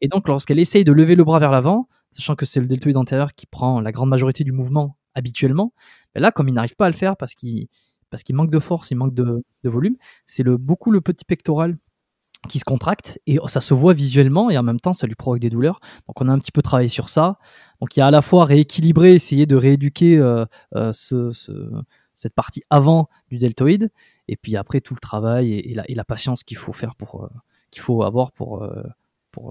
et 0.00 0.08
donc 0.08 0.26
lorsqu'elle 0.26 0.58
essaye 0.58 0.82
de 0.82 0.90
lever 0.90 1.14
le 1.14 1.22
bras 1.22 1.38
vers 1.38 1.52
l'avant, 1.52 1.88
sachant 2.10 2.34
que 2.34 2.44
c'est 2.44 2.58
le 2.58 2.66
deltoïde 2.66 2.96
antérieur 2.96 3.34
qui 3.34 3.46
prend 3.46 3.80
la 3.80 3.92
grande 3.92 4.08
majorité 4.08 4.42
du 4.42 4.50
mouvement 4.50 4.98
habituellement, 5.14 5.72
ben 6.16 6.20
là, 6.20 6.32
comme 6.32 6.48
il 6.48 6.54
n'arrive 6.54 6.74
pas 6.74 6.86
à 6.86 6.90
le 6.90 6.96
faire 6.96 7.16
parce 7.16 7.36
qu'il 7.36 7.68
manque 8.30 8.50
de 8.50 8.58
force, 8.58 8.90
il 8.90 8.96
manque 8.96 9.14
de, 9.14 9.44
volume, 9.62 9.94
c'est 10.26 10.42
beaucoup 10.42 10.90
le 10.90 11.00
petit 11.00 11.24
pectoral 11.24 11.78
qui 12.48 12.58
se 12.58 12.64
contracte 12.64 13.18
et 13.26 13.38
ça 13.46 13.60
se 13.60 13.74
voit 13.74 13.94
visuellement 13.94 14.50
et 14.50 14.56
en 14.58 14.62
même 14.62 14.78
temps 14.78 14.92
ça 14.92 15.06
lui 15.06 15.14
provoque 15.14 15.40
des 15.40 15.50
douleurs. 15.50 15.80
Donc 16.06 16.20
on 16.20 16.28
a 16.28 16.32
un 16.32 16.38
petit 16.38 16.52
peu 16.52 16.62
travaillé 16.62 16.88
sur 16.88 17.08
ça. 17.08 17.38
Donc 17.80 17.96
il 17.96 18.00
y 18.00 18.02
a 18.02 18.06
à 18.06 18.10
la 18.10 18.22
fois 18.22 18.44
rééquilibrer, 18.44 19.14
essayer 19.14 19.46
de 19.46 19.56
rééduquer 19.56 20.18
euh, 20.18 20.44
euh, 20.76 20.92
ce, 20.92 21.32
cette 22.14 22.34
partie 22.34 22.62
avant 22.70 23.08
du 23.28 23.38
deltoïde 23.38 23.90
et 24.28 24.36
puis 24.36 24.56
après 24.56 24.80
tout 24.80 24.94
le 24.94 25.00
travail 25.00 25.52
et, 25.52 25.74
la, 25.74 26.04
patience 26.04 26.44
qu'il 26.44 26.56
faut 26.56 26.72
faire 26.72 26.94
pour 26.94 27.24
euh, 27.24 27.28
qu'il 27.70 27.82
faut 27.82 28.02
avoir 28.02 28.32
pour 28.32 28.66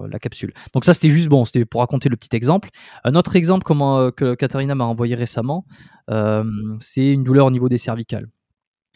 la 0.06 0.18
capsule. 0.18 0.52
Donc 0.74 0.84
ça 0.84 0.92
c'était 0.92 1.08
juste 1.08 1.28
bon, 1.28 1.44
c'était 1.46 1.64
pour 1.64 1.80
raconter 1.80 2.08
le 2.08 2.16
petit 2.16 2.34
exemple. 2.36 2.68
Un 3.04 3.14
autre 3.14 3.36
exemple 3.36 3.64
que 3.64 4.34
Katharina 4.34 4.74
m'a 4.74 4.84
envoyé 4.84 5.14
récemment, 5.14 5.64
c'est 6.80 7.12
une 7.12 7.24
douleur 7.24 7.46
au 7.46 7.50
niveau 7.50 7.68
des 7.68 7.78
cervicales. 7.78 8.28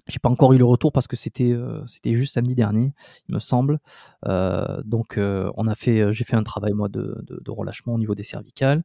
J'ai 0.08 0.18
pas 0.18 0.28
encore 0.28 0.52
eu 0.52 0.58
le 0.58 0.64
retour 0.64 0.90
parce 0.90 1.06
que 1.06 1.14
c'était 1.14 1.52
euh, 1.52 1.84
c'était 1.86 2.14
juste 2.14 2.34
samedi 2.34 2.54
dernier, 2.56 2.92
il 3.28 3.34
me 3.34 3.38
semble. 3.38 3.78
Euh, 4.26 4.82
donc 4.84 5.16
euh, 5.16 5.50
on 5.56 5.68
a 5.68 5.74
fait, 5.76 6.12
j'ai 6.12 6.24
fait 6.24 6.34
un 6.36 6.42
travail 6.42 6.72
moi 6.72 6.88
de, 6.88 7.22
de, 7.24 7.50
relâchement 7.50 7.94
au 7.94 7.98
niveau 7.98 8.14
des 8.16 8.24
cervicales 8.24 8.82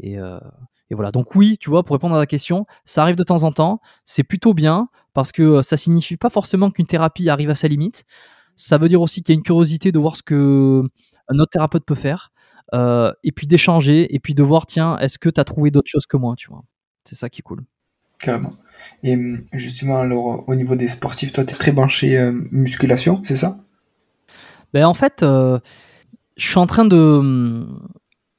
Et, 0.00 0.14
et, 0.14 0.94
voilà. 0.94 1.10
Donc 1.12 1.34
oui, 1.34 1.58
tu 1.58 1.70
vois, 1.70 1.84
pour 1.84 1.94
répondre 1.94 2.14
à 2.16 2.18
la 2.18 2.26
question, 2.26 2.66
ça 2.84 3.02
arrive 3.02 3.16
de 3.16 3.24
temps 3.24 3.42
en 3.44 3.52
temps. 3.52 3.80
C'est 4.04 4.24
plutôt 4.24 4.54
bien 4.54 4.88
parce 5.14 5.32
que 5.32 5.62
ça 5.62 5.76
signifie 5.76 6.16
pas 6.16 6.30
forcément 6.30 6.70
qu'une 6.70 6.86
thérapie 6.86 7.28
arrive 7.30 7.50
à 7.50 7.54
sa 7.56 7.68
limite. 7.68 8.04
Ça 8.56 8.78
veut 8.78 8.88
dire 8.88 9.00
aussi 9.02 9.22
qu'il 9.22 9.34
y 9.34 9.36
a 9.36 9.38
une 9.38 9.42
curiosité 9.44 9.92
de 9.92 9.98
voir 9.98 10.16
ce 10.16 10.22
que 10.22 10.82
un 11.28 11.38
autre 11.38 11.50
thérapeute 11.52 11.84
peut 11.86 11.94
faire. 11.96 12.32
et 12.74 13.32
puis 13.32 13.46
d'échanger 13.46 14.14
et 14.14 14.20
puis 14.20 14.34
de 14.34 14.42
voir 14.42 14.66
tiens 14.66 14.98
est-ce 14.98 15.18
que 15.18 15.30
tu 15.30 15.40
as 15.40 15.44
trouvé 15.44 15.70
d'autres 15.70 15.90
choses 15.90 16.06
que 16.06 16.16
moi 16.16 16.34
tu 16.36 16.48
vois 16.50 16.64
c'est 17.04 17.16
ça 17.16 17.28
qui 17.30 17.40
est 17.40 17.42
cool 17.42 17.64
carrément. 18.22 18.54
Et 19.02 19.14
hum, 19.14 19.42
justement 19.52 19.98
alors 19.98 20.48
au 20.48 20.54
niveau 20.54 20.76
des 20.76 20.88
sportifs 20.88 21.32
toi 21.32 21.44
tu 21.44 21.52
es 21.52 21.56
très 21.56 21.72
branché 21.72 22.18
musculation 22.50 23.20
c'est 23.24 23.36
ça? 23.36 23.58
Ben 24.72 24.86
en 24.86 24.94
fait 24.94 25.22
je 25.22 25.60
suis 26.36 26.58
en 26.58 26.66
train 26.66 26.84
de 26.84 26.96
hum, 26.96 27.88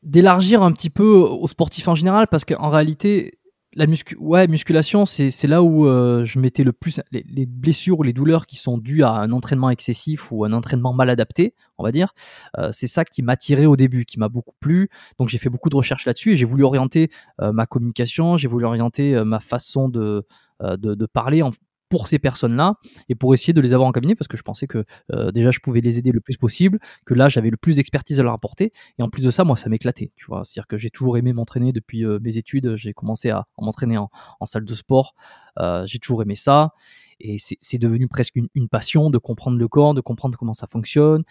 d'élargir 0.04 0.64
un 0.64 0.72
petit 0.72 0.90
peu 0.90 1.16
aux 1.16 1.48
sportifs 1.48 1.88
en 1.88 1.96
général 1.96 2.28
parce 2.28 2.46
qu'en 2.46 2.70
réalité 2.70 3.38
la 3.76 3.88
muscu 3.88 4.16
ouais, 4.20 4.48
musculation, 4.48 5.06
c'est 5.06 5.48
là 5.48 5.64
où 5.64 5.88
euh, 5.88 6.26
je 6.26 6.40
mettais 6.40 6.64
le 6.64 6.74
plus 6.74 7.02
les, 7.12 7.46
blessures 7.46 8.00
ou 8.00 8.04
les 8.04 8.14
douleurs 8.14 8.46
qui 8.46 8.56
sont 8.56 8.78
dues 8.78 9.04
à 9.04 9.12
un 9.12 9.32
entraînement 9.32 9.70
excessif 9.70 10.32
ou 10.32 10.46
un 10.46 10.54
entraînement 10.54 10.94
mal 10.94 11.10
adapté, 11.10 11.56
on 11.78 11.84
va 11.84 11.92
dire. 11.92 12.14
Euh, 12.58 12.70
c'est 12.72 12.88
ça 12.88 13.06
qui 13.06 13.22
m'a 13.22 13.38
tiré 13.38 13.66
au 13.66 13.76
début, 13.76 14.06
qui 14.06 14.20
m'a 14.20 14.30
beaucoup 14.30 14.56
plu. 14.60 14.90
Donc 15.20 15.30
j'ai 15.30 15.38
fait 15.38 15.50
beaucoup 15.50 15.70
de 15.70 15.76
recherches 15.76 16.06
là-dessus 16.06 16.34
et 16.34 16.36
j'ai 16.36 16.46
voulu 16.46 16.64
orienter 16.64 17.10
euh, 17.42 17.52
ma 17.52 17.66
communication, 17.66 18.38
j'ai 18.38 18.48
voulu 18.48 18.66
orienter 18.66 19.24
ma 19.24 19.40
façon 19.40 19.90
de, 19.90 20.26
de, 20.62 20.96
de, 20.96 21.06
parler 21.06 21.42
en, 21.42 21.52
pour 21.94 22.08
ces 22.08 22.18
personnes-là 22.18 22.74
et 23.08 23.14
pour 23.14 23.36
essayer 23.36 23.54
de 23.54 23.62
les 23.62 23.72
avoir 23.72 23.88
en 23.88 23.92
cabinet 23.92 24.16
parce 24.16 24.28
que 24.28 24.36
je 24.36 24.42
pensais 24.42 24.66
que 24.66 24.84
euh, 25.14 25.30
déjà 25.30 25.52
je 25.52 25.60
pouvais 25.60 25.80
les 25.80 26.00
aider 26.00 26.12
le 26.12 26.22
plus 26.22 26.38
possible, 26.38 26.80
que 27.06 27.14
là 27.14 27.30
j'avais 27.30 27.52
le 27.52 27.56
plus 27.56 27.76
d'expertise 27.76 28.20
à 28.20 28.24
leur 28.24 28.34
apporter. 28.34 28.74
Et 28.98 29.04
en 29.04 29.10
plus 29.10 29.24
de 29.24 29.30
ça, 29.30 29.44
moi 29.44 29.56
ça 29.56 29.70
m'éclatait, 29.70 30.12
tu 30.16 30.26
vois. 30.26 30.44
C'est-à-dire 30.44 30.66
que 30.66 30.76
j'ai 30.76 30.90
toujours 30.90 31.20
aimé 31.20 31.34
m'entraîner 31.34 31.72
depuis 31.72 32.04
euh, 32.04 32.18
mes 32.24 32.40
études, 32.40 32.78
j'ai 32.78 32.94
commencé 32.94 33.30
à, 33.30 33.46
m'entraîner 33.60 34.00
en, 34.00 34.10
salle 34.46 34.66
de 34.66 34.74
sport, 34.74 35.14
euh, 35.60 35.86
j'ai 35.86 36.00
toujours 36.00 36.24
aimé 36.24 36.34
ça. 36.34 36.72
Et 37.20 37.38
c'est 37.38 37.78
devenu 37.78 38.08
presque 38.08 38.36
une, 38.36 38.70
passion 38.70 39.12
de 39.12 39.20
comprendre 39.20 39.60
le 39.60 39.68
corps, 39.68 39.94
de 39.94 40.02
comprendre 40.02 40.36
comment 40.36 40.54
ça 40.54 40.66
fonctionne. 40.66 41.24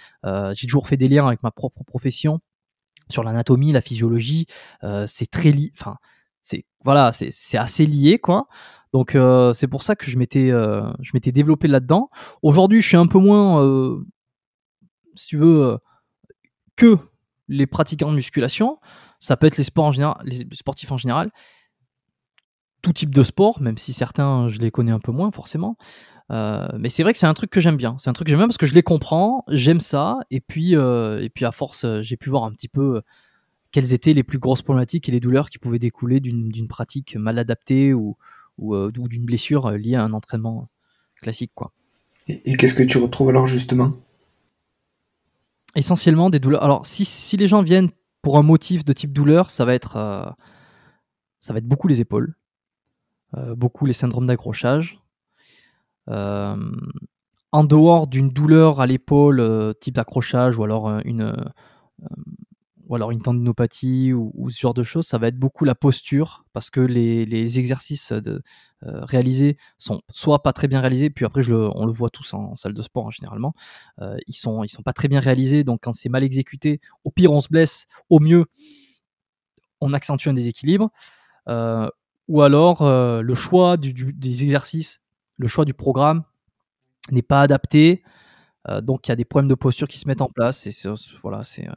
j'ai 0.54 0.66
toujours 0.68 0.86
fait 0.86 0.96
des 0.96 1.08
liens 1.08 1.26
avec 1.26 1.42
ma 1.42 1.50
propre 1.50 1.82
profession 1.82 2.38
sur 3.10 3.24
l'anatomie, 3.24 3.72
la 3.72 3.80
physiologie, 3.80 4.46
c'est 5.06 5.28
très 5.28 5.52
c'est 5.52 5.82
voilà, 6.84 7.12
c'est 7.12 7.58
assez 7.58 7.86
lié 7.86 8.18
quoi. 8.18 8.48
Donc 8.92 9.14
euh, 9.14 9.52
c'est 9.52 9.68
pour 9.68 9.82
ça 9.82 9.96
que 9.96 10.10
je 10.10 10.18
m'étais 10.18 10.50
euh, 10.50 10.90
je 11.00 11.12
m'étais 11.14 11.32
développé 11.32 11.68
là-dedans. 11.68 12.10
Aujourd'hui, 12.42 12.82
je 12.82 12.88
suis 12.88 12.96
un 12.96 13.06
peu 13.06 13.18
moins, 13.18 13.62
euh, 13.64 14.04
si 15.14 15.28
tu 15.28 15.36
veux, 15.38 15.78
que 16.76 16.96
les 17.48 17.66
pratiquants 17.66 18.10
de 18.10 18.16
musculation. 18.16 18.78
Ça 19.18 19.36
peut 19.36 19.46
être 19.46 19.56
les 19.56 19.64
sports 19.64 19.84
en 19.84 19.92
général, 19.92 20.16
les 20.24 20.46
sportifs 20.52 20.90
en 20.90 20.96
général, 20.98 21.30
tout 22.82 22.92
type 22.92 23.14
de 23.14 23.22
sport, 23.22 23.62
même 23.62 23.78
si 23.78 23.92
certains 23.92 24.48
je 24.48 24.58
les 24.58 24.72
connais 24.72 24.90
un 24.90 24.98
peu 24.98 25.12
moins 25.12 25.30
forcément. 25.30 25.76
mais 26.30 26.88
c'est 26.88 27.02
vrai 27.02 27.12
que 27.12 27.18
c'est 27.18 27.26
un 27.26 27.34
truc 27.34 27.50
que 27.50 27.60
j'aime 27.60 27.76
bien. 27.76 27.96
C'est 27.98 28.10
un 28.10 28.14
truc 28.14 28.26
que 28.26 28.30
j'aime 28.30 28.40
bien 28.40 28.48
parce 28.48 28.58
que 28.58 28.66
je 28.66 28.74
les 28.74 28.82
comprends, 28.82 29.44
j'aime 29.48 29.80
ça, 29.80 30.18
et 30.30 30.40
puis 30.40 30.72
et 30.72 31.30
puis 31.34 31.44
à 31.44 31.52
force, 31.52 31.86
j'ai 32.02 32.16
pu 32.16 32.30
voir 32.30 32.44
un 32.44 32.50
petit 32.50 32.68
peu 32.68 33.00
quelles 33.72 33.94
étaient 33.94 34.12
les 34.12 34.22
plus 34.22 34.38
grosses 34.38 34.62
problématiques 34.62 35.08
et 35.08 35.12
les 35.12 35.20
douleurs 35.20 35.50
qui 35.50 35.58
pouvaient 35.58 35.78
découler 35.78 36.20
d'une 36.20 36.68
pratique 36.68 37.16
mal 37.16 37.38
adaptée 37.38 37.94
ou, 37.94 38.16
euh, 38.60 38.92
ou, 38.98 39.08
d'une 39.08 39.24
blessure 39.24 39.66
euh, 39.66 39.76
liée 39.78 39.96
à 39.96 40.04
un 40.04 40.12
entraînement 40.12 40.68
classique. 41.16 41.52
Quoi. 41.54 41.72
Et, 42.28 42.56
qu'est-ce 42.56 42.74
que 42.74 42.82
tu 42.82 42.98
retrouves 42.98 43.30
alors 43.30 43.46
justement? 43.46 43.94
Essentiellement 45.74 46.28
des 46.28 46.38
douleurs. 46.38 46.62
Alors 46.62 46.86
si, 46.86 47.06
si, 47.06 47.36
les 47.38 47.48
gens 47.48 47.62
viennent 47.62 47.90
pour 48.20 48.36
un 48.38 48.42
motif 48.42 48.84
de 48.84 48.92
type 48.92 49.12
douleur, 49.12 49.50
ça 49.50 49.64
va 49.64 49.74
être, 49.74 49.96
euh, 49.96 50.30
ça 51.40 51.54
va 51.54 51.58
être 51.58 51.66
beaucoup 51.66 51.88
les 51.88 52.00
épaules, 52.00 52.36
beaucoup 53.56 53.86
les 53.86 53.94
syndromes 53.94 54.26
d'accrochage. 54.26 55.00
en 56.06 57.64
dehors 57.64 58.06
d'une 58.06 58.28
douleur 58.28 58.80
à 58.80 58.86
l'épaule 58.86 59.74
type 59.80 59.98
accrochage 59.98 60.58
ou 60.58 60.64
alors 60.64 61.00
une, 61.04 61.34
ou 62.92 62.94
alors 62.94 63.10
une 63.10 63.22
tendinopathie 63.22 64.12
ou, 64.12 64.50
ce 64.50 64.60
genre 64.60 64.74
de 64.74 64.82
choses, 64.82 65.06
ça 65.06 65.16
va 65.16 65.28
être 65.28 65.38
beaucoup 65.38 65.64
la 65.64 65.74
posture 65.74 66.44
parce 66.52 66.68
que 66.68 66.80
les, 66.80 67.58
exercices 67.58 68.12
de, 68.12 68.42
euh, 68.82 69.02
réalisés 69.06 69.56
sont 69.78 70.02
soit 70.10 70.42
pas 70.42 70.52
très 70.52 70.68
bien 70.68 70.78
réalisés, 70.78 71.08
puis 71.08 71.24
après 71.24 71.40
on 71.50 71.86
le 71.86 71.92
voit 71.92 72.10
tous 72.10 72.34
en, 72.34 72.54
salle 72.54 72.74
de 72.74 72.82
sport 72.82 73.06
hein, 73.06 73.10
généralement, 73.10 73.54
euh, 74.02 74.18
ils 74.26 74.34
sont 74.34 74.62
ils 74.62 74.68
sont 74.68 74.82
pas 74.82 74.92
très 74.92 75.08
bien 75.08 75.20
réalisés, 75.20 75.64
donc 75.64 75.80
quand 75.84 75.94
c'est 75.94 76.10
mal 76.10 76.22
exécuté, 76.22 76.82
au 77.04 77.10
pire 77.10 77.32
on 77.32 77.40
se 77.40 77.48
blesse, 77.48 77.86
au 78.10 78.20
mieux 78.20 78.44
on 79.80 79.94
accentue 79.94 80.28
un 80.28 80.34
déséquilibre, 80.34 80.90
euh, 81.48 81.88
ou 82.28 82.42
alors 82.42 82.82
le 82.82 83.34
choix 83.34 83.78
des 83.78 84.44
exercices, 84.44 85.00
le 85.38 85.48
choix 85.48 85.64
du 85.64 85.72
programme 85.72 86.24
n'est 87.10 87.22
pas 87.22 87.40
adapté, 87.40 88.02
donc 88.82 89.08
il 89.08 89.10
y 89.10 89.12
a 89.12 89.16
des 89.16 89.24
problèmes 89.24 89.48
de 89.48 89.54
posture 89.54 89.88
qui 89.88 89.98
se 89.98 90.06
mettent 90.06 90.20
en 90.22 90.28
place, 90.28 90.66
et 90.66 90.72
voilà 91.22 91.44
c'est 91.44 91.68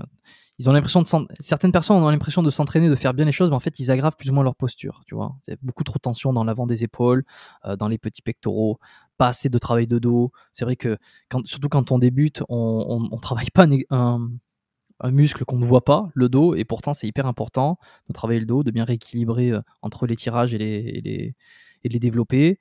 ils 0.58 0.69
ont 0.69 0.74
l'impression 0.74 1.02
de 1.02 1.08
certaines 1.39 1.74
personnes 1.74 2.02
ont 2.02 2.10
l'impression 2.10 2.41
de 2.41 2.50
s'entraîner, 2.50 2.88
de 2.88 2.95
faire 2.95 3.13
bien 3.13 3.26
les 3.26 3.34
choses, 3.34 3.50
mais 3.50 3.56
en 3.56 3.60
fait 3.60 3.78
ils 3.80 3.91
aggravent 3.91 4.15
plus 4.15 4.30
ou 4.30 4.34
moins 4.34 4.43
leur 4.43 4.56
posture. 4.56 5.04
Tu 5.06 5.13
vois, 5.13 5.36
c'est 5.41 5.62
beaucoup 5.62 5.84
trop 5.84 5.98
de 5.98 6.02
tension 6.02 6.32
dans 6.32 6.45
l'avant 6.45 6.65
des 6.65 6.84
épaules, 6.84 7.26
euh, 7.65 7.76
dans 7.76 7.89
les 7.89 7.98
petits 7.98 8.21
pectoraux, 8.21 8.80
pas 9.17 9.28
assez 9.28 9.50
de 9.50 9.58
travail 9.58 9.86
de 9.88 10.00
dos. 10.00 10.32
C'est 10.54 10.63
vrai 10.63 10.78
que 10.78 10.98
surtout 11.43 11.67
quand 11.67 11.91
on 11.91 12.00
débute, 12.00 12.41
on, 12.48 13.10
on, 13.12 13.17
travaille 13.19 13.50
pas 13.54 13.67
un, 13.89 14.30
muscle 15.12 15.43
qu'on 15.43 15.58
ne 15.58 15.65
voit 15.65 15.84
pas, 15.84 16.10
le 16.13 16.30
dos, 16.30 16.56
et 16.56 16.63
pourtant 16.63 16.93
c'est 16.93 17.08
hyper 17.08 17.26
important 17.26 17.78
de 18.08 18.13
travailler 18.13 18.39
le 18.39 18.45
dos, 18.45 18.63
de 18.63 18.71
bien 18.71 18.86
rééquilibrer 18.86 19.52
euh, 19.52 19.62
entre 19.82 20.08
les 20.08 20.15
tirages 20.15 20.54
et 20.54 20.58
les, 20.58 21.36
et 21.84 21.89
les, 21.89 22.00
développer. 22.00 22.60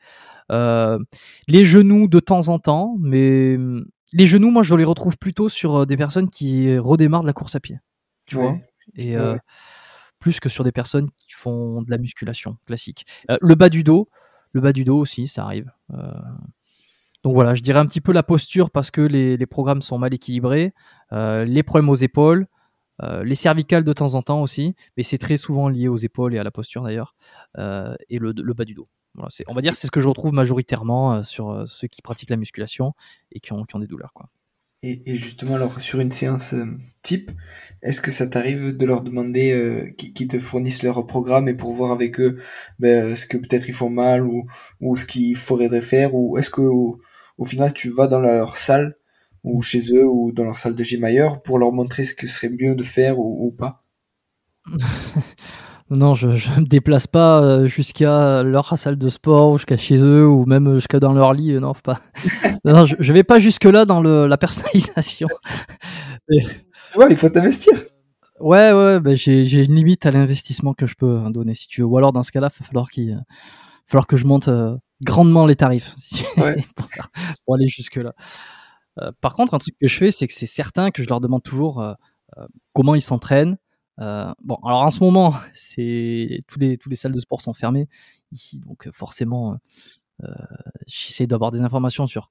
Euh, 0.51 0.99
les 1.47 1.65
genoux 1.65 2.09
de 2.09 2.19
temps 2.19 2.49
en 2.49 2.59
temps, 2.59 2.97
mais 2.99 3.57
les 4.13 4.27
genoux, 4.27 4.51
moi, 4.51 4.63
je 4.63 4.75
les 4.75 4.85
retrouve 4.85 5.19
plutôt 5.19 5.49
sur 5.49 5.77
euh, 5.77 5.87
des 5.87 5.97
personnes 5.97 6.31
qui 6.31 6.79
redémarrent 6.79 7.23
de 7.23 7.27
la 7.27 7.33
course 7.33 7.55
à 7.55 7.61
pied. 7.61 7.81
Tu 8.27 8.37
vois 8.37 8.57
Et 8.95 9.17
euh, 9.17 9.37
plus 10.19 10.41
que 10.41 10.49
sur 10.49 10.65
des 10.65 10.73
personnes 10.73 11.11
qui 11.19 11.33
font 11.33 11.83
de 11.83 11.91
la 11.91 11.99
musculation 11.99 12.57
classique. 12.67 13.07
Euh, 13.31 13.37
le 13.41 13.55
bas 13.55 13.69
du 13.69 13.83
dos, 13.83 14.09
le 14.53 14.61
bas 14.61 14.73
du 14.73 14.85
dos 14.85 14.99
aussi, 14.99 15.27
ça 15.27 15.45
arrive. 15.45 15.71
donc 17.23 17.35
voilà, 17.35 17.55
je 17.55 17.63
dirais 17.63 17.81
un 17.81 17.87
petit 17.87 18.01
peu 18.01 18.13
la 18.13 18.23
posture 18.23 18.71
parce 18.71 18.91
que 18.91 19.01
les, 19.01 19.47
programmes 19.47 19.83
sont 19.83 19.99
mal 19.99 20.15
équilibrés, 20.15 20.73
les 21.11 21.63
problèmes 21.65 21.91
aux 21.91 21.97
épaules, 21.97 22.47
les 23.03 23.35
cervicales 23.35 23.83
de 23.83 23.93
temps 23.93 24.15
en 24.15 24.23
temps 24.23 24.41
aussi, 24.41 24.77
mais 24.97 25.03
c'est 25.03 25.19
très 25.19 25.37
souvent 25.37 25.69
lié 25.69 25.89
aux 25.89 25.97
épaules 25.97 26.35
et 26.35 26.39
à 26.39 26.45
la 26.45 26.53
posture 26.53 26.83
d'ailleurs, 26.83 27.17
et 27.59 28.19
le, 28.21 28.33
bas 28.55 28.65
du 28.65 28.75
dos 28.75 28.89
on 29.47 29.55
va 29.55 29.61
dire 29.61 29.75
c'est 29.75 29.87
ce 29.87 29.91
que 29.91 30.01
je 30.01 30.09
retrouve 30.09 30.33
majoritairement 30.33 31.15
euh, 31.15 31.23
sur 31.23 31.51
euh, 31.51 31.65
ceux 31.67 31.89
qui 31.89 32.03
pratiquent 32.03 32.31
la 32.31 32.37
musculation 32.37 32.95
et 33.33 33.41
qui 33.41 33.53
ont, 33.53 33.65
des 33.79 33.87
douleurs. 33.87 34.13
Quoi. 34.13 34.29
Et, 34.83 35.17
justement, 35.17 35.55
alors 35.55 35.81
sur 35.81 36.01
une 36.01 36.13
séance 36.13 36.53
euh, 36.53 36.67
type, 37.03 37.31
est-ce 37.83 38.03
que 38.03 38.11
ça 38.11 38.27
t'arrive 38.27 38.77
de 38.77 38.87
leur 38.87 39.03
demander 39.03 39.95
qu'ils 39.97 40.29
te 40.29 40.39
fournissent 40.39 40.83
leur 40.83 41.07
programme 41.07 41.49
et 41.49 41.55
pour 41.55 41.73
voir 41.73 41.91
avec 41.91 42.21
eux 42.21 42.39
ben, 42.79 43.17
ce 43.17 43.27
que 43.27 43.39
peut-être 43.39 43.69
ils 43.69 43.75
font 43.75 43.89
mal 43.89 44.27
ou, 44.27 44.43
ou 44.81 44.97
ce 44.97 45.07
qu'il 45.07 45.37
faudrait 45.37 45.81
faire 45.81 46.15
Ou 46.15 46.37
est-ce 46.37 46.51
que 46.51 46.61
au, 46.61 47.01
final 47.47 47.73
tu 47.73 47.91
vas 47.91 48.09
dans 48.09 48.21
leur 48.21 48.59
salle 48.59 48.97
ou 49.43 49.63
chez 49.63 49.95
eux 49.95 50.07
ou 50.07 50.33
dans 50.33 50.45
leur 50.45 50.59
salle 50.59 50.75
de 50.75 50.85
gym 50.85 51.03
ailleurs 51.05 51.43
pour 51.43 51.59
leur 51.59 51.73
montrer 51.73 52.05
ce 52.05 52.15
que 52.15 52.27
serait 52.27 52.51
mieux 52.51 52.75
de 52.75 52.83
faire 52.83 53.19
ou, 53.19 53.47
ou 53.47 53.53
pas? 53.53 53.81
Non, 55.91 56.15
je 56.15 56.29
ne 56.29 56.33
me 56.61 56.67
déplace 56.67 57.07
pas 57.07 57.43
euh, 57.43 57.67
jusqu'à 57.67 58.43
leur 58.43 58.77
salle 58.79 58.97
de 58.97 59.09
sport, 59.09 59.53
ou 59.53 59.59
jusqu'à 59.59 59.77
chez 59.77 59.99
eux, 59.99 60.27
ou 60.27 60.45
même 60.47 60.75
jusqu'à 60.77 60.99
dans 60.99 61.13
leur 61.13 61.35
lit. 61.35 61.53
Non, 61.55 61.73
pas. 61.75 62.01
non, 62.65 62.87
je, 62.87 62.97
ne 62.97 63.13
vais 63.13 63.25
pas 63.25 63.39
jusque 63.39 63.65
là 63.65 63.85
dans 63.85 64.01
le, 64.01 64.27
la 64.27 64.37
personnalisation. 64.37 65.29
Ouais, 66.97 67.09
il 67.11 67.19
faut 67.19 67.29
t'investir. 67.29 67.75
Ouais, 68.41 68.73
ouais, 68.73 68.99
bah, 68.99 69.15
j'ai 69.15 69.65
une 69.65 69.75
limite 69.75 70.07
à 70.07 70.11
l'investissement 70.11 70.73
que 70.73 70.87
je 70.87 70.95
peux 70.95 71.21
donner 71.31 71.55
si 71.55 71.69
tu 71.69 71.83
veux. 71.83 71.87
Ou 71.87 71.99
alors 71.99 72.13
dans 72.13 72.23
ce 72.23 72.33
cas-là, 72.33 72.51
il 72.55 72.63
va 72.63 72.67
falloir 72.67 72.89
qu'il 72.89 73.23
falloir 73.85 74.07
que 74.07 74.17
je 74.17 74.25
monte 74.25 74.49
euh, 74.49 74.77
grandement 75.03 75.45
les 75.45 75.57
tarifs 75.57 75.95
pour, 76.37 77.55
aller 77.57 77.67
jusque 77.67 77.97
là. 77.97 78.15
Euh, 79.01 79.11
par 79.21 79.35
contre, 79.35 79.53
un 79.53 79.59
truc 79.59 79.75
que 79.79 79.89
je 79.89 79.99
fais, 79.99 80.13
c'est 80.13 80.27
que 80.29 80.33
c'est 80.33 80.47
certain 80.47 80.93
que 80.93 81.03
je 81.03 81.09
leur 81.09 81.21
demande 81.21 81.43
toujours 81.43 81.85
comment 82.73 82.95
ils 82.95 83.03
s'entraînent, 83.03 83.59
euh, 84.01 84.33
bon, 84.43 84.57
alors 84.65 84.81
en 84.81 84.91
ce 84.91 85.01
moment, 85.01 85.35
c'est 85.55 86.43
tous 86.49 86.59
les 86.59 86.77
tous 86.79 86.89
les 86.89 86.97
salles 86.97 87.13
de 87.13 87.21
sport 87.21 87.41
sont 87.41 87.55
fermées 87.55 87.89
ici, 88.33 88.61
donc 88.61 88.89
forcément, 88.93 89.57
euh, 90.23 90.29
j'essaie 90.87 91.27
d'avoir 91.27 91.51
des 91.51 91.61
informations 91.61 92.07
sur 92.07 92.31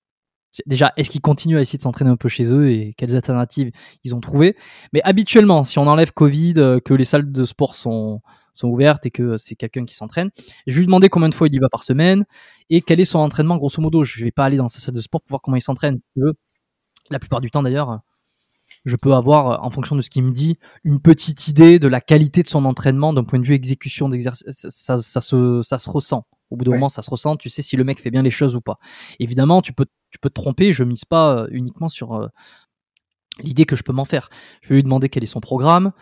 déjà 0.67 0.93
est-ce 0.97 1.09
qu'ils 1.09 1.21
continuent 1.21 1.57
à 1.57 1.61
essayer 1.61 1.77
de 1.77 1.83
s'entraîner 1.83 2.11
un 2.11 2.17
peu 2.17 2.29
chez 2.29 2.51
eux 2.51 2.69
et 2.69 2.93
quelles 2.95 3.15
alternatives 3.15 3.71
ils 4.03 4.13
ont 4.13 4.19
trouvé. 4.19 4.55
Mais 4.93 5.01
habituellement, 5.03 5.63
si 5.63 5.79
on 5.79 5.87
enlève 5.87 6.11
Covid, 6.13 6.55
euh, 6.57 6.79
que 6.79 6.93
les 6.93 7.05
salles 7.05 7.31
de 7.31 7.45
sport 7.45 7.75
sont 7.75 8.21
sont 8.55 8.67
ouvertes 8.69 9.03
et 9.07 9.09
que 9.09 9.37
c'est 9.37 9.55
quelqu'un 9.55 9.83
qui 9.83 9.95
s'entraîne, 9.95 10.29
je 10.67 10.77
lui 10.77 10.85
demander 10.85 11.09
combien 11.09 11.27
de 11.29 11.33
fois 11.33 11.47
il 11.47 11.55
y 11.55 11.59
va 11.59 11.69
par 11.69 11.83
semaine 11.83 12.23
et 12.69 12.81
quel 12.81 12.99
est 12.99 13.05
son 13.05 13.19
entraînement 13.19 13.57
grosso 13.57 13.81
modo? 13.81 14.03
Je 14.03 14.23
vais 14.23 14.31
pas 14.31 14.45
aller 14.45 14.57
dans 14.57 14.67
sa 14.67 14.79
salle 14.79 14.93
de 14.95 15.01
sport 15.01 15.21
pour 15.21 15.29
voir 15.29 15.41
comment 15.41 15.57
il 15.57 15.61
s'entraîne. 15.61 15.97
Si. 15.97 16.21
La 17.09 17.19
plupart 17.19 17.41
du 17.41 17.51
temps 17.51 17.63
d'ailleurs 17.63 18.01
je 18.85 18.95
peux 18.95 19.13
avoir, 19.13 19.63
en 19.63 19.69
fonction 19.69 19.95
de 19.95 20.01
ce 20.01 20.09
qu'il 20.09 20.23
me 20.23 20.31
dit, 20.31 20.57
une 20.83 20.99
petite 20.99 21.47
idée 21.47 21.79
de 21.79 21.87
la 21.87 22.01
qualité 22.01 22.43
de 22.43 22.47
son 22.47 22.65
entraînement 22.65 23.13
d'un 23.13 23.23
point 23.23 23.39
de 23.39 23.45
vue 23.45 23.53
exécution 23.53 24.09
d'exercice. 24.09 24.43
Ça, 24.51 24.97
ça, 24.97 25.21
se, 25.21 25.61
ça 25.63 25.77
se 25.77 25.89
ressent. 25.89 26.25
Au 26.49 26.57
bout 26.57 26.65
d'un 26.65 26.71
moment, 26.71 26.89
ça 26.89 27.01
se 27.01 27.09
ressent. 27.09 27.37
Tu 27.37 27.49
sais 27.49 27.61
si 27.61 27.77
le 27.77 27.83
mec 27.83 27.99
fait 27.99 28.11
bien 28.11 28.21
les 28.21 28.31
choses 28.31 28.55
ou 28.55 28.61
pas. 28.61 28.77
Évidemment, 29.19 29.61
tu 29.61 29.73
peux, 29.73 29.85
tu 30.11 30.19
peux 30.19 30.29
te 30.29 30.35
tromper. 30.35 30.73
Je 30.73 30.83
mise 30.83 31.05
pas 31.05 31.37
euh, 31.37 31.47
uniquement 31.51 31.87
sur 31.87 32.13
euh, 32.13 32.27
l'idée 33.39 33.65
que 33.65 33.75
je 33.75 33.83
peux 33.83 33.93
m'en 33.93 34.05
faire. 34.05 34.29
Je 34.61 34.69
vais 34.69 34.75
lui 34.75 34.83
demander 34.83 35.07
quel 35.07 35.23
est 35.23 35.27
son 35.27 35.39
programme, 35.39 35.93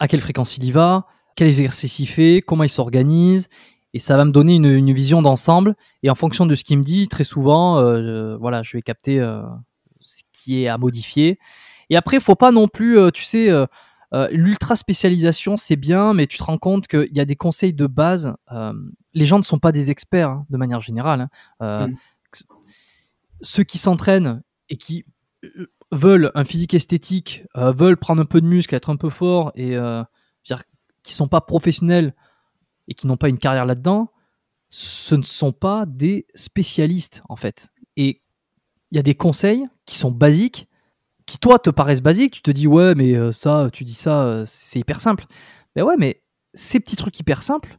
à 0.00 0.08
quelle 0.08 0.20
fréquence 0.20 0.56
il 0.56 0.64
y 0.64 0.72
va, 0.72 1.06
quel 1.36 1.46
exercice 1.46 2.00
il 2.00 2.06
fait, 2.06 2.42
comment 2.44 2.64
il 2.64 2.68
s'organise. 2.68 3.48
Et 3.94 4.00
ça 4.00 4.16
va 4.16 4.24
me 4.24 4.32
donner 4.32 4.56
une, 4.56 4.92
vision 4.92 5.22
d'ensemble. 5.22 5.76
Et 6.02 6.10
en 6.10 6.14
fonction 6.14 6.44
de 6.44 6.54
ce 6.56 6.64
qu'il 6.64 6.76
me 6.76 6.82
dit, 6.82 7.08
très 7.08 7.24
souvent, 7.24 7.78
euh, 7.78 8.36
voilà, 8.36 8.62
je 8.62 8.76
vais 8.76 8.82
capter 8.82 9.18
ce 10.00 10.22
qui 10.32 10.62
est 10.62 10.68
à 10.68 10.76
modifier 10.76 11.38
et 11.90 11.96
après, 11.96 12.16
il 12.16 12.22
faut 12.22 12.34
pas 12.34 12.52
non 12.52 12.68
plus, 12.68 12.98
euh, 12.98 13.10
tu 13.10 13.24
sais, 13.24 13.50
euh, 13.50 13.66
euh, 14.14 14.28
l'ultra 14.30 14.76
spécialisation, 14.76 15.56
c'est 15.56 15.76
bien, 15.76 16.14
mais 16.14 16.26
tu 16.26 16.38
te 16.38 16.42
rends 16.42 16.58
compte 16.58 16.86
qu'il 16.86 17.14
y 17.14 17.20
a 17.20 17.24
des 17.24 17.36
conseils 17.36 17.72
de 17.72 17.86
base. 17.86 18.34
les 19.14 19.26
gens 19.26 19.38
ne 19.38 19.44
sont 19.44 19.58
pas 19.58 19.72
des 19.72 19.90
experts 19.90 20.30
hein, 20.30 20.46
de 20.50 20.56
manière 20.56 20.80
générale. 20.80 21.28
Hein. 21.60 21.88
Mm. 21.88 21.96
Ceux 23.40 23.64
qui 23.64 23.78
s'entraînent 23.78 24.42
et 24.68 24.76
qui 24.76 25.04
veulent 25.92 26.30
un 26.34 26.44
physique 26.44 26.74
esthétique, 26.74 27.44
veulent 27.54 27.96
prendre 27.96 28.20
un 28.20 28.26
peu 28.26 28.40
de 28.40 28.46
muscle, 28.46 28.74
être 28.74 28.90
un 28.90 28.96
peu 28.96 29.10
fort 29.10 29.52
et 29.54 29.76
dire 30.44 30.62
qui 31.02 31.14
sont 31.14 31.28
pas 31.28 31.40
professionnels 31.40 32.14
et 32.88 32.94
qui 32.94 33.06
n'ont 33.06 33.16
pas 33.16 33.28
une 33.28 33.38
carrière 33.38 33.64
là-dedans, 33.64 34.10
ce 34.70 35.14
ne 35.14 35.22
sont 35.22 35.52
pas 35.52 35.86
des 35.86 36.26
spécialistes 36.34 37.22
en 37.28 37.36
fait. 37.36 37.68
Et 37.96 38.22
il 38.90 38.96
y 38.96 38.98
a 38.98 39.02
des 39.02 39.14
conseils 39.14 39.66
qui 39.86 39.96
sont 39.96 40.10
basiques 40.10 40.68
qui 41.28 41.38
toi 41.38 41.58
te 41.58 41.68
paraissent 41.68 42.00
basiques, 42.00 42.32
tu 42.32 42.42
te 42.42 42.50
dis 42.50 42.66
ouais 42.66 42.94
mais 42.94 43.14
euh, 43.14 43.30
ça, 43.32 43.68
tu 43.72 43.84
dis 43.84 43.94
ça, 43.94 44.22
euh, 44.22 44.44
c'est 44.46 44.80
hyper 44.80 45.00
simple. 45.00 45.26
Mais 45.76 45.82
ouais 45.82 45.96
mais 45.98 46.22
ces 46.54 46.80
petits 46.80 46.96
trucs 46.96 47.20
hyper 47.20 47.42
simples, 47.42 47.78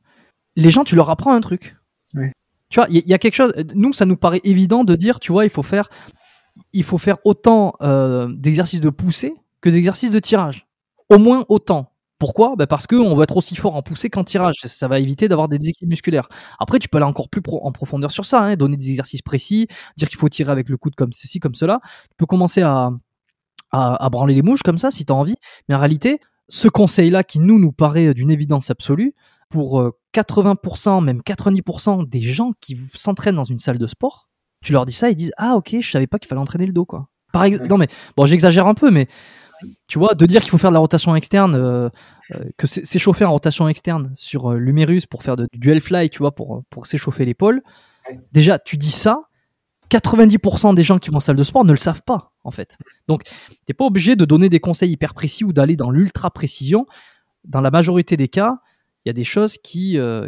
les 0.56 0.72
gens 0.72 0.84
tu 0.84 0.95
leur 0.95 1.10
apprends 1.10 1.34
un 1.34 1.41
truc. 1.41 1.76
Tu 2.14 2.80
vois, 2.80 2.86
il 2.91 3.08
y, 3.08 3.14
a 3.16 3.18
quelque 3.18 3.34
chose. 3.34 3.52
Nous 3.74 3.93
ça 3.93 4.06
nous 4.06 4.16
paraît 4.16 4.41
évident 4.43 4.84
de 4.84 4.95
dire 4.95 5.20
tu 5.20 5.32
vois 5.32 5.43
il 5.43 5.50
faut 5.50 5.64
faire, 5.64 5.89
il 6.72 6.84
faut 6.84 7.00
faire 7.00 7.18
autant 7.26 7.74
euh, 7.82 8.28
d'exercices 8.32 8.82
de 8.82 8.91
poussée 8.91 9.34
que 9.62 9.70
d'exercices 9.70 10.12
de 10.12 10.20
tirage, 10.20 10.68
au 11.10 11.18
moins 11.18 11.45
autant. 11.50 11.91
Pourquoi? 12.20 12.56
Ben 12.56 12.68
Parce 12.68 12.86
qu'on 12.86 13.16
va 13.16 13.24
être 13.24 13.38
aussi 13.38 13.56
fort 13.56 13.76
en 13.76 13.82
poussée 13.82 14.10
qu'en 14.10 14.26
tirage. 14.26 14.58
Ça 14.66 14.88
va 14.88 15.00
éviter 15.00 15.28
d'avoir 15.30 15.47
des 15.47 15.58
déséquilibres 15.58 15.91
musculaires. 15.91 16.28
Après, 16.60 16.78
tu 16.78 16.89
peux 16.89 16.97
aller 16.97 17.08
encore 17.08 17.30
plus 17.30 17.41
en 17.50 17.72
profondeur 17.72 18.12
sur 18.12 18.26
ça, 18.26 18.43
hein, 18.43 18.56
donner 18.58 18.76
des 18.76 18.89
exercices 18.89 19.22
précis, 19.22 19.68
dire 19.97 20.10
qu'il 20.10 20.20
faut 20.20 20.28
tirer 20.28 20.52
avec 20.52 20.68
le 20.68 20.76
coude 20.76 20.95
comme 20.95 21.14
ceci, 21.14 21.39
comme 21.39 21.56
cela. 21.56 21.80
Tu 22.10 22.18
peux 22.18 22.26
commencer 22.26 22.62
à, 22.62 22.91
à, 23.72 24.09
branler 24.09 24.34
les 24.34 24.41
mouches 24.41 24.63
comme 24.63 24.78
ça 24.78 24.91
si 24.91 25.05
tu 25.05 25.13
as 25.13 25.15
envie. 25.15 25.36
Mais 25.67 25.76
en 25.76 25.80
réalité, 25.80 26.20
ce 26.47 26.67
conseil-là 26.67 27.24
qui 27.24 27.39
nous 27.39 27.59
nous 27.59 27.72
paraît 27.72 28.13
d'une 28.13 28.32
évidence 28.32 28.70
absolue, 28.70 29.13
pour 29.49 29.82
80%, 30.13 30.97
euh, 30.97 31.01
même 31.01 31.20
90% 31.20 32.07
des 32.07 32.22
gens 32.22 32.51
qui 32.61 32.78
s'entraînent 32.93 33.36
dans 33.36 33.43
une 33.43 33.57
salle 33.57 33.80
de 33.80 33.88
sport, 33.88 34.30
tu 34.63 34.74
leur 34.74 34.86
dis 34.86 34.91
ça, 34.91 35.09
ils 35.09 35.15
disent 35.15 35.34
ah 35.38 35.55
ok, 35.55 35.78
je 35.82 35.89
savais 35.89 36.07
pas 36.07 36.20
qu'il 36.20 36.28
fallait 36.28 36.41
entraîner 36.41 36.65
le 36.65 36.74
dos 36.74 36.86
quoi. 36.86 37.07
Par 37.32 37.43
exemple, 37.43 37.67
non 37.67 37.78
mais 37.78 37.88
bon, 38.15 38.26
j'exagère 38.26 38.67
un 38.67 38.74
peu, 38.74 38.91
mais 38.91 39.07
tu 39.88 39.99
vois, 39.99 40.15
de 40.15 40.26
dire 40.26 40.41
qu'il 40.41 40.51
faut 40.51 40.57
faire 40.57 40.72
de 40.72 40.76
la 40.76 40.80
rotation 40.80 41.15
externe, 41.15 41.55
euh, 41.55 41.89
euh, 42.32 42.43
que 42.57 42.65
s'échauffer 42.65 43.26
en 43.26 43.32
rotation 43.32 43.67
externe 43.67 44.11
sur 44.15 44.53
l'humérus 44.53 45.05
pour 45.05 45.24
faire 45.24 45.36
de, 45.36 45.47
du 45.51 45.59
dual 45.59 45.82
fly, 45.82 46.09
tu 46.09 46.20
vois, 46.20 46.34
pour, 46.34 46.63
pour 46.70 46.88
s'échauffer 46.88 47.26
l'épaule. 47.26 47.61
Déjà, 48.32 48.57
tu 48.57 48.78
dis 48.78 48.91
ça, 48.91 49.28
90% 49.90 50.76
des 50.76 50.84
gens 50.84 51.00
qui 51.00 51.10
vont 51.10 51.18
en 51.18 51.22
salle 51.22 51.36
de 51.36 51.44
sport 51.44 51.66
ne 51.66 51.72
le 51.72 51.78
savent 51.78 52.04
pas, 52.04 52.34
en 52.44 52.52
fait. 52.52 52.78
Donc, 53.08 53.24
tu 53.24 53.32
n'es 53.68 53.74
pas 53.74 53.86
obligé 53.86 54.16
de 54.16 54.26
donner 54.26 54.50
des 54.50 54.60
conseils 54.60 54.92
hyper 54.92 55.14
précis 55.14 55.44
ou 55.44 55.54
d'aller 55.54 55.76
dans 55.76 55.90
l'ultra 55.90 56.32
précision. 56.32 56.86
Dans 57.44 57.62
la 57.62 57.72
majorité 57.72 58.18
des 58.18 58.28
cas, 58.28 58.60
il 59.06 59.10
y 59.10 59.12
a 59.12 59.14
des 59.14 59.24
choses 59.24 59.58
qui, 59.58 59.98
euh, 59.98 60.28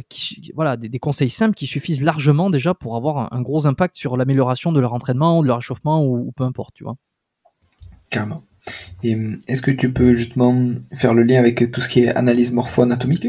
voilà, 0.56 0.78
des, 0.78 1.00
conseils 1.00 1.30
simples 1.30 1.56
qui 1.56 1.68
suffisent 1.68 2.02
largement 2.02 2.50
déjà 2.50 2.74
pour 2.74 2.96
avoir 2.96 3.34
un, 3.34 3.42
gros 3.42 3.68
impact 3.68 3.98
sur 3.98 4.18
l'amélioration 4.18 4.72
de 4.72 4.80
leur 4.80 4.94
entraînement, 4.94 5.42
de 5.42 5.48
leur 5.48 5.58
réchauffement 5.58 6.06
ou, 6.06 6.32
peu 6.36 6.44
importe, 6.44 6.74
tu 6.76 6.84
vois. 6.84 6.96
Carrément. 8.10 8.44
Et 9.04 9.18
est-ce 9.48 9.62
que 9.62 9.72
tu 9.72 9.92
peux 9.92 10.16
justement 10.16 10.72
faire 10.94 11.14
le 11.14 11.24
lien 11.24 11.40
avec 11.40 11.72
tout 11.72 11.82
ce 11.82 11.90
qui 11.90 12.02
est 12.02 12.16
analyse 12.16 12.54
morpho-anatomique? 12.54 13.28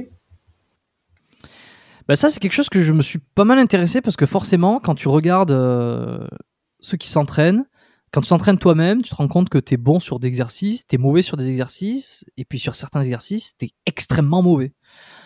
Bah, 2.13 2.17
ça, 2.17 2.29
c'est 2.29 2.41
quelque 2.41 2.53
chose 2.53 2.69
que 2.69 2.83
je 2.83 2.93
me 2.93 3.01
suis 3.01 3.21
pas 3.21 3.45
mal 3.45 3.59
intéressé 3.59 4.03
parce 4.03 4.17
que 4.17 4.27
forcément, 4.27 4.81
quand 4.81 4.95
tu 4.95 5.09
regardes 5.09 5.51
euh, 5.51 6.27
ceux 6.79 6.99
qui 6.99 7.09
s'entraînent, 7.09 7.65
quand 8.13 8.21
tu 8.21 8.29
t'entraînes 8.29 8.59
toi-même, 8.59 9.01
tu 9.01 9.09
te 9.09 9.15
rends 9.15 9.29
compte 9.29 9.49
que 9.49 9.57
tu 9.57 9.73
es 9.73 9.77
bon 9.79 9.99
sur 9.99 10.21
des 10.21 10.29
exercices, 10.29 10.87
tu 10.87 10.97
es 10.97 10.99
mauvais 10.99 11.23
sur 11.23 11.39
des 11.39 11.49
exercices, 11.49 12.27
et 12.37 12.45
puis 12.45 12.59
sur 12.59 12.77
certains 12.77 13.01
exercices, 13.01 13.57
tu 13.57 13.65
es 13.65 13.71
extrêmement 13.87 14.43
mauvais. 14.43 14.75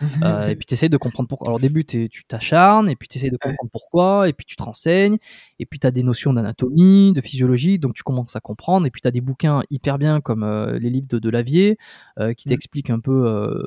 Euh, 0.22 0.48
et 0.48 0.56
puis 0.56 0.66
tu 0.66 0.74
essayes 0.74 0.90
de 0.90 0.96
comprendre 0.98 1.26
pourquoi. 1.26 1.48
Alors 1.48 1.56
au 1.56 1.60
début, 1.60 1.86
tu 1.86 2.10
t'acharnes, 2.28 2.90
et 2.90 2.96
puis 2.96 3.08
tu 3.08 3.16
essayes 3.16 3.30
de 3.30 3.38
comprendre 3.38 3.70
pourquoi, 3.72 4.28
et 4.28 4.34
puis 4.34 4.44
tu 4.44 4.54
te 4.54 4.62
renseignes, 4.62 5.16
et 5.58 5.64
puis 5.64 5.78
tu 5.78 5.86
as 5.86 5.90
des 5.90 6.02
notions 6.02 6.34
d'anatomie, 6.34 7.14
de 7.14 7.20
physiologie, 7.22 7.78
donc 7.78 7.94
tu 7.94 8.02
commences 8.02 8.36
à 8.36 8.40
comprendre, 8.40 8.86
et 8.86 8.90
puis 8.90 9.00
tu 9.00 9.08
as 9.08 9.10
des 9.10 9.22
bouquins 9.22 9.62
hyper 9.70 9.96
bien 9.96 10.20
comme 10.20 10.42
euh, 10.42 10.78
les 10.78 10.90
livres 10.90 11.08
de, 11.08 11.18
de 11.18 11.30
Lavier, 11.30 11.78
euh, 12.20 12.34
qui 12.34 12.46
mmh. 12.46 12.50
t'expliquent 12.50 12.90
un 12.90 13.00
peu 13.00 13.58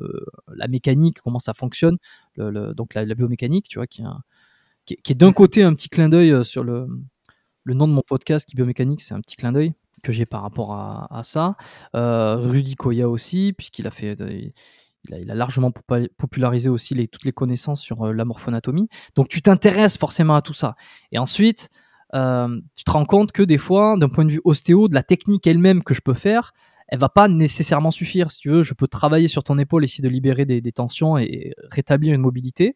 la 0.53 0.67
mécanique, 0.67 1.19
comment 1.19 1.39
ça 1.39 1.55
fonctionne, 1.55 1.97
donc 2.39 2.93
la, 2.93 3.05
biomécanique, 3.05 3.67
tu 3.67 3.79
vois, 3.79 3.87
qui 3.87 4.03
qui 4.85 5.11
est 5.11 5.15
d'un 5.15 5.33
côté 5.33 5.61
un 5.61 5.75
petit 5.75 5.89
clin 5.89 6.09
d'œil 6.09 6.43
sur 6.43 6.63
le 6.63 6.87
le 7.63 7.75
nom 7.75 7.87
de 7.87 7.93
mon 7.93 8.01
podcast 8.01 8.47
qui 8.47 8.55
biomécanique, 8.55 9.01
c'est 9.01 9.13
un 9.13 9.21
petit 9.21 9.35
clin 9.35 9.51
d'œil 9.51 9.73
que 10.01 10.11
j'ai 10.11 10.25
par 10.25 10.41
rapport 10.41 10.73
à, 10.73 11.21
ça. 11.23 11.55
Euh, 11.95 12.35
Rudy 12.37 12.75
Koya 12.75 13.09
aussi, 13.09 13.53
puisqu'il 13.55 13.85
a 13.85 13.91
fait, 13.91 14.19
euh, 14.21 14.49
il 15.09 15.31
a, 15.31 15.35
largement 15.35 15.71
popularisé 15.71 16.69
aussi 16.69 16.95
toutes 17.09 17.25
les 17.25 17.31
connaissances 17.31 17.81
sur 17.81 18.07
euh, 18.07 18.13
la 18.13 18.25
morphonatomie. 18.25 18.87
Donc 19.15 19.27
tu 19.27 19.41
t'intéresses 19.41 19.97
forcément 19.97 20.35
à 20.35 20.41
tout 20.41 20.53
ça. 20.53 20.75
Et 21.11 21.19
ensuite, 21.19 21.69
tu 22.11 22.83
te 22.83 22.91
rends 22.91 23.05
compte 23.05 23.31
que 23.31 23.43
des 23.43 23.59
fois, 23.59 23.95
d'un 23.97 24.09
point 24.09 24.25
de 24.25 24.31
vue 24.31 24.41
ostéo, 24.43 24.87
de 24.87 24.95
la 24.95 25.03
technique 25.03 25.45
elle-même 25.45 25.83
que 25.83 25.93
je 25.93 26.01
peux 26.01 26.15
faire, 26.15 26.53
elle 26.89 26.99
va 26.99 27.09
pas 27.09 27.27
nécessairement 27.27 27.91
suffire. 27.91 28.31
Si 28.31 28.39
tu 28.39 28.49
veux, 28.49 28.63
je 28.63 28.73
peux 28.73 28.87
travailler 28.87 29.27
sur 29.27 29.43
ton 29.43 29.57
épaule, 29.57 29.83
essayer 29.83 30.03
de 30.03 30.09
libérer 30.09 30.45
des 30.45 30.71
tensions 30.71 31.17
et 31.17 31.53
rétablir 31.71 32.13
une 32.13 32.21
mobilité. 32.21 32.75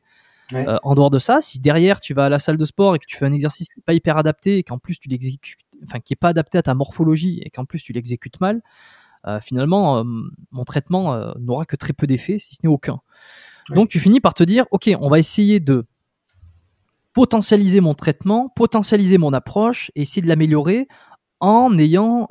Euh, 0.54 0.78
en 0.84 0.96
dehors 0.96 1.10
de 1.10 1.20
ça, 1.20 1.42
si 1.42 1.60
derrière 1.60 2.00
tu 2.00 2.14
vas 2.14 2.26
à 2.26 2.30
la 2.30 2.40
salle 2.40 2.58
de 2.58 2.66
sport 2.66 2.96
et 2.96 3.00
que 3.00 3.06
tu 3.06 3.18
fais 3.18 3.26
un 3.26 3.34
exercice 3.34 3.70
qui 3.70 3.80
n'est 3.80 3.84
pas 3.84 3.94
hyper 3.94 4.18
adapté 4.18 4.58
et 4.58 4.64
qu'en 4.64 4.78
plus 4.78 5.00
tu 5.00 5.10
l'exécutes, 5.10 5.60
enfin 5.84 6.00
qui 6.00 6.14
est 6.14 6.18
pas 6.18 6.30
adapté 6.30 6.58
à 6.58 6.62
ta 6.62 6.74
morphologie 6.74 7.42
et 7.44 7.50
qu'en 7.50 7.66
plus 7.66 7.82
tu 7.82 7.94
l'exécutes 7.94 8.40
mal, 8.42 8.62
euh, 9.26 9.40
finalement 9.40 10.00
euh, 10.00 10.04
mon 10.52 10.64
traitement 10.64 11.34
n'aura 11.40 11.66
que 11.66 11.76
très 11.76 11.94
peu 11.94 12.08
d'effet, 12.08 12.38
si 12.38 12.56
ce 12.56 12.60
n'est 12.64 12.70
aucun. 12.70 13.00
Donc 13.70 13.90
tu 13.90 14.00
finis 14.00 14.20
par 14.20 14.34
te 14.34 14.44
dire, 14.44 14.66
ok, 14.72 14.92
on 15.00 15.10
va 15.10 15.20
essayer 15.20 15.60
de 15.60 15.86
potentialiser 17.14 17.80
mon 17.80 17.94
traitement, 17.94 18.50
potentialiser 18.50 19.18
mon 19.18 19.32
approche 19.34 19.92
et 19.96 20.02
essayer 20.02 20.22
de 20.22 20.28
l'améliorer 20.28 20.88
en 21.44 21.78
ayant 21.78 22.28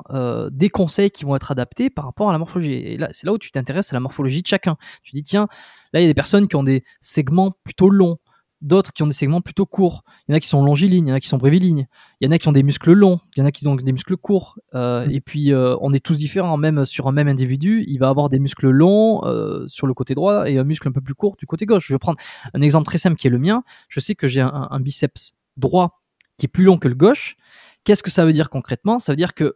des 0.51 0.69
conseils 0.69 1.11
qui 1.11 1.23
vont 1.23 1.35
être 1.35 1.51
adaptés 1.51 1.89
par 1.89 2.05
rapport 2.05 2.29
à 2.29 2.31
la 2.31 2.39
morphologie. 2.39 2.73
Et 2.73 2.97
là, 2.97 3.09
c'est 3.11 3.25
là 3.25 3.33
où 3.33 3.37
tu 3.37 3.51
t'intéresses 3.51 3.93
à 3.93 3.95
la 3.95 3.99
morphologie 3.99 4.41
de 4.41 4.47
chacun. 4.47 4.75
Tu 5.03 5.15
dis, 5.15 5.23
tiens, 5.23 5.47
Là, 5.93 5.99
il 5.99 6.03
y 6.03 6.05
a 6.05 6.09
des 6.09 6.15
personnes 6.15 6.47
qui 6.47 6.55
ont 6.55 6.63
des 6.63 6.83
segments 7.01 7.51
plutôt 7.63 7.89
longs, 7.89 8.17
d'autres 8.61 8.91
qui 8.93 9.03
ont 9.03 9.07
des 9.07 9.13
segments 9.13 9.41
plutôt 9.41 9.67
courts. 9.67 10.03
Il 10.27 10.31
y 10.31 10.33
en 10.33 10.37
a 10.37 10.39
qui 10.39 10.47
sont 10.47 10.63
longilignes, 10.63 11.07
il 11.07 11.09
y 11.09 11.13
en 11.13 11.15
a 11.15 11.19
qui 11.19 11.27
sont 11.27 11.37
brévilignes. 11.37 11.87
Il 12.19 12.25
y 12.25 12.27
en 12.27 12.31
a 12.31 12.39
qui 12.39 12.47
ont 12.47 12.51
des 12.51 12.63
muscles 12.63 12.93
longs, 12.93 13.19
il 13.35 13.39
y 13.39 13.43
en 13.43 13.45
a 13.45 13.51
qui 13.51 13.67
ont 13.67 13.75
des 13.75 13.91
muscles 13.91 14.17
courts. 14.17 14.57
Euh, 14.73 15.05
mm. 15.05 15.11
Et 15.11 15.21
puis, 15.21 15.53
euh, 15.53 15.75
on 15.81 15.93
est 15.93 16.03
tous 16.03 16.17
différents, 16.17 16.57
même 16.57 16.83
sur 16.85 17.07
un 17.07 17.11
même 17.11 17.27
individu. 17.27 17.85
Il 17.87 17.99
va 17.99 18.09
avoir 18.09 18.29
des 18.29 18.39
muscles 18.39 18.69
longs 18.69 19.23
euh, 19.25 19.67
sur 19.67 19.85
le 19.85 19.93
côté 19.93 20.15
droit 20.15 20.49
et 20.49 20.57
un 20.57 20.63
muscle 20.63 20.87
un 20.87 20.91
peu 20.91 21.01
plus 21.01 21.13
court 21.13 21.35
du 21.37 21.45
côté 21.45 21.67
gauche. 21.67 21.87
Je 21.87 21.93
vais 21.93 21.99
prendre 21.99 22.19
un 22.53 22.61
exemple 22.61 22.85
très 22.85 22.97
simple 22.97 23.15
qui 23.15 23.27
est 23.27 23.31
le 23.31 23.39
mien. 23.39 23.63
Je 23.87 23.99
sais 23.99 24.15
que 24.15 24.27
j'ai 24.27 24.41
un, 24.41 24.67
un 24.71 24.79
biceps 24.79 25.33
droit 25.57 26.01
qui 26.37 26.47
est 26.47 26.49
plus 26.49 26.63
long 26.63 26.79
que 26.79 26.87
le 26.87 26.95
gauche. 26.95 27.35
Qu'est-ce 27.83 28.03
que 28.03 28.11
ça 28.11 28.25
veut 28.25 28.33
dire 28.33 28.49
concrètement? 28.49 28.99
Ça 28.99 29.11
veut 29.11 29.17
dire 29.17 29.33
que 29.33 29.53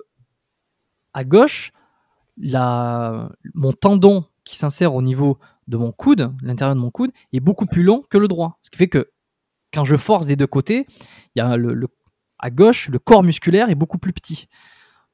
à 1.13 1.23
gauche, 1.23 1.71
mon 2.37 3.71
tendon 3.79 4.25
qui 4.43 4.55
s'insère 4.55 4.93
au 4.95 5.01
niveau 5.01 5.39
de 5.67 5.77
mon 5.77 5.91
coude, 5.91 6.33
l'intérieur 6.41 6.75
de 6.75 6.79
mon 6.81 6.91
coude, 6.91 7.11
est 7.33 7.39
beaucoup 7.39 7.65
plus 7.65 7.83
long 7.83 8.03
que 8.09 8.17
le 8.17 8.27
droit. 8.27 8.59
Ce 8.61 8.69
qui 8.69 8.77
fait 8.77 8.87
que 8.87 9.11
quand 9.73 9.83
je 9.83 9.97
force 9.97 10.27
des 10.27 10.35
deux 10.35 10.47
côtés, 10.47 10.85
il 11.35 11.39
y 11.39 11.41
a 11.41 11.57
à 12.39 12.49
gauche, 12.49 12.89
le 12.89 12.99
corps 12.99 13.23
musculaire 13.23 13.69
est 13.69 13.75
beaucoup 13.75 13.97
plus 13.97 14.13
petit. 14.13 14.47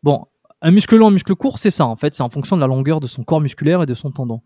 Bon, 0.03 0.25
un 0.61 0.71
muscle 0.71 0.95
long, 0.97 1.07
un 1.07 1.11
muscle 1.11 1.35
court, 1.35 1.59
c'est 1.59 1.71
ça 1.71 1.85
en 1.85 1.95
fait, 1.95 2.13
c'est 2.13 2.23
en 2.23 2.29
fonction 2.29 2.55
de 2.55 2.61
la 2.61 2.67
longueur 2.67 2.99
de 2.99 3.07
son 3.07 3.23
corps 3.23 3.41
musculaire 3.41 3.81
et 3.81 3.85
de 3.85 3.93
son 3.93 4.11
tendon. 4.11 4.41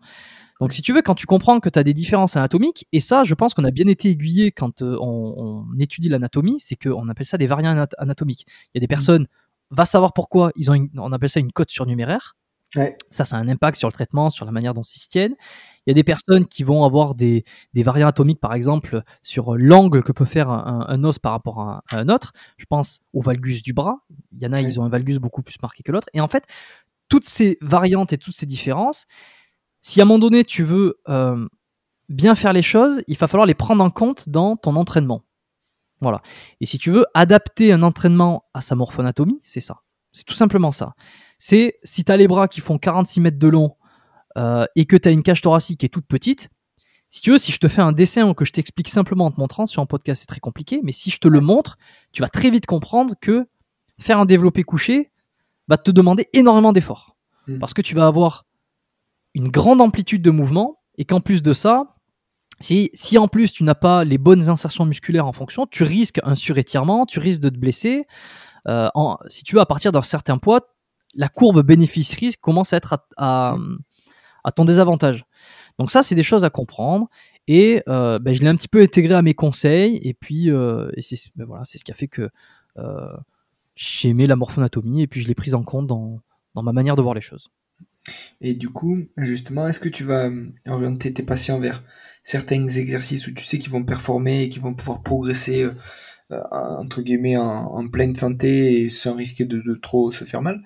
Donc 0.60 0.72
si 0.72 0.82
tu 0.82 0.92
veux, 0.92 1.02
quand 1.02 1.14
tu 1.14 1.26
comprends 1.26 1.60
que 1.60 1.68
tu 1.68 1.78
as 1.78 1.84
des 1.84 1.94
différences 1.94 2.36
anatomiques, 2.36 2.86
et 2.92 3.00
ça, 3.00 3.24
je 3.24 3.34
pense 3.34 3.54
qu'on 3.54 3.64
a 3.64 3.70
bien 3.70 3.86
été 3.86 4.08
aiguillé 4.08 4.50
quand 4.50 4.82
euh, 4.82 4.96
on, 5.00 5.66
étudie 5.78 6.08
l'anatomie, 6.08 6.58
c'est 6.58 6.76
qu'on 6.76 7.08
appelle 7.08 7.26
ça 7.26 7.38
des 7.38 7.46
variants 7.46 7.86
anatomiques. 7.98 8.44
Il 8.74 8.78
y 8.78 8.78
a 8.78 8.80
des 8.80 8.86
mmh. 8.86 8.88
personnes, 8.88 9.26
va 9.70 9.84
savoir 9.84 10.12
pourquoi, 10.12 10.50
ils 10.56 10.70
ont 10.70 10.88
on 10.96 11.12
appelle 11.12 11.30
ça 11.30 11.40
une 11.40 11.52
cote 11.52 11.70
surnuméraire. 11.70 12.36
Ça, 13.10 13.24
ça 13.24 13.36
a 13.36 13.40
un 13.40 13.48
impact 13.48 13.78
sur 13.78 13.88
le 13.88 13.92
traitement, 13.92 14.28
sur 14.28 14.44
la 14.44 14.52
manière 14.52 14.74
dont 14.74 14.82
ils 14.82 15.00
se 15.00 15.08
tiennent. 15.08 15.34
Il 15.86 15.90
y 15.90 15.92
a 15.92 15.94
des 15.94 16.04
personnes 16.04 16.46
qui 16.46 16.64
vont 16.64 16.84
avoir 16.84 17.14
des, 17.14 17.44
des 17.72 17.82
variants 17.82 18.08
atomiques, 18.08 18.40
par 18.40 18.52
exemple, 18.52 19.02
sur 19.22 19.56
l'angle 19.56 20.02
que 20.02 20.12
peut 20.12 20.26
faire 20.26 20.50
un, 20.50 21.02
os 21.04 21.18
par 21.18 21.32
rapport 21.32 21.60
à, 21.60 21.82
un 21.92 22.08
autre. 22.10 22.32
Je 22.58 22.66
pense 22.66 23.00
au 23.14 23.22
valgus 23.22 23.62
du 23.62 23.72
bras. 23.72 24.00
Il 24.32 24.42
y 24.42 24.46
en 24.46 24.52
a, 24.52 24.60
ils 24.60 24.78
ont 24.78 24.84
un 24.84 24.90
valgus 24.90 25.18
beaucoup 25.18 25.42
plus 25.42 25.56
marqué 25.62 25.82
que 25.82 25.92
l'autre. 25.92 26.08
Et 26.12 26.20
en 26.20 26.28
fait, 26.28 26.44
toutes 27.08 27.24
ces 27.24 27.56
variantes 27.62 28.12
et 28.12 28.18
toutes 28.18 28.36
ces 28.36 28.44
différences, 28.44 29.06
si 29.80 30.00
à 30.00 30.04
un 30.04 30.06
moment 30.06 30.18
donné 30.18 30.44
tu 30.44 30.62
veux 30.62 31.00
euh, 31.08 31.46
bien 32.08 32.34
faire 32.34 32.52
les 32.52 32.62
choses, 32.62 33.02
il 33.06 33.16
va 33.16 33.26
falloir 33.26 33.46
les 33.46 33.54
prendre 33.54 33.82
en 33.82 33.90
compte 33.90 34.28
dans 34.28 34.56
ton 34.56 34.76
entraînement. 34.76 35.22
Voilà. 36.00 36.22
Et 36.60 36.66
si 36.66 36.78
tu 36.78 36.90
veux 36.90 37.06
adapter 37.14 37.72
un 37.72 37.82
entraînement 37.82 38.44
à 38.54 38.60
sa 38.60 38.74
morphonatomie, 38.74 39.40
c'est 39.42 39.60
ça. 39.60 39.82
C'est 40.12 40.24
tout 40.24 40.34
simplement 40.34 40.72
ça. 40.72 40.94
C'est 41.38 41.78
si 41.82 42.04
tu 42.04 42.12
as 42.12 42.16
les 42.16 42.28
bras 42.28 42.48
qui 42.48 42.60
font 42.60 42.78
46 42.78 43.20
mètres 43.20 43.38
de 43.38 43.48
long 43.48 43.76
euh, 44.36 44.64
et 44.76 44.86
que 44.86 44.96
tu 44.96 45.08
as 45.08 45.10
une 45.10 45.22
cage 45.22 45.40
thoracique 45.40 45.80
qui 45.80 45.86
est 45.86 45.90
toute 45.90 46.06
petite, 46.06 46.50
si 47.08 47.22
tu 47.22 47.30
veux, 47.30 47.38
si 47.38 47.52
je 47.52 47.58
te 47.58 47.68
fais 47.68 47.80
un 47.80 47.92
dessin 47.92 48.28
ou 48.28 48.34
que 48.34 48.44
je 48.44 48.52
t'explique 48.52 48.88
simplement 48.88 49.26
en 49.26 49.30
te 49.30 49.40
montrant, 49.40 49.66
sur 49.66 49.82
un 49.82 49.86
podcast 49.86 50.20
c'est 50.20 50.26
très 50.26 50.40
compliqué, 50.40 50.80
mais 50.82 50.92
si 50.92 51.10
je 51.10 51.18
te 51.18 51.28
le 51.28 51.40
montre, 51.40 51.78
tu 52.12 52.20
vas 52.20 52.28
très 52.28 52.50
vite 52.50 52.66
comprendre 52.66 53.14
que 53.20 53.46
faire 53.98 54.18
un 54.18 54.26
développé 54.26 54.62
couché 54.62 55.10
va 55.68 55.78
te 55.78 55.90
demander 55.90 56.28
énormément 56.32 56.72
d'efforts. 56.72 57.16
Hmm. 57.46 57.58
Parce 57.58 57.72
que 57.74 57.82
tu 57.82 57.94
vas 57.94 58.06
avoir 58.06 58.44
une 59.38 59.48
grande 59.48 59.80
amplitude 59.80 60.20
de 60.22 60.30
mouvement 60.30 60.80
et 60.96 61.04
qu'en 61.04 61.20
plus 61.20 61.42
de 61.42 61.52
ça, 61.52 61.86
si, 62.60 62.90
si 62.92 63.18
en 63.18 63.28
plus 63.28 63.52
tu 63.52 63.62
n'as 63.62 63.76
pas 63.76 64.04
les 64.04 64.18
bonnes 64.18 64.48
insertions 64.48 64.84
musculaires 64.84 65.26
en 65.26 65.32
fonction, 65.32 65.66
tu 65.66 65.84
risques 65.84 66.20
un 66.24 66.34
surétirement, 66.34 67.06
tu 67.06 67.20
risques 67.20 67.40
de 67.40 67.48
te 67.48 67.56
blesser. 67.56 68.06
Euh, 68.66 68.88
si 69.28 69.44
tu 69.44 69.54
veux, 69.54 69.60
à 69.60 69.66
partir 69.66 69.92
d'un 69.92 70.02
certain 70.02 70.38
poids, 70.38 70.60
la 71.14 71.28
courbe 71.28 71.62
bénéfice-risque 71.62 72.40
commence 72.40 72.72
à 72.72 72.76
être 72.76 72.98
à, 73.16 73.56
ton 74.54 74.64
désavantage. 74.64 75.24
Donc 75.78 75.90
ça, 75.90 76.02
c'est 76.02 76.14
des 76.14 76.22
choses 76.22 76.44
à 76.44 76.50
comprendre. 76.50 77.08
Et 77.46 77.82
euh, 77.88 78.18
ben, 78.18 78.34
je 78.34 78.40
l'ai 78.40 78.48
un 78.48 78.56
petit 78.56 78.68
peu 78.68 78.82
intégré 78.82 79.14
à 79.14 79.22
mes 79.22 79.34
conseils. 79.34 80.00
Et 80.02 80.14
puis, 80.14 80.50
euh, 80.50 80.90
c'est 80.98 81.16
ben, 81.36 81.44
voilà, 81.44 81.64
ce 81.64 81.78
qui 81.78 81.90
a 81.90 81.94
fait 81.94 82.08
que 82.08 82.28
euh, 82.76 83.16
j'ai 83.76 84.08
aimé 84.08 84.26
la 84.26 84.36
morphonatomie. 84.36 85.02
Et 85.02 85.06
puis, 85.06 85.20
je 85.20 85.28
l'ai 85.28 85.34
prise 85.34 85.54
en 85.54 85.62
compte 85.62 85.86
dans, 85.86 86.20
ma 86.54 86.72
manière 86.72 86.96
de 86.96 87.02
voir 87.02 87.14
les 87.14 87.20
choses. 87.20 87.50
Et 88.40 88.54
du 88.54 88.68
coup, 88.68 88.98
justement, 89.16 89.68
est-ce 89.68 89.80
que 89.80 89.88
tu 89.88 90.04
vas 90.04 90.30
orienter 90.66 91.12
tes 91.12 91.22
patients 91.22 91.58
vers 91.58 91.82
certains 92.22 92.66
exercices 92.68 93.26
où 93.26 93.32
tu 93.32 93.44
sais 93.44 93.58
qu'ils 93.58 93.70
vont 93.72 93.84
performer 93.84 94.42
et 94.42 94.48
qu'ils 94.48 94.62
vont 94.62 94.74
pouvoir 94.74 95.02
progresser 95.02 95.66
entre 96.30 97.00
guillemets 97.00 97.38
en, 97.38 97.88
pleine 97.88 98.14
santé 98.14 98.82
et 98.82 98.88
sans 98.90 99.14
risquer 99.14 99.44
de, 99.46 99.74
trop 99.74 100.12
se 100.12 100.24
faire 100.24 100.42
mal? 100.42 100.58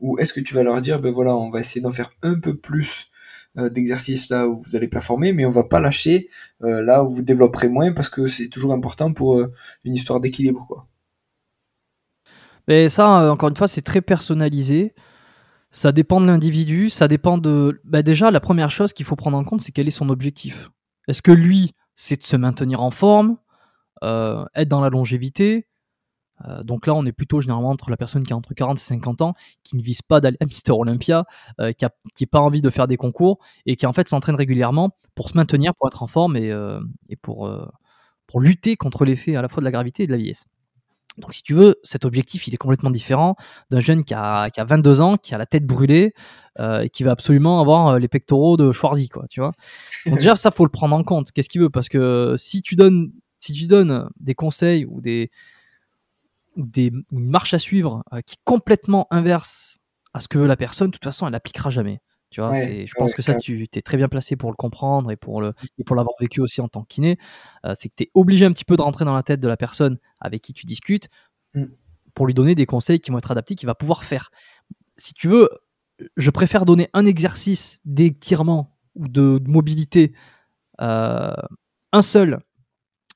Ou 0.00 0.18
est-ce 0.18 0.32
que 0.32 0.40
tu 0.40 0.54
vas 0.54 0.62
leur 0.62 0.80
dire, 0.80 1.00
ben 1.00 1.12
voilà, 1.12 1.36
on 1.36 1.50
va 1.50 1.60
essayer 1.60 1.80
d'en 1.80 1.90
faire 1.90 2.10
un 2.22 2.38
peu 2.38 2.56
plus 2.56 3.10
euh, 3.58 3.70
d'exercices 3.70 4.28
là 4.28 4.46
où 4.46 4.60
vous 4.60 4.76
allez 4.76 4.88
performer, 4.88 5.32
mais 5.32 5.44
on 5.44 5.50
va 5.50 5.64
pas 5.64 5.80
lâcher 5.80 6.28
euh, 6.62 6.82
là 6.82 7.02
où 7.02 7.08
vous 7.08 7.22
développerez 7.22 7.68
moins 7.68 7.92
parce 7.92 8.08
que 8.08 8.28
c'est 8.28 8.48
toujours 8.48 8.72
important 8.72 9.12
pour 9.12 9.38
euh, 9.38 9.52
une 9.84 9.94
histoire 9.94 10.20
d'équilibre. 10.20 10.86
Mais 12.68 12.88
ça, 12.88 13.32
encore 13.32 13.48
une 13.48 13.56
fois, 13.56 13.66
c'est 13.66 13.82
très 13.82 14.02
personnalisé. 14.02 14.94
Ça 15.70 15.92
dépend 15.92 16.20
de 16.20 16.26
l'individu, 16.26 16.88
ça 16.90 17.08
dépend 17.08 17.38
de. 17.38 17.80
Bah 17.84 18.02
déjà, 18.02 18.30
la 18.30 18.40
première 18.40 18.70
chose 18.70 18.92
qu'il 18.92 19.04
faut 19.04 19.16
prendre 19.16 19.36
en 19.36 19.44
compte, 19.44 19.60
c'est 19.60 19.72
quel 19.72 19.86
est 19.86 19.92
son 19.92 20.08
objectif. 20.08 20.70
Est-ce 21.08 21.22
que 21.22 21.32
lui, 21.32 21.74
c'est 21.94 22.16
de 22.16 22.22
se 22.22 22.36
maintenir 22.36 22.82
en 22.82 22.90
forme, 22.90 23.36
être 24.02 24.68
dans 24.68 24.80
la 24.80 24.88
longévité, 24.88 25.68
euh, 26.46 26.62
donc 26.62 26.86
là, 26.86 26.94
on 26.94 27.04
est 27.06 27.12
plutôt 27.12 27.40
généralement 27.40 27.70
entre 27.70 27.90
la 27.90 27.96
personne 27.96 28.22
qui 28.22 28.32
a 28.32 28.36
entre 28.36 28.54
40 28.54 28.78
et 28.78 28.80
50 28.80 29.22
ans, 29.22 29.34
qui 29.64 29.76
ne 29.76 29.82
vise 29.82 30.02
pas 30.02 30.20
d'aller 30.20 30.36
à 30.40 30.44
Mister 30.44 30.72
Olympia, 30.72 31.24
euh, 31.60 31.72
qui 31.72 31.84
n'a 31.84 31.90
pas 32.30 32.40
envie 32.40 32.62
de 32.62 32.70
faire 32.70 32.86
des 32.86 32.96
concours 32.96 33.38
et 33.66 33.76
qui 33.76 33.86
en 33.86 33.92
fait 33.92 34.08
s'entraîne 34.08 34.36
régulièrement 34.36 34.90
pour 35.14 35.28
se 35.28 35.36
maintenir, 35.36 35.74
pour 35.74 35.88
être 35.88 36.02
en 36.02 36.06
forme 36.06 36.36
et, 36.36 36.50
euh, 36.50 36.80
pour, 37.22 37.50
pour 38.26 38.40
lutter 38.40 38.76
contre 38.76 39.04
l'effet 39.04 39.36
à 39.36 39.42
la 39.42 39.48
fois 39.48 39.60
de 39.60 39.64
la 39.64 39.70
gravité 39.70 40.04
et 40.04 40.06
de 40.06 40.12
la 40.12 40.18
vieillesse. 40.18 40.44
Donc 41.18 41.34
si 41.34 41.42
tu 41.42 41.54
veux, 41.54 41.76
cet 41.82 42.04
objectif, 42.04 42.46
il 42.46 42.54
est 42.54 42.58
complètement 42.58 42.90
différent 42.90 43.36
d'un 43.70 43.80
jeune 43.80 44.04
qui 44.04 44.14
a, 44.14 44.50
qui 44.50 44.60
a 44.60 44.64
22 44.64 45.00
ans, 45.00 45.16
qui 45.16 45.34
a 45.34 45.38
la 45.38 45.46
tête 45.46 45.66
brûlée 45.66 46.14
et 46.82 46.90
qui 46.90 47.04
va 47.04 47.12
absolument 47.12 47.60
avoir 47.60 48.00
les 48.00 48.08
pectoraux 48.08 48.56
de 48.56 48.72
Schwarzy, 48.72 49.08
quoi, 49.08 49.26
tu 49.30 49.38
vois. 49.38 49.52
Donc 50.06 50.16
déjà, 50.16 50.34
ça, 50.34 50.50
faut 50.50 50.64
le 50.64 50.70
prendre 50.70 50.96
en 50.96 51.04
compte. 51.04 51.30
Qu'est-ce 51.30 51.48
qu'il 51.48 51.60
veut? 51.60 51.70
Parce 51.70 51.88
que 51.88 52.34
si 52.36 52.62
tu 52.62 52.74
donnes, 52.74 53.12
des 54.18 54.34
conseils 54.34 54.84
ou 54.84 55.00
des, 55.00 55.30
des, 56.58 56.92
une 57.12 57.34
à 57.52 57.58
suivre 57.58 58.02
euh, 58.12 58.20
qui 58.20 58.34
est 58.34 58.42
complètement 58.44 59.06
inverse 59.10 59.78
à 60.12 60.20
ce 60.20 60.28
que 60.28 60.38
veut 60.38 60.46
la 60.46 60.56
personne, 60.56 60.88
de 60.88 60.92
toute 60.92 61.04
façon, 61.04 61.26
elle 61.26 61.32
n'appliquera 61.32 61.70
jamais. 61.70 62.00
Tu 62.30 62.40
vois, 62.42 62.54
je 62.54 62.92
pense 62.96 63.14
que 63.14 63.22
ça, 63.22 63.34
tu 63.34 63.66
es 63.72 63.80
très 63.80 63.96
bien 63.96 64.08
placé 64.08 64.36
pour 64.36 64.50
le 64.50 64.56
comprendre 64.56 65.10
et 65.10 65.16
pour 65.16 65.40
le 65.40 65.54
et 65.78 65.84
pour 65.84 65.96
l'avoir 65.96 66.14
vécu 66.20 66.40
aussi 66.40 66.60
en 66.60 66.68
tant 66.68 66.82
que 66.82 66.88
kiné. 66.88 67.18
Euh, 67.64 67.72
c'est 67.74 67.88
que 67.88 67.94
tu 67.96 68.04
es 68.04 68.10
obligé 68.14 68.44
un 68.44 68.52
petit 68.52 68.66
peu 68.66 68.76
de 68.76 68.82
rentrer 68.82 69.04
dans 69.06 69.14
la 69.14 69.22
tête 69.22 69.40
de 69.40 69.48
la 69.48 69.56
personne 69.56 69.98
avec 70.20 70.42
qui 70.42 70.52
tu 70.52 70.66
discutes 70.66 71.08
mm. 71.54 71.64
pour 72.14 72.26
lui 72.26 72.34
donner 72.34 72.54
des 72.54 72.66
conseils 72.66 73.00
qui 73.00 73.10
vont 73.10 73.18
être 73.18 73.30
adaptés, 73.30 73.54
qu'il 73.54 73.66
va 73.66 73.74
pouvoir 73.74 74.04
faire. 74.04 74.30
Si 74.96 75.14
tu 75.14 75.28
veux, 75.28 75.48
je 76.16 76.30
préfère 76.30 76.66
donner 76.66 76.90
un 76.92 77.06
exercice 77.06 77.80
d'étirement 77.84 78.76
ou 78.94 79.08
de, 79.08 79.40
mobilité, 79.46 80.12
euh, 80.80 81.32
un 81.92 82.02
seul, 82.02 82.40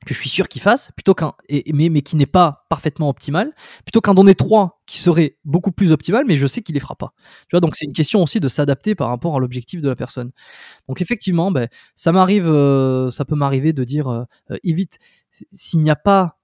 que 0.05 0.14
je 0.14 0.20
suis 0.20 0.28
sûr 0.28 0.48
qu'il 0.48 0.62
fasse, 0.62 0.90
plutôt 0.96 1.14
qu'un, 1.14 1.34
mais, 1.48 1.88
mais 1.88 2.03
qui 2.03 2.16
n'est 2.16 2.26
pas 2.26 2.64
parfaitement 2.68 3.09
optimal, 3.09 3.53
plutôt 3.84 4.00
qu'un 4.00 4.14
donner 4.14 4.34
trois 4.34 4.82
qui 4.86 4.98
serait 4.98 5.36
beaucoup 5.44 5.72
plus 5.72 5.92
optimal, 5.92 6.24
mais 6.26 6.36
je 6.36 6.46
sais 6.46 6.62
qu'il 6.62 6.74
les 6.74 6.80
fera 6.80 6.96
pas. 6.96 7.14
Tu 7.42 7.48
vois, 7.53 7.61
donc 7.61 7.76
c'est 7.76 7.86
une 7.86 7.92
question 7.92 8.22
aussi 8.22 8.40
de 8.40 8.48
s'adapter 8.48 8.94
par 8.94 9.09
rapport 9.09 9.36
à 9.36 9.40
l'objectif 9.40 9.80
de 9.80 9.88
la 9.88 9.96
personne. 9.96 10.32
Donc 10.88 11.00
effectivement, 11.00 11.50
ben, 11.50 11.68
ça 11.94 12.12
m'arrive, 12.12 12.48
euh, 12.48 13.11
ça 13.11 13.24
peut 13.24 13.36
m'arriver 13.36 13.72
de 13.72 13.84
dire, 13.84 14.09
euh, 14.09 14.24
euh, 14.50 14.59
évite, 14.64 14.98
s'il 15.30 15.80
n'y 15.80 15.90
a 15.90 15.96
pas 15.96 16.38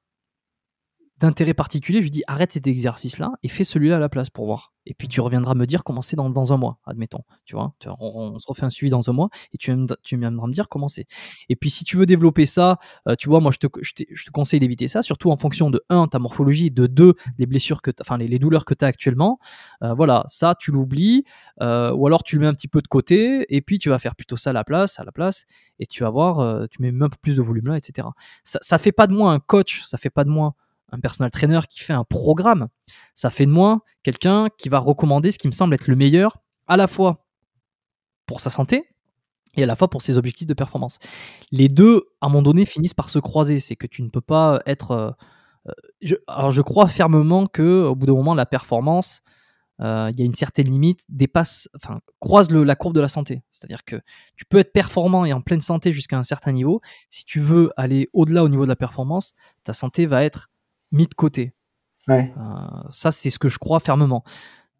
d'intérêt 1.20 1.54
particulier, 1.54 1.98
je 1.98 2.04
lui 2.04 2.10
dis 2.10 2.22
arrête 2.26 2.52
cet 2.52 2.66
exercice-là 2.66 3.32
et 3.42 3.48
fais 3.48 3.64
celui-là 3.64 3.96
à 3.96 3.98
la 3.98 4.08
place 4.08 4.30
pour 4.30 4.46
voir. 4.46 4.72
Et 4.86 4.94
puis 4.94 5.06
tu 5.06 5.20
reviendras 5.20 5.54
me 5.54 5.66
dire 5.66 5.84
comment 5.84 6.00
c'est 6.00 6.16
dans, 6.16 6.30
dans, 6.30 6.52
un 6.54 6.56
mois, 6.56 6.78
admettons. 6.86 7.22
Tu 7.44 7.54
vois, 7.54 7.74
on, 8.00 8.38
se 8.38 8.46
refait 8.46 8.64
un 8.64 8.70
suivi 8.70 8.88
dans 8.88 9.10
un 9.10 9.12
mois 9.12 9.28
et 9.52 9.58
tu, 9.58 9.70
tu 10.02 10.16
viendras 10.16 10.46
me 10.46 10.52
dire 10.52 10.68
comment 10.68 10.88
c'est. 10.88 11.04
Et 11.50 11.56
puis 11.56 11.68
si 11.68 11.84
tu 11.84 11.96
veux 11.96 12.06
développer 12.06 12.46
ça, 12.46 12.78
euh, 13.06 13.14
tu 13.14 13.28
vois, 13.28 13.40
moi 13.40 13.52
je 13.52 13.58
te, 13.58 13.66
je 13.82 13.92
te, 13.92 14.30
conseille 14.30 14.60
d'éviter 14.60 14.88
ça, 14.88 15.02
surtout 15.02 15.30
en 15.30 15.36
fonction 15.36 15.70
de 15.70 15.82
1, 15.90 16.08
ta 16.08 16.18
morphologie, 16.18 16.70
de 16.70 16.86
2, 16.86 17.14
les 17.38 17.46
blessures 17.46 17.82
que 17.82 17.90
enfin 18.00 18.16
les, 18.16 18.38
douleurs 18.38 18.64
que 18.64 18.72
tu 18.72 18.84
as 18.84 18.88
actuellement. 18.88 19.38
Euh, 19.82 19.92
voilà, 19.92 20.24
ça 20.28 20.54
tu 20.58 20.70
l'oublies, 20.70 21.24
euh, 21.60 21.92
ou 21.92 22.06
alors 22.06 22.22
tu 22.22 22.36
le 22.36 22.40
mets 22.40 22.46
un 22.46 22.54
petit 22.54 22.68
peu 22.68 22.80
de 22.80 22.88
côté 22.88 23.44
et 23.54 23.60
puis 23.60 23.78
tu 23.78 23.90
vas 23.90 23.98
faire 23.98 24.16
plutôt 24.16 24.38
ça 24.38 24.50
à 24.50 24.52
la 24.54 24.64
place, 24.64 24.98
à 24.98 25.04
la 25.04 25.12
place, 25.12 25.44
et 25.80 25.86
tu 25.86 26.02
vas 26.02 26.10
voir, 26.10 26.66
tu 26.70 26.80
mets 26.80 26.92
même 26.92 27.02
un 27.02 27.08
peu 27.10 27.18
plus 27.20 27.36
de 27.36 27.42
volume 27.42 27.66
là, 27.66 27.76
etc. 27.76 28.08
Ça, 28.44 28.58
ça 28.62 28.78
fait 28.78 28.92
pas 28.92 29.06
de 29.06 29.12
moi 29.12 29.32
un 29.32 29.38
coach, 29.38 29.82
ça 29.82 29.98
fait 29.98 30.10
pas 30.10 30.24
de 30.24 30.30
moi 30.30 30.54
un 30.90 31.00
personal 31.00 31.30
trainer 31.30 31.60
qui 31.68 31.80
fait 31.80 31.92
un 31.92 32.04
programme, 32.04 32.68
ça 33.14 33.30
fait 33.30 33.46
de 33.46 33.50
moi 33.50 33.80
quelqu'un 34.02 34.48
qui 34.56 34.68
va 34.68 34.78
recommander 34.78 35.32
ce 35.32 35.38
qui 35.38 35.48
me 35.48 35.52
semble 35.52 35.74
être 35.74 35.88
le 35.88 35.96
meilleur 35.96 36.38
à 36.66 36.76
la 36.76 36.86
fois 36.86 37.26
pour 38.26 38.40
sa 38.40 38.50
santé 38.50 38.88
et 39.56 39.64
à 39.64 39.66
la 39.66 39.76
fois 39.76 39.88
pour 39.88 40.02
ses 40.02 40.16
objectifs 40.16 40.46
de 40.46 40.54
performance. 40.54 40.98
Les 41.50 41.68
deux, 41.68 42.04
à 42.20 42.26
un 42.26 42.28
moment 42.28 42.42
donné, 42.42 42.64
finissent 42.64 42.94
par 42.94 43.10
se 43.10 43.18
croiser. 43.18 43.60
C'est 43.60 43.76
que 43.76 43.86
tu 43.86 44.02
ne 44.02 44.08
peux 44.08 44.20
pas 44.20 44.60
être. 44.66 44.90
Euh, 44.92 45.10
euh, 46.10 46.16
alors, 46.28 46.50
je 46.50 46.62
crois 46.62 46.86
fermement 46.86 47.46
que 47.46 47.84
au 47.84 47.96
bout 47.96 48.06
d'un 48.06 48.14
moment, 48.14 48.34
la 48.34 48.46
performance, 48.46 49.22
euh, 49.80 50.10
il 50.12 50.18
y 50.18 50.22
a 50.22 50.26
une 50.26 50.34
certaine 50.34 50.70
limite, 50.70 51.00
dépasse, 51.08 51.68
enfin, 51.74 52.00
croise 52.20 52.50
la 52.52 52.76
courbe 52.76 52.94
de 52.94 53.00
la 53.00 53.08
santé. 53.08 53.42
C'est-à-dire 53.50 53.84
que 53.84 53.96
tu 54.36 54.44
peux 54.44 54.58
être 54.58 54.72
performant 54.72 55.24
et 55.24 55.32
en 55.32 55.40
pleine 55.40 55.60
santé 55.60 55.92
jusqu'à 55.92 56.18
un 56.18 56.22
certain 56.22 56.52
niveau. 56.52 56.80
Si 57.10 57.24
tu 57.24 57.40
veux 57.40 57.70
aller 57.76 58.08
au-delà 58.12 58.44
au 58.44 58.48
niveau 58.48 58.64
de 58.64 58.68
la 58.68 58.76
performance, 58.76 59.34
ta 59.64 59.72
santé 59.72 60.06
va 60.06 60.24
être 60.24 60.50
mis 60.92 61.06
de 61.06 61.14
côté. 61.14 61.52
Euh, 62.10 62.24
ça, 62.90 63.10
c'est 63.10 63.30
ce 63.30 63.38
que 63.38 63.48
je 63.48 63.58
crois 63.58 63.80
fermement. 63.80 64.24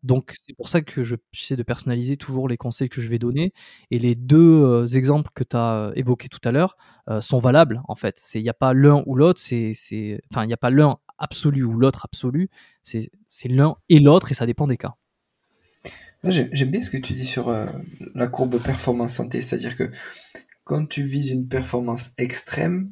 Donc, 0.05 0.35
c'est 0.47 0.55
pour 0.55 0.69
ça 0.69 0.81
que 0.81 1.03
j'essaie 1.03 1.57
de 1.57 1.63
personnaliser 1.63 2.17
toujours 2.17 2.49
les 2.49 2.57
conseils 2.57 2.89
que 2.89 3.01
je 3.01 3.09
vais 3.09 3.19
donner. 3.19 3.53
Et 3.91 3.99
les 3.99 4.15
deux 4.15 4.63
euh, 4.63 4.87
exemples 4.87 5.31
que 5.35 5.43
tu 5.43 5.57
as 5.57 5.75
euh, 5.75 5.93
évoqués 5.97 6.29
tout 6.29 6.41
à 6.45 6.53
l'heure 6.53 6.77
sont 7.21 7.39
valables, 7.39 7.83
en 7.89 7.95
fait. 7.95 8.23
Il 8.35 8.43
n'y 8.43 8.51
a 8.51 8.55
pas 8.55 8.75
l'un 8.75 9.03
ou 9.07 9.17
l'autre, 9.17 9.41
c'est, 9.41 9.73
enfin, 10.31 10.45
il 10.45 10.49
n'y 10.49 10.53
a 10.53 10.59
pas 10.59 10.71
l'un 10.71 10.99
absolu 11.17 11.65
ou 11.65 11.73
l'autre 11.73 12.05
absolu. 12.05 12.51
C'est 12.83 13.11
l'un 13.47 13.77
et 13.89 13.99
l'autre, 13.99 14.31
et 14.31 14.35
ça 14.35 14.47
dépend 14.47 14.67
des 14.67 14.77
cas. 14.77 14.95
J'aime 16.23 16.71
bien 16.71 16.83
ce 16.83 16.91
que 16.91 16.99
tu 16.99 17.15
dis 17.15 17.25
sur 17.25 17.51
la 18.15 18.27
courbe 18.27 18.59
performance 18.59 19.15
santé, 19.15 19.41
c'est-à-dire 19.41 19.77
que 19.77 19.91
quand 20.65 20.87
tu 20.87 21.03
vises 21.03 21.31
une 21.31 21.49
performance 21.49 22.11
extrême, 22.19 22.89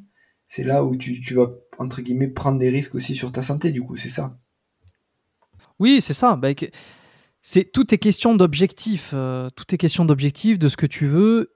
c'est 0.49 0.65
là 0.65 0.83
où 0.85 0.97
tu, 0.97 1.21
tu, 1.21 1.35
vas, 1.35 1.51
entre 1.79 2.03
guillemets, 2.03 2.29
prendre 2.29 2.59
des 2.59 2.71
risques 2.71 2.95
aussi 2.95 3.15
sur 3.15 3.33
ta 3.33 3.43
santé, 3.43 3.71
du 3.71 3.83
coup, 3.83 3.97
c'est 3.97 4.09
ça? 4.09 4.39
Oui, 5.79 6.01
c'est 6.01 6.15
ça. 6.15 6.37
Bah, 6.37 6.49
c'est 7.43 7.65
tout 7.65 7.95
est 7.95 7.99
question 7.99 8.35
d'objectif. 8.35 9.11
Euh, 9.15 9.49
tout 9.55 9.75
est 9.75 9.79
question 9.79 10.05
d'objectif, 10.05 10.59
de 10.59 10.69
ce 10.69 10.77
que 10.77 10.87
tu 10.87 11.07
veux. 11.07 11.55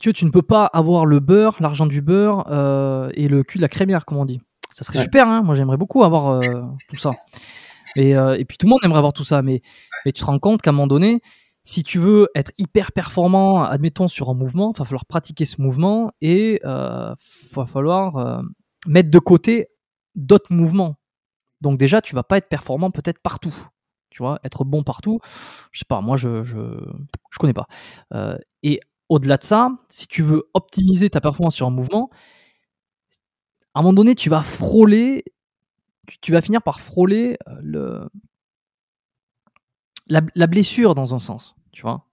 Tu, 0.00 0.12
tu 0.12 0.24
ne 0.24 0.30
peux 0.30 0.42
pas 0.42 0.64
avoir 0.64 1.04
le 1.04 1.20
beurre, 1.20 1.56
l'argent 1.60 1.86
du 1.86 2.00
beurre 2.00 2.46
euh, 2.50 3.10
et 3.14 3.28
le 3.28 3.42
cul 3.42 3.58
de 3.58 3.62
la 3.62 3.68
crémière, 3.68 4.06
comme 4.06 4.18
on 4.18 4.24
dit. 4.24 4.40
Ça 4.70 4.84
serait 4.84 5.02
super, 5.02 5.26
hein 5.26 5.42
moi 5.42 5.56
j'aimerais 5.56 5.76
beaucoup 5.76 6.04
avoir 6.04 6.28
euh, 6.28 6.62
tout 6.88 6.96
ça. 6.96 7.10
Et, 7.96 8.10
et, 8.10 8.44
puis 8.44 8.56
tout 8.56 8.66
le 8.66 8.70
monde 8.70 8.78
aimerait 8.84 8.98
avoir 8.98 9.12
tout 9.12 9.24
ça, 9.24 9.42
mais, 9.42 9.62
mais 10.06 10.12
tu 10.12 10.20
te 10.20 10.24
rends 10.24 10.38
compte 10.38 10.62
qu'à 10.62 10.70
un 10.70 10.72
moment 10.72 10.86
donné, 10.86 11.20
si 11.62 11.82
tu 11.82 11.98
veux 11.98 12.28
être 12.34 12.52
hyper 12.58 12.92
performant, 12.92 13.62
admettons 13.62 14.08
sur 14.08 14.30
un 14.30 14.34
mouvement, 14.34 14.72
il 14.74 14.78
va 14.78 14.84
falloir 14.84 15.04
pratiquer 15.04 15.44
ce 15.44 15.60
mouvement 15.60 16.10
et 16.20 16.54
il 16.54 16.60
euh, 16.64 17.14
va 17.52 17.66
falloir 17.66 18.16
euh, 18.16 18.40
mettre 18.86 19.10
de 19.10 19.18
côté 19.18 19.68
d'autres 20.14 20.52
mouvements. 20.52 20.96
Donc 21.60 21.78
déjà, 21.78 22.00
tu 22.00 22.14
vas 22.14 22.22
pas 22.22 22.38
être 22.38 22.48
performant 22.48 22.90
peut-être 22.90 23.20
partout. 23.20 23.54
Tu 24.10 24.22
vois, 24.22 24.40
être 24.42 24.64
bon 24.64 24.82
partout, 24.82 25.20
je 25.70 25.78
sais 25.78 25.84
pas, 25.88 26.00
moi 26.00 26.16
je 26.16 26.42
je, 26.42 26.56
je 27.30 27.38
connais 27.38 27.52
pas. 27.52 27.68
Euh, 28.12 28.36
et 28.64 28.80
au-delà 29.08 29.36
de 29.36 29.44
ça, 29.44 29.70
si 29.88 30.08
tu 30.08 30.22
veux 30.22 30.50
optimiser 30.52 31.10
ta 31.10 31.20
performance 31.20 31.54
sur 31.54 31.66
un 31.68 31.70
mouvement, 31.70 32.10
à 33.74 33.80
un 33.80 33.82
moment 33.82 33.92
donné, 33.92 34.14
tu 34.16 34.28
vas 34.28 34.42
frôler, 34.42 35.24
tu, 36.20 36.32
vas 36.32 36.40
finir 36.42 36.60
par 36.62 36.80
frôler 36.80 37.36
euh, 37.48 37.58
le, 37.62 38.08
la, 40.08 40.22
la, 40.34 40.46
blessure 40.48 40.94
dans 40.96 41.14
un 41.14 41.20
sens, 41.20 41.54
tu 41.72 41.82
vois. 41.82 42.06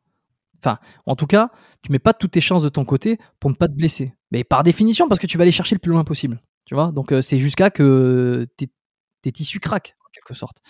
Enfin, 0.60 0.80
en 1.06 1.16
tout 1.16 1.28
cas, 1.28 1.52
tu 1.82 1.92
mets 1.92 2.00
pas 2.00 2.14
toutes 2.14 2.32
tes 2.32 2.42
chances 2.42 2.64
de 2.64 2.70
ton 2.70 2.86
côté 2.86 3.20
pour 3.40 3.50
ne 3.50 3.56
pas 3.56 3.68
te 3.68 3.74
blesser. 3.74 4.16
Mais 4.32 4.44
par 4.44 4.64
définition, 4.64 5.08
parce 5.08 5.20
que 5.20 5.28
tu 5.28 5.38
vas 5.38 5.44
aller 5.44 5.52
chercher 5.52 5.76
le 5.76 5.80
plus 5.80 5.92
loin 5.92 6.04
possible. 6.04 6.42
Tu 6.68 6.76
vois? 6.76 6.92
Donc, 6.92 7.14
euh, 7.14 7.22
c'est 7.22 7.40
jusqu'à 7.40 7.70
que 7.70 8.46
tes, 8.58 8.70
tes, 9.22 9.32
tissus 9.32 9.62
craquent, 9.62 9.96
en 10.06 10.10
quelque 10.12 10.34
sorte. 10.34 10.62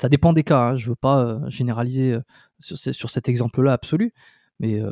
Ça 0.00 0.08
dépend 0.08 0.32
des 0.32 0.42
cas. 0.42 0.70
Hein. 0.70 0.76
Je 0.76 0.88
veux 0.88 0.96
pas 0.96 1.20
euh, 1.20 1.50
généraliser 1.50 2.14
euh, 2.14 2.20
sur, 2.58 2.78
sur, 2.78 3.10
cet 3.10 3.28
exemple-là 3.28 3.74
absolu. 3.74 4.14
Mais, 4.58 4.82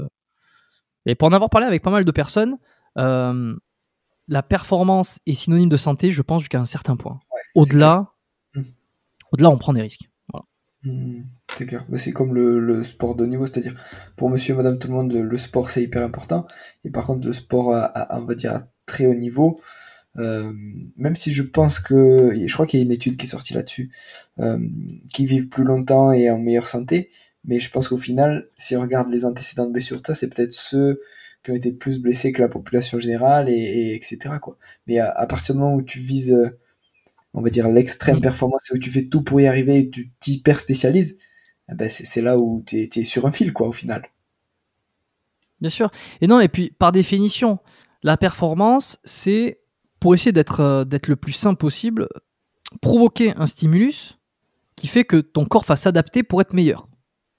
et 1.06 1.14
pour 1.14 1.26
en 1.26 1.32
avoir 1.32 1.50
parlé 1.50 1.66
avec 1.66 1.82
pas 1.82 1.90
mal 1.90 2.04
de 2.04 2.10
personnes, 2.12 2.58
la 2.94 4.42
performance 4.42 5.18
est 5.26 5.34
synonyme 5.34 5.68
de 5.68 5.76
santé, 5.76 6.12
je 6.12 6.22
pense, 6.22 6.42
jusqu'à 6.42 6.60
un 6.60 6.66
certain 6.66 6.96
point. 6.96 7.18
au-delà, 7.54 8.12
mmh. 8.54 8.62
au-delà, 9.32 9.50
on 9.50 9.58
prend 9.58 9.72
des 9.72 9.82
risques. 9.82 10.08
Mmh, 10.84 11.22
c'est 11.56 11.66
clair. 11.66 11.84
C'est 11.96 12.12
comme 12.12 12.34
le, 12.34 12.84
sport 12.84 13.16
de 13.16 13.26
niveau, 13.26 13.46
c'est-à-dire 13.46 13.74
pour 14.16 14.30
monsieur 14.30 14.54
et 14.54 14.56
madame 14.56 14.78
tout 14.78 14.86
le 14.86 14.94
monde, 14.94 15.12
le 15.12 15.38
sport 15.38 15.70
c'est 15.70 15.82
hyper 15.82 16.02
important. 16.02 16.46
Et 16.84 16.90
par 16.90 17.06
contre, 17.06 17.26
le 17.26 17.32
sport 17.32 17.74
à, 17.74 18.16
on 18.16 18.24
va 18.26 18.34
dire 18.36 18.54
à 18.54 18.68
très 18.86 19.06
haut 19.06 19.14
niveau, 19.14 19.60
euh, 20.18 20.52
même 20.96 21.14
si 21.14 21.32
je 21.32 21.42
pense 21.42 21.80
que, 21.80 22.32
je 22.46 22.52
crois 22.52 22.66
qu'il 22.66 22.80
y 22.80 22.82
a 22.82 22.86
une 22.86 22.92
étude 22.92 23.16
qui 23.16 23.26
est 23.26 23.30
sortie 23.30 23.54
là-dessus, 23.54 23.90
euh, 24.40 24.58
qui 25.12 25.26
vivent 25.26 25.48
plus 25.48 25.64
longtemps 25.64 26.12
et 26.12 26.30
en 26.30 26.38
meilleure 26.38 26.68
santé. 26.68 27.10
Mais 27.44 27.58
je 27.58 27.70
pense 27.70 27.88
qu'au 27.88 27.96
final, 27.96 28.48
si 28.56 28.76
on 28.76 28.80
regarde 28.80 29.10
les 29.10 29.24
antécédents 29.24 29.66
de 29.66 29.72
blessures, 29.72 30.00
ça 30.04 30.14
c'est 30.14 30.28
peut-être 30.28 30.52
ceux 30.52 31.00
qui 31.44 31.52
ont 31.52 31.54
été 31.54 31.70
plus 31.70 32.00
blessés 32.00 32.32
que 32.32 32.42
la 32.42 32.48
population 32.48 32.98
générale 32.98 33.48
et, 33.48 33.94
etc. 33.94 34.34
Quoi. 34.40 34.58
Mais 34.86 34.98
à, 34.98 35.10
à, 35.10 35.26
partir 35.26 35.54
du 35.54 35.60
moment 35.60 35.76
où 35.76 35.82
tu 35.82 36.00
vises 36.00 36.36
on 37.36 37.42
va 37.42 37.50
dire, 37.50 37.68
l'extrême 37.68 38.16
mm. 38.16 38.22
performance 38.22 38.72
où 38.74 38.78
tu 38.78 38.90
fais 38.90 39.04
tout 39.04 39.22
pour 39.22 39.40
y 39.40 39.46
arriver 39.46 39.78
et 39.78 39.90
tu 39.90 40.10
t'hyper 40.20 40.58
spécialises, 40.58 41.18
eh 41.70 41.74
ben 41.74 41.88
c'est 41.88 42.22
là 42.22 42.38
où 42.38 42.64
tu 42.66 42.88
es, 42.92 43.04
sur 43.04 43.26
un 43.26 43.30
fil, 43.30 43.52
quoi, 43.52 43.68
au 43.68 43.72
final. 43.72 44.08
Bien 45.60 45.70
sûr. 45.70 45.90
Et 46.20 46.26
non, 46.26 46.40
et 46.40 46.48
puis, 46.48 46.70
par 46.70 46.92
définition, 46.92 47.58
la 48.02 48.16
performance, 48.16 48.98
c'est, 49.04 49.60
pour 50.06 50.14
essayer 50.14 50.30
d'être 50.30 50.60
euh, 50.60 50.84
d'être 50.84 51.08
le 51.08 51.16
plus 51.16 51.32
simple 51.32 51.58
possible, 51.58 52.08
provoquer 52.80 53.34
un 53.36 53.48
stimulus 53.48 54.20
qui 54.76 54.86
fait 54.86 55.02
que 55.02 55.16
ton 55.16 55.46
corps 55.46 55.64
va 55.64 55.74
s'adapter 55.74 56.22
pour 56.22 56.40
être 56.40 56.52
meilleur. 56.52 56.86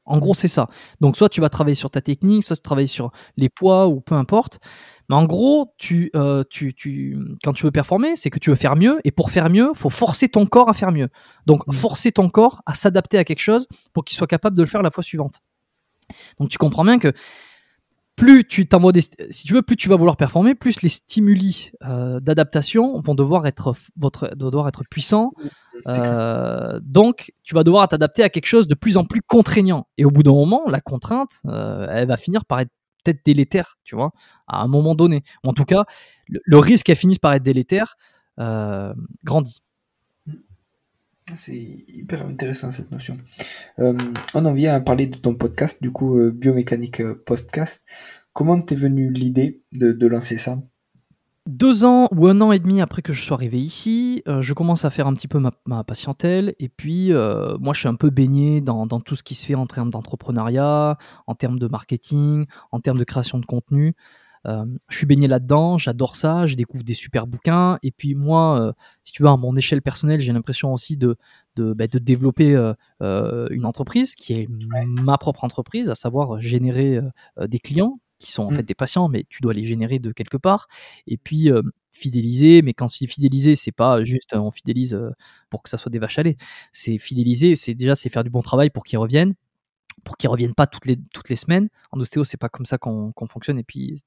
En 0.04 0.20
gros, 0.20 0.34
c'est 0.34 0.50
ça. 0.50 0.68
Donc, 1.00 1.16
soit 1.16 1.30
tu 1.30 1.40
vas 1.40 1.48
travailler 1.48 1.76
sur 1.76 1.90
ta 1.90 2.02
technique, 2.02 2.44
soit 2.44 2.58
tu 2.58 2.62
travailles 2.62 2.90
sur 2.90 3.12
les 3.38 3.48
poids 3.48 3.88
ou 3.88 4.02
peu 4.02 4.16
importe. 4.16 4.60
Mais 5.08 5.16
en 5.16 5.24
gros, 5.24 5.74
tu, 5.78 6.12
euh, 6.14 6.44
tu, 6.50 6.74
tu, 6.74 7.18
quand 7.42 7.54
tu 7.54 7.64
veux 7.64 7.72
performer, 7.72 8.18
c'est 8.18 8.30
que 8.30 8.40
tu 8.40 8.50
veux 8.50 8.58
faire 8.58 8.76
mieux. 8.76 9.00
Et 9.06 9.12
pour 9.12 9.32
faire 9.32 9.50
mieux, 9.50 9.72
faut 9.74 9.90
forcer 9.90 10.28
ton 10.28 10.46
corps 10.46 10.68
à 10.68 10.74
faire 10.74 10.92
mieux. 10.92 11.08
Donc, 11.46 11.66
mmh. 11.68 11.72
forcer 11.72 12.12
ton 12.12 12.28
corps 12.28 12.64
à 12.66 12.74
s'adapter 12.74 13.18
à 13.18 13.24
quelque 13.24 13.40
chose 13.40 13.70
pour 13.94 14.04
qu'il 14.04 14.18
soit 14.18 14.28
capable 14.28 14.58
de 14.58 14.62
le 14.64 14.68
faire 14.68 14.82
la 14.82 14.92
fois 14.92 15.04
suivante. 15.04 15.36
Donc, 16.38 16.50
tu 16.50 16.58
comprends 16.58 16.84
bien 16.84 17.00
que 17.00 17.14
plus 18.18 18.46
tu 18.46 18.68
si 19.30 19.48
tu 19.48 19.54
veux, 19.54 19.62
plus 19.62 19.78
tu 19.78 19.88
vas 19.88 19.96
vouloir 19.96 20.18
performer, 20.18 20.56
plus 20.56 20.82
les 20.82 20.90
stimuli 20.90 21.72
euh, 21.86 22.20
d'adaptation 22.20 23.00
vont 23.00 23.16
devoir 23.16 23.46
être, 23.46 23.74
votre, 23.96 24.36
devoir 24.36 24.68
être 24.68 24.84
puissants. 24.90 25.32
Euh, 25.88 26.80
donc, 26.82 27.32
tu 27.44 27.54
vas 27.54 27.64
devoir 27.64 27.88
t'adapter 27.88 28.24
à 28.24 28.30
quelque 28.30 28.48
chose 28.48 28.68
de 28.68 28.74
plus 28.74 28.98
en 28.98 29.06
plus 29.06 29.22
contraignant. 29.22 29.88
Et 30.00 30.04
au 30.04 30.10
bout 30.10 30.24
d'un 30.24 30.34
moment, 30.34 30.64
la 30.68 30.82
contrainte, 30.82 31.42
elle 31.46 32.08
va 32.08 32.18
finir 32.18 32.44
par 32.44 32.60
être 32.60 32.72
peut-être 33.04 33.26
délétère, 33.26 33.78
tu 33.84 33.96
vois, 33.96 34.12
à 34.48 34.62
un 34.62 34.68
moment 34.68 34.96
donné. 34.96 35.22
En 35.44 35.54
tout 35.54 35.66
cas, 35.66 35.86
le, 36.28 36.58
risque 36.58 36.88
qu'elle 36.88 36.96
finisse 36.96 37.20
par 37.20 37.34
être 37.34 37.44
délétère 37.44 37.96
euh, 38.40 38.94
grandit. 39.24 39.62
C'est 41.36 41.86
hyper 41.88 42.26
intéressant 42.26 42.72
cette 42.72 42.92
notion. 42.92 43.18
Euh, 43.80 43.98
on 44.34 44.46
en 44.46 44.54
vient 44.54 44.76
à 44.76 44.80
parler 44.80 45.08
de 45.08 45.18
ton 45.18 45.36
podcast, 45.36 45.82
du 45.82 45.92
coup, 45.92 46.18
euh, 46.18 46.32
Biomécanique 46.32 47.04
Podcast. 47.26 47.86
Comment 48.34 48.62
t'es 48.62 48.76
venu 48.76 49.12
l'idée 49.12 49.62
de 49.72 50.08
lancer 50.08 50.38
ça? 50.38 50.60
Deux 51.48 51.86
ans 51.86 52.10
ou 52.12 52.28
un 52.28 52.42
an 52.42 52.52
et 52.52 52.60
demi 52.60 52.82
après 52.82 53.02
que 53.02 53.14
je 53.14 53.22
sois 53.22 53.38
arrivé 53.38 53.58
ici, 53.58 54.22
euh, 54.28 54.42
je 54.42 54.54
commence 54.54 54.84
à 54.84 54.90
faire 54.90 55.08
un 55.08 55.14
petit 55.14 55.30
peu 55.30 55.40
ma, 55.40 55.84
patientèle. 55.86 56.54
Et 56.60 56.68
puis, 56.68 57.14
euh, 57.14 57.58
moi, 57.58 57.74
je 57.74 57.80
suis 57.80 57.88
un 57.88 57.96
peu 57.96 58.10
baigné 58.10 58.60
dans, 58.60 58.86
tout 59.00 59.16
ce 59.16 59.24
qui 59.24 59.34
se 59.34 59.46
fait 59.46 59.56
en 59.56 59.66
termes 59.66 59.90
d'entrepreneuriat, 59.90 60.98
en 61.26 61.36
termes 61.36 61.58
de 61.58 61.68
marketing, 61.68 62.48
en 62.74 62.82
termes 62.82 62.98
de 62.98 63.06
création 63.06 63.40
de 63.40 63.46
contenu. 63.46 63.96
Euh, 64.48 64.66
je 64.90 64.98
suis 64.98 65.06
baigné 65.06 65.28
là-dedans, 65.28 65.78
j'adore 65.78 66.16
ça, 66.16 66.46
je 66.48 66.56
découvre 66.56 66.84
des 66.84 66.94
super 66.94 67.28
bouquins. 67.28 67.78
Et 67.84 67.92
puis, 67.92 68.16
moi, 68.16 68.74
si 69.04 69.12
tu 69.14 69.24
veux, 69.24 69.30
à 69.30 69.38
mon 69.38 69.56
échelle 69.56 69.82
personnelle, 69.82 70.20
j'ai 70.20 70.34
l'impression 70.34 70.74
aussi 70.74 70.98
de, 70.98 71.18
de, 71.56 71.74
bah, 71.74 71.88
développer 71.88 72.56
une 73.02 73.66
entreprise 73.66 74.16
qui 74.16 74.34
est 74.34 74.48
ma 74.86 75.18
propre 75.18 75.44
entreprise, 75.44 75.90
à 75.90 75.96
savoir 75.96 76.40
générer 76.40 77.00
des 77.40 77.60
clients 77.60 77.94
qui 78.20 78.32
sont 78.32 78.44
en 78.44 78.52
mmh. 78.52 78.56
fait 78.56 78.64
des 78.64 78.74
patients, 78.74 79.10
mais 79.10 79.26
tu 79.30 79.42
dois 79.42 79.54
les 79.54 79.66
générer 79.66 80.00
de 80.00 80.12
quelque 80.12 80.38
part. 80.38 80.68
Et 81.06 81.18
puis 81.18 81.50
fidéliser, 81.92 82.62
mais 82.62 82.74
quand 82.74 82.88
c'est 82.88 83.08
fidéliser, 83.08 83.56
c'est 83.56 83.72
pas 83.72 84.04
juste 84.04 84.36
on 84.36 84.52
fidélise 84.52 85.00
pour 85.50 85.64
que 85.64 85.70
ça 85.70 85.78
soit 85.78 85.92
des 85.92 86.00
vaches 86.00 86.20
à 86.20 86.24
lait. 86.24 86.38
C'est 86.72 86.98
fidéliser, 86.98 87.56
c'est 87.56 87.74
déjà 87.74 87.96
c'est 87.96 88.10
faire 88.10 88.24
du 88.24 88.30
bon 88.30 88.42
travail 88.42 88.70
pour 88.70 88.84
qu'ils 88.84 89.00
reviennent, 89.00 89.34
pour 90.08 90.16
qu'ils 90.16 90.30
reviennent 90.30 90.56
pas 90.56 90.68
toutes 90.68 90.86
les 90.86 90.98
toutes 91.14 91.28
les 91.28 91.36
semaines. 91.36 91.68
En 91.92 92.00
ostéo, 92.00 92.24
c'est 92.24 92.38
pas 92.38 92.48
comme 92.48 92.66
ça 92.66 92.78
qu'on 92.78 93.14
fonctionne. 93.30 93.60
Et 93.60 93.64
puis 93.64 94.02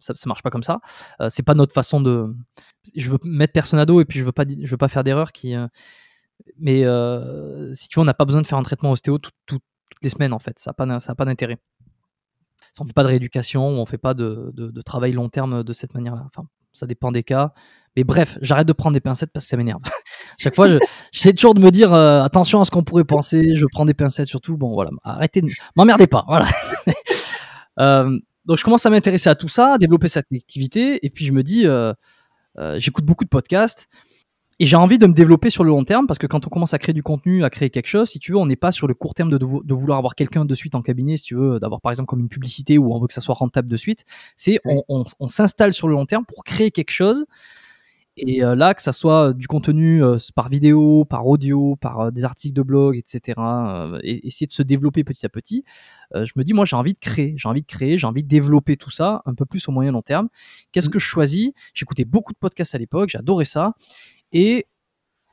ça, 0.00 0.14
ça 0.14 0.28
marche 0.28 0.42
pas 0.42 0.50
comme 0.50 0.62
ça. 0.62 0.80
c'est 1.30 1.42
pas 1.42 1.54
notre 1.54 1.72
façon 1.72 2.02
de. 2.02 2.36
Je 2.94 3.10
veux 3.10 3.18
mettre 3.24 3.54
personne 3.54 3.78
à 3.78 3.86
dos 3.86 4.02
et 4.02 4.04
puis 4.04 4.18
je 4.18 4.24
veux 4.24 4.32
pas 4.32 4.44
je 4.46 4.70
veux 4.70 4.76
pas 4.76 4.88
faire 4.88 5.04
d'erreur 5.04 5.32
qui. 5.32 5.54
mais 6.58 6.84
si 7.74 7.88
tu 7.88 7.98
veux, 7.98 8.02
on 8.02 8.04
n'a 8.04 8.14
pas 8.14 8.26
besoin 8.26 8.42
de 8.42 8.46
faire 8.46 8.58
un 8.58 8.62
traitement 8.62 8.90
ostéo 8.90 9.18
toutes 9.18 9.62
les 10.02 10.10
semaines 10.10 10.34
en 10.34 10.38
fait. 10.38 10.58
Ça 10.58 10.74
n'a 10.78 11.14
pas, 11.14 11.24
d'intérêt 11.24 11.58
on 12.80 12.84
ne 12.84 12.88
fait 12.88 12.94
pas 12.94 13.02
de 13.02 13.08
rééducation, 13.08 13.66
on 13.66 13.80
ne 13.80 13.86
fait 13.86 13.98
pas 13.98 14.14
de, 14.14 14.82
travail 14.84 15.12
long 15.12 15.28
terme 15.28 15.62
de 15.62 15.72
cette 15.72 15.94
manière-là. 15.94 16.24
Enfin, 16.26 16.46
ça 16.72 16.86
dépend 16.86 17.12
des 17.12 17.22
cas. 17.22 17.52
Mais 17.96 18.04
bref, 18.04 18.38
j'arrête 18.40 18.66
de 18.66 18.72
prendre 18.72 18.94
des 18.94 19.00
pincettes 19.00 19.30
parce 19.32 19.44
que 19.44 19.50
ça 19.50 19.56
m'énerve. 19.56 19.80
Chaque 20.38 20.54
fois, 20.54 20.68
j'essaie 21.12 21.32
toujours 21.32 21.54
de 21.54 21.60
me 21.60 21.70
dire 21.70 21.92
euh, 21.92 22.22
attention 22.22 22.60
à 22.60 22.64
ce 22.64 22.70
qu'on 22.70 22.84
pourrait 22.84 23.04
penser. 23.04 23.54
Je 23.54 23.66
prends 23.70 23.84
des 23.84 23.94
pincettes 23.94 24.28
surtout. 24.28 24.56
Bon, 24.56 24.72
voilà, 24.72 24.90
arrêtez, 25.04 25.42
de... 25.42 25.48
m'emmerdez 25.76 26.06
pas. 26.06 26.24
Voilà. 26.28 26.48
Euh, 27.78 28.18
donc, 28.44 28.58
je 28.58 28.64
commence 28.64 28.84
à 28.84 28.90
m'intéresser 28.90 29.30
à 29.30 29.34
tout 29.34 29.48
ça, 29.48 29.72
à 29.72 29.78
développer 29.78 30.06
cette 30.06 30.26
activité. 30.30 31.04
Et 31.06 31.08
puis, 31.08 31.24
je 31.24 31.32
me 31.32 31.42
dis, 31.42 31.66
euh, 31.66 31.94
j'écoute 32.76 33.06
beaucoup 33.06 33.24
de 33.24 33.30
podcasts. 33.30 33.88
Et 34.58 34.66
j'ai 34.66 34.76
envie 34.76 34.98
de 34.98 35.06
me 35.06 35.14
développer 35.14 35.50
sur 35.50 35.64
le 35.64 35.70
long 35.70 35.82
terme 35.82 36.06
parce 36.06 36.18
que 36.18 36.26
quand 36.26 36.46
on 36.46 36.50
commence 36.50 36.74
à 36.74 36.78
créer 36.78 36.92
du 36.92 37.02
contenu, 37.02 37.44
à 37.44 37.50
créer 37.50 37.70
quelque 37.70 37.88
chose, 37.88 38.10
si 38.10 38.18
tu 38.18 38.32
veux, 38.32 38.38
on 38.38 38.46
n'est 38.46 38.54
pas 38.54 38.70
sur 38.70 38.86
le 38.86 38.94
court 38.94 39.14
terme 39.14 39.30
de, 39.30 39.38
de 39.38 39.74
vouloir 39.74 39.98
avoir 39.98 40.14
quelqu'un 40.14 40.44
de 40.44 40.54
suite 40.54 40.74
en 40.74 40.82
cabinet, 40.82 41.16
si 41.16 41.24
tu 41.24 41.34
veux, 41.34 41.58
d'avoir 41.58 41.80
par 41.80 41.90
exemple 41.90 42.06
comme 42.08 42.20
une 42.20 42.28
publicité 42.28 42.78
où 42.78 42.94
on 42.94 43.00
veut 43.00 43.06
que 43.06 43.12
ça 43.12 43.22
soit 43.22 43.34
rentable 43.34 43.68
de 43.68 43.76
suite. 43.76 44.04
C'est 44.36 44.60
on, 44.64 44.84
on, 45.18 45.28
s'installe 45.28 45.72
sur 45.72 45.88
le 45.88 45.94
long 45.94 46.04
terme 46.04 46.24
pour 46.26 46.44
créer 46.44 46.70
quelque 46.70 46.92
chose. 46.92 47.24
Et 48.18 48.44
euh, 48.44 48.54
là, 48.54 48.74
que 48.74 48.82
ça 48.82 48.92
soit 48.92 49.32
du 49.32 49.46
contenu 49.46 50.04
euh, 50.04 50.18
par 50.34 50.50
vidéo, 50.50 51.06
par 51.06 51.26
audio, 51.26 51.76
par 51.76 52.00
euh, 52.00 52.10
des 52.10 52.24
articles 52.24 52.54
de 52.54 52.62
blog, 52.62 52.96
etc., 52.96 53.40
et 54.02 54.26
essayer 54.26 54.46
de 54.46 54.52
se 54.52 54.62
développer 54.62 55.02
petit 55.02 55.24
à 55.24 55.28
petit, 55.28 55.64
je 56.14 56.32
me 56.36 56.44
dis, 56.44 56.52
moi, 56.52 56.66
j'ai 56.66 56.76
envie 56.76 56.92
de 56.92 56.98
créer, 56.98 57.34
j'ai 57.38 57.48
envie 57.48 57.62
de 57.62 57.66
créer, 57.66 57.96
j'ai 57.96 58.06
envie 58.06 58.22
de 58.22 58.28
développer 58.28 58.76
tout 58.76 58.90
ça 58.90 59.22
un 59.24 59.34
peu 59.34 59.46
plus 59.46 59.66
au 59.68 59.72
moyen 59.72 59.92
long 59.92 60.02
terme. 60.02 60.28
Qu'est-ce 60.72 60.88
mmh. 60.88 60.92
que 60.92 60.98
je 60.98 61.06
choisis? 61.06 61.52
J'écoutais 61.72 62.04
beaucoup 62.04 62.34
de 62.34 62.38
podcasts 62.38 62.74
à 62.74 62.78
l'époque, 62.78 63.08
j'adorais 63.08 63.46
ça. 63.46 63.72
Et, 64.32 64.66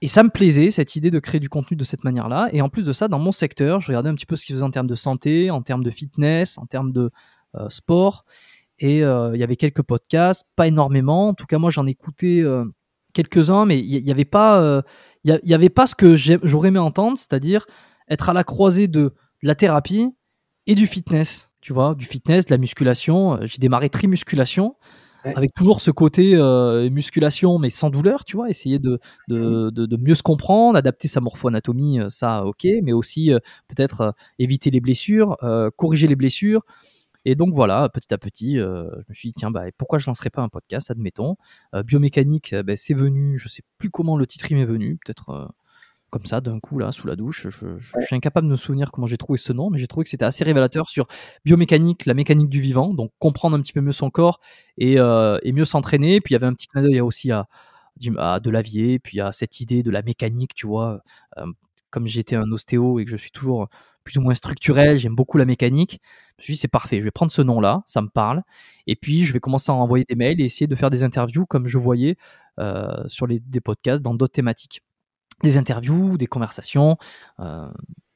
et 0.01 0.07
ça 0.07 0.23
me 0.23 0.29
plaisait, 0.29 0.71
cette 0.71 0.95
idée 0.95 1.11
de 1.11 1.19
créer 1.19 1.41
du 1.41 1.49
contenu 1.49 1.75
de 1.75 1.83
cette 1.83 2.05
manière-là. 2.05 2.47
Et 2.53 2.61
en 2.61 2.69
plus 2.69 2.85
de 2.85 2.93
ça, 2.93 3.09
dans 3.09 3.19
mon 3.19 3.33
secteur, 3.33 3.81
je 3.81 3.87
regardais 3.87 4.09
un 4.09 4.15
petit 4.15 4.25
peu 4.25 4.37
ce 4.37 4.45
qu'ils 4.45 4.55
faisaient 4.55 4.65
en 4.65 4.71
termes 4.71 4.87
de 4.87 4.95
santé, 4.95 5.51
en 5.51 5.61
termes 5.61 5.83
de 5.83 5.91
fitness, 5.91 6.57
en 6.57 6.65
termes 6.65 6.93
de 6.93 7.11
euh, 7.55 7.67
sport. 7.67 8.23
Et 8.79 9.03
euh, 9.03 9.31
il 9.33 9.39
y 9.39 9.43
avait 9.43 9.55
quelques 9.55 9.81
podcasts, 9.81 10.45
pas 10.55 10.67
énormément. 10.67 11.29
En 11.29 11.33
tout 11.33 11.45
cas, 11.45 11.57
moi, 11.57 11.69
j'en 11.69 11.85
écoutais 11.85 12.41
euh, 12.41 12.65
quelques-uns, 13.13 13.65
mais 13.65 13.79
il 13.79 14.03
n'y 14.03 14.11
avait 14.11 14.25
pas, 14.25 14.83
il 15.23 15.39
y, 15.43 15.53
avait 15.53 15.69
pas 15.69 15.87
ce 15.87 15.95
que 15.95 16.15
j'aurais 16.15 16.69
aimé 16.69 16.79
entendre, 16.79 17.17
c'est-à-dire 17.17 17.65
être 18.09 18.29
à 18.29 18.33
la 18.33 18.43
croisée 18.43 18.87
de 18.87 19.13
la 19.41 19.55
thérapie 19.55 20.07
et 20.67 20.75
du 20.75 20.87
fitness. 20.87 21.49
Tu 21.61 21.73
vois, 21.73 21.93
du 21.93 22.05
fitness, 22.05 22.45
de 22.45 22.51
la 22.51 22.57
musculation. 22.57 23.37
J'ai 23.41 23.57
démarré 23.57 23.89
trimusculation 23.89 24.75
avec 25.23 25.53
toujours 25.53 25.81
ce 25.81 25.91
côté 25.91 26.35
euh, 26.35 26.89
musculation 26.89 27.59
mais 27.59 27.69
sans 27.69 27.89
douleur, 27.89 28.25
tu 28.25 28.35
vois, 28.35 28.49
essayer 28.49 28.79
de, 28.79 28.99
de, 29.27 29.69
de, 29.69 29.97
mieux 29.97 30.15
se 30.15 30.23
comprendre, 30.23 30.77
adapter 30.77 31.07
sa 31.07 31.19
morpho-anatomie, 31.19 31.99
euh, 31.99 32.09
ça 32.09 32.45
ok, 32.45 32.65
mais 32.83 32.93
aussi 32.93 33.33
euh, 33.33 33.39
peut-être 33.67 34.13
éviter 34.37 34.71
les 34.71 34.79
blessures, 34.79 35.37
corriger 35.75 36.07
les 36.07 36.15
blessures. 36.15 36.61
Et 37.25 37.35
donc 37.35 37.53
voilà, 37.53 37.89
petit 37.89 38.13
à 38.13 38.17
petit, 38.17 38.55
je 38.55 39.09
me 39.09 39.13
suis 39.13 39.29
dit, 39.29 39.33
tiens, 39.33 39.51
bah, 39.51 39.65
pourquoi 39.77 39.99
je 39.99 40.07
lancerais 40.07 40.29
pas 40.29 40.41
un 40.41 40.49
podcast, 40.49 40.89
admettons. 40.91 41.35
biomécanique, 41.85 42.55
bah, 42.55 42.75
c'est 42.75 42.93
venu, 42.93 43.37
je 43.37 43.49
sais 43.49 43.63
plus 43.77 43.89
comment 43.89 44.17
le 44.17 44.25
titre 44.25 44.47
m'est 44.51 44.65
venu, 44.65 44.97
peut-être 45.03 45.49
comme 46.09 46.25
ça 46.25 46.41
d'un 46.41 46.59
coup 46.59 46.79
là 46.79 46.91
sous 46.91 47.07
la 47.07 47.15
douche. 47.15 47.47
Je, 47.49 47.77
suis 47.77 48.15
incapable 48.15 48.47
de 48.47 48.51
me 48.51 48.57
souvenir 48.57 48.91
comment 48.91 49.07
j'ai 49.07 49.17
trouvé 49.17 49.37
ce 49.37 49.53
nom, 49.53 49.69
mais 49.69 49.79
j'ai 49.79 49.87
trouvé 49.87 50.03
que 50.03 50.09
c'était 50.09 50.25
assez 50.25 50.43
révélateur 50.43 50.89
sur 50.89 51.07
biomécanique, 51.45 52.05
la 52.05 52.13
mécanique 52.13 52.49
du 52.49 52.61
vivant, 52.61 52.93
donc 52.93 53.11
comprendre 53.19 53.55
un 53.57 53.61
petit 53.61 53.73
peu 53.73 53.81
mieux 53.81 53.91
son 53.91 54.09
corps 54.09 54.39
et, 54.77 54.99
euh, 54.99 55.37
mieux 55.45 55.65
s'entraîner. 55.65 56.21
Puis 56.21 56.33
il 56.33 56.35
y 56.35 56.35
avait 56.35 56.47
un 56.47 56.53
petit 56.53 56.67
clin 56.67 56.81
d'œil 56.81 57.01
aussi 57.01 57.31
à, 57.31 57.47
à 58.17 58.39
de 58.39 58.49
l'avier, 58.49 58.99
puis 58.99 59.19
à 59.21 59.31
cette 59.31 59.59
idée 59.59 59.83
de 59.83 59.91
la 59.91 60.01
mécanique, 60.01 60.55
tu 60.55 60.67
vois. 60.67 61.01
Euh, 61.37 61.45
comme 61.91 62.05
j'étais 62.05 62.35
un 62.35 62.51
ostéo 62.51 62.99
et 62.99 63.05
que 63.05 63.09
je 63.09 63.17
suis 63.17 63.31
toujours 63.31 63.67
plus 64.09 64.17
ou 64.17 64.21
moins 64.21 64.33
structurel, 64.33 64.97
j'aime 64.97 65.15
beaucoup 65.15 65.37
la 65.37 65.45
mécanique. 65.45 66.01
Je 66.37 66.41
me 66.41 66.43
suis 66.45 66.53
dit, 66.53 66.59
c'est 66.59 66.67
parfait, 66.67 66.97
je 66.97 67.03
vais 67.03 67.11
prendre 67.11 67.31
ce 67.31 67.43
nom-là, 67.43 67.83
ça 67.85 68.01
me 68.01 68.09
parle. 68.09 68.41
Et 68.87 68.95
puis, 68.95 69.23
je 69.23 69.33
vais 69.33 69.39
commencer 69.39 69.71
à 69.71 69.75
envoyer 69.75 70.03
des 70.09 70.15
mails 70.15 70.41
et 70.41 70.45
essayer 70.45 70.67
de 70.67 70.75
faire 70.75 70.89
des 70.89 71.03
interviews 71.03 71.45
comme 71.45 71.67
je 71.67 71.77
voyais 71.77 72.17
euh, 72.59 73.07
sur 73.07 73.27
des 73.27 73.61
podcasts 73.61 74.01
dans 74.01 74.15
d'autres 74.15 74.33
thématiques 74.33 74.81
des 75.43 75.57
interviews, 75.57 76.17
des 76.17 76.27
conversations, 76.27 76.97
euh, 77.39 77.69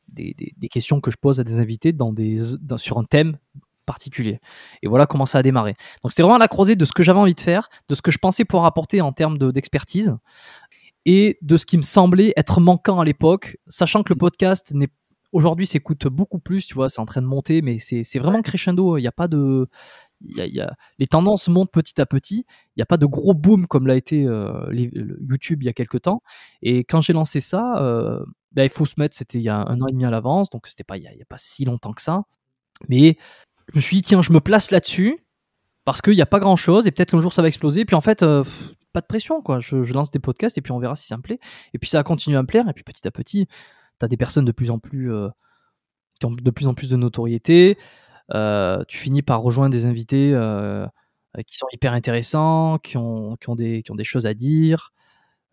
des, 0.10 0.36
questions 0.70 1.00
que 1.00 1.10
je 1.10 1.18
pose 1.18 1.40
à 1.40 1.44
des 1.44 1.60
invités 1.60 1.94
dans 1.94 2.12
des, 2.12 2.38
sur 2.78 2.98
un 2.98 3.04
thème 3.04 3.38
particulier. 3.86 4.40
Et 4.82 4.88
voilà 4.88 5.06
comment 5.06 5.26
ça 5.26 5.40
a 5.40 5.42
démarré. 5.42 5.76
Donc 6.02 6.12
c'était 6.12 6.24
vraiment 6.24 6.38
la 6.38 6.48
croisée 6.48 6.76
de 6.76 6.86
ce 6.86 6.92
que 6.92 7.04
j'avais 7.04 7.20
envie 7.20 7.34
de 7.34 7.40
faire, 7.40 7.70
de 7.88 7.96
ce 7.96 8.02
que 8.02 8.12
je 8.12 8.18
pensais 8.18 8.46
pouvoir 8.46 8.66
apporter 8.66 9.02
en 9.02 9.12
termes 9.12 9.38
d'expertise 9.38 10.18
et 11.06 11.38
de 11.42 11.58
ce 11.58 11.66
qui 11.66 11.78
me 11.78 11.82
semblait 11.82 12.34
être 12.38 12.62
manquant 12.62 13.00
à 13.00 13.06
l'époque, 13.06 13.58
sachant 13.68 14.04
que 14.04 14.14
le 14.14 14.18
podcast 14.18 14.74
n'est 14.74 14.90
aujourd'hui 15.34 15.68
s'écoute 15.68 16.08
beaucoup 16.08 16.40
plus, 16.40 16.66
tu 16.66 16.76
vois, 16.76 16.90
c'est 16.90 17.02
en 17.02 17.06
train 17.06 17.22
de 17.22 17.28
monter, 17.28 17.62
mais 17.62 17.80
c'est 17.80 18.20
vraiment 18.20 18.42
crescendo. 18.42 18.98
Il 18.98 19.02
n'y 19.02 19.08
a 19.08 19.12
pas 19.12 19.28
de, 19.28 19.68
les 20.24 21.08
tendances 21.08 21.48
montent 21.50 21.72
petit 21.72 22.00
à 22.00 22.06
petit. 22.06 22.46
Il 22.76 22.80
n'y 22.80 22.84
a 22.84 22.86
pas 22.86 22.98
de 22.98 23.06
gros 23.06 23.34
boom 23.34 23.68
comme 23.68 23.88
l'a 23.88 23.96
été 23.96 24.26
euh, 24.26 24.66
YouTube 24.72 25.64
il 25.64 25.66
y 25.66 25.70
a 25.70 25.74
quelques 25.74 26.04
temps. 26.04 26.22
Et 26.62 26.84
quand 26.86 27.02
j'ai 27.02 27.14
lancé 27.14 27.40
ça, 27.40 27.78
euh, 27.82 28.24
bah, 28.52 28.64
il 28.64 28.70
faut 28.70 28.86
se 28.86 28.96
mettre, 28.98 29.16
c'était 29.16 29.40
il 29.40 29.44
y 29.44 29.50
a 29.50 29.58
un 29.58 29.82
an 29.82 29.88
et 29.88 29.92
demi 29.92 30.06
à 30.06 30.10
l'avance, 30.10 30.50
donc 30.50 30.68
c'était 30.68 30.84
pas 30.84 30.98
il 30.98 31.02
n'y 31.02 31.22
a, 31.22 31.26
pas 31.28 31.38
si 31.38 31.66
longtemps 31.66 31.94
que 31.94 32.02
ça. 32.02 32.24
Mais 32.88 33.18
je 33.74 33.78
me 33.78 33.82
suis 33.82 33.98
dit, 33.98 34.02
tiens, 34.04 34.22
je 34.22 34.32
me 34.32 34.40
place 34.40 34.72
là-dessus 34.72 35.26
parce 35.86 36.02
qu'il 36.02 36.14
n'y 36.14 36.22
a 36.22 36.26
pas 36.26 36.40
grand-chose 36.40 36.88
et 36.88 36.92
peut-être 36.92 37.12
qu'un 37.12 37.20
jour 37.20 37.34
ça 37.34 37.42
va 37.42 37.48
exploser. 37.48 37.86
Puis 37.86 37.96
en 37.96 38.02
fait, 38.02 38.24
euh, 38.24 38.44
pas 38.94 39.02
de 39.02 39.08
pression, 39.08 39.42
quoi. 39.42 39.60
Je, 39.60 39.78
lance 39.94 40.12
des 40.12 40.20
podcasts 40.20 40.58
et 40.58 40.62
puis 40.62 40.72
on 40.72 40.80
verra 40.80 40.96
si 40.96 41.08
ça 41.08 41.18
me 41.18 41.22
plaît. 41.22 41.40
Et 41.74 41.80
puis 41.80 41.90
ça 41.90 42.00
a 42.00 42.04
continué 42.04 42.38
à 42.38 42.42
me 42.42 42.48
plaire. 42.48 42.68
Et 42.70 42.74
puis 42.74 42.84
petit 42.84 43.06
à 43.08 43.12
petit, 43.12 43.48
as 44.04 44.08
des 44.08 44.18
personnes 44.18 44.46
de 44.46 44.52
plus 44.52 44.72
en 44.72 44.80
plus 44.80 45.12
qui 46.20 46.26
ont 46.26 46.32
de 46.32 46.52
plus 46.52 46.68
en 46.68 46.74
plus 46.74 46.90
de 46.90 46.96
notoriété. 46.96 47.78
Euh, 48.34 48.84
tu 48.88 48.98
finis 48.98 49.22
par 49.22 49.42
rejoindre 49.42 49.72
des 49.72 49.86
invités 49.86 50.32
euh, 50.34 50.88
qui 51.46 51.58
sont 51.58 51.68
hyper 51.72 51.94
intéressants, 51.94 52.78
qui 52.80 52.98
ont, 52.98 53.36
qui 53.38 53.50
ont, 53.50 53.56
des, 53.56 53.84
qui 53.84 53.92
ont 53.92 53.96
des 53.96 54.04
choses 54.04 54.26
à 54.26 54.34
dire. 54.34 54.92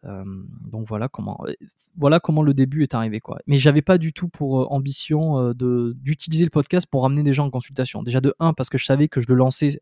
Euh, 0.04 0.24
donc 0.64 0.88
voilà 0.88 1.08
comment, 1.08 1.44
voilà 1.96 2.20
comment 2.20 2.42
le 2.42 2.54
début 2.54 2.82
est 2.82 2.94
arrivé. 2.94 3.20
Quoi. 3.20 3.38
Mais 3.46 3.58
j'avais 3.58 3.82
pas 3.82 3.98
du 3.98 4.12
tout 4.12 4.28
pour 4.28 4.72
ambition 4.72 5.52
d'utiliser 5.52 6.44
le 6.44 6.50
podcast 6.50 6.86
pour 6.86 7.02
ramener 7.02 7.22
des 7.22 7.32
gens 7.32 7.46
en 7.46 7.50
consultation. 7.50 8.02
Déjà 8.02 8.20
de 8.20 8.34
1, 8.38 8.54
parce 8.54 8.68
que 8.68 8.78
je 8.78 8.84
savais 8.84 9.08
que 9.08 9.20
je 9.20 9.26
le 9.28 9.34
lançais 9.34 9.80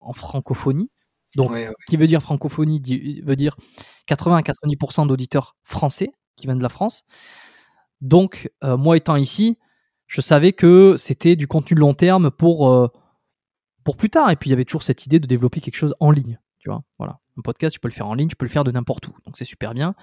en 0.00 0.12
francophonie. 0.12 0.90
Donc, 1.34 1.52
qui 1.86 1.96
veut 1.96 2.06
dire 2.06 2.22
francophonie 2.22 2.80
veut 3.22 3.36
dire 3.36 3.56
80 4.06 4.36
à 4.36 4.40
90% 4.40 5.06
d'auditeurs 5.06 5.56
français 5.64 6.10
qui 6.36 6.46
viennent 6.46 6.58
de 6.58 6.62
la 6.62 6.68
France. 6.68 7.04
Donc, 8.06 8.50
moi 8.62 8.96
étant 8.96 9.16
ici, 9.16 9.58
je 10.06 10.20
savais 10.20 10.52
que 10.52 10.94
c'était 10.96 11.36
du 11.36 11.46
contenu 11.46 11.76
long 11.76 11.94
terme 11.94 12.30
pour, 12.30 12.70
euh, 12.70 12.88
pour 13.84 13.96
plus 13.96 14.10
tard. 14.10 14.30
Et 14.30 14.36
puis 14.36 14.48
il 14.48 14.52
y 14.52 14.54
avait 14.54 14.64
toujours 14.64 14.82
cette 14.82 15.04
idée 15.06 15.18
de 15.18 15.26
développer 15.26 15.60
quelque 15.60 15.76
chose 15.76 15.94
en 16.00 16.10
ligne. 16.10 16.38
Tu 16.58 16.70
vois, 16.70 16.82
voilà. 16.98 17.18
Un 17.38 17.42
podcast, 17.42 17.74
tu 17.74 17.80
peux 17.80 17.88
le 17.88 17.94
faire 17.94 18.06
en 18.06 18.14
ligne, 18.14 18.28
tu 18.28 18.36
peux 18.36 18.46
le 18.46 18.50
faire 18.50 18.64
de 18.64 18.70
n'importe 18.70 19.08
où. 19.08 19.12
Donc 19.26 19.36
c'est 19.36 19.44
super 19.44 19.74
bien. 19.74 19.94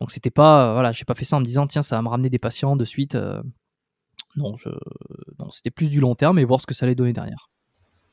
Donc 0.00 0.12
c'était 0.12 0.30
pas, 0.30 0.68
euh, 0.68 0.72
voilà, 0.74 0.92
j'ai 0.92 1.04
pas 1.04 1.14
fait 1.14 1.24
ça 1.24 1.36
en 1.36 1.40
me 1.40 1.44
disant 1.44 1.66
tiens 1.66 1.82
ça 1.82 1.96
va 1.96 2.02
me 2.02 2.08
ramener 2.08 2.30
des 2.30 2.38
patients 2.38 2.76
de 2.76 2.84
suite. 2.84 3.14
Euh. 3.14 3.42
non, 4.36 4.54
c'était 5.50 5.70
plus 5.70 5.88
du 5.88 6.00
long 6.00 6.14
terme 6.14 6.38
et 6.38 6.44
voir 6.44 6.60
ce 6.60 6.66
que 6.66 6.74
ça 6.74 6.86
allait 6.86 6.94
donner 6.94 7.12
derrière. 7.12 7.50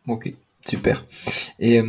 Ok, 0.07 0.33
super. 0.65 1.05
Et 1.59 1.81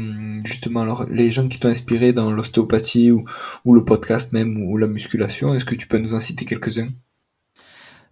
justement 0.45 0.83
alors 0.83 1.05
les 1.09 1.31
gens 1.31 1.49
qui 1.49 1.59
t'ont 1.59 1.69
inspiré 1.69 2.13
dans 2.13 2.31
l'ostéopathie 2.31 3.11
ou, 3.11 3.21
ou, 3.65 3.75
le 3.75 3.85
podcast 3.85 4.33
même 4.33 4.63
ou 4.63 4.77
la 4.77 4.87
musculation, 4.87 5.55
est-ce 5.55 5.65
que 5.65 5.75
tu 5.75 5.87
peux 5.87 5.99
nous 5.99 6.15
en 6.15 6.21
citer 6.21 6.45
quelques-uns? 6.45 6.91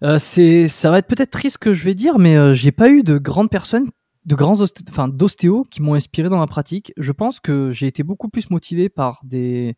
Euh, 0.03 0.19
c'est, 0.19 0.69
ça 0.69 0.91
va 0.91 0.99
être 0.99 1.07
peut-être 1.07 1.31
triste 1.31 1.55
ce 1.55 1.59
que 1.59 1.75
je 1.75 1.85
vais 1.85 1.95
dire, 1.95 2.19
mais 2.19 2.37
euh, 2.37 2.55
j'ai 2.55 2.73
pas 2.73 2.89
eu 2.89 3.03
de 3.03 3.19
grandes 3.19 3.51
personnes, 3.51 3.91
de 4.25 4.35
grands 4.35 4.61
enfin 4.91 5.09
d'ostéos 5.09 5.65
qui 5.71 5.83
m'ont 5.83 5.95
inspiré 5.95 6.29
dans 6.29 6.39
ma 6.39 6.47
pratique. 6.47 6.93
Je 6.97 7.13
pense 7.13 7.41
que 7.41 7.71
j'ai 7.71 7.87
été 7.87 8.03
beaucoup 8.03 8.29
plus 8.29 8.51
motivé 8.51 8.89
par 8.89 9.21
des, 9.25 9.77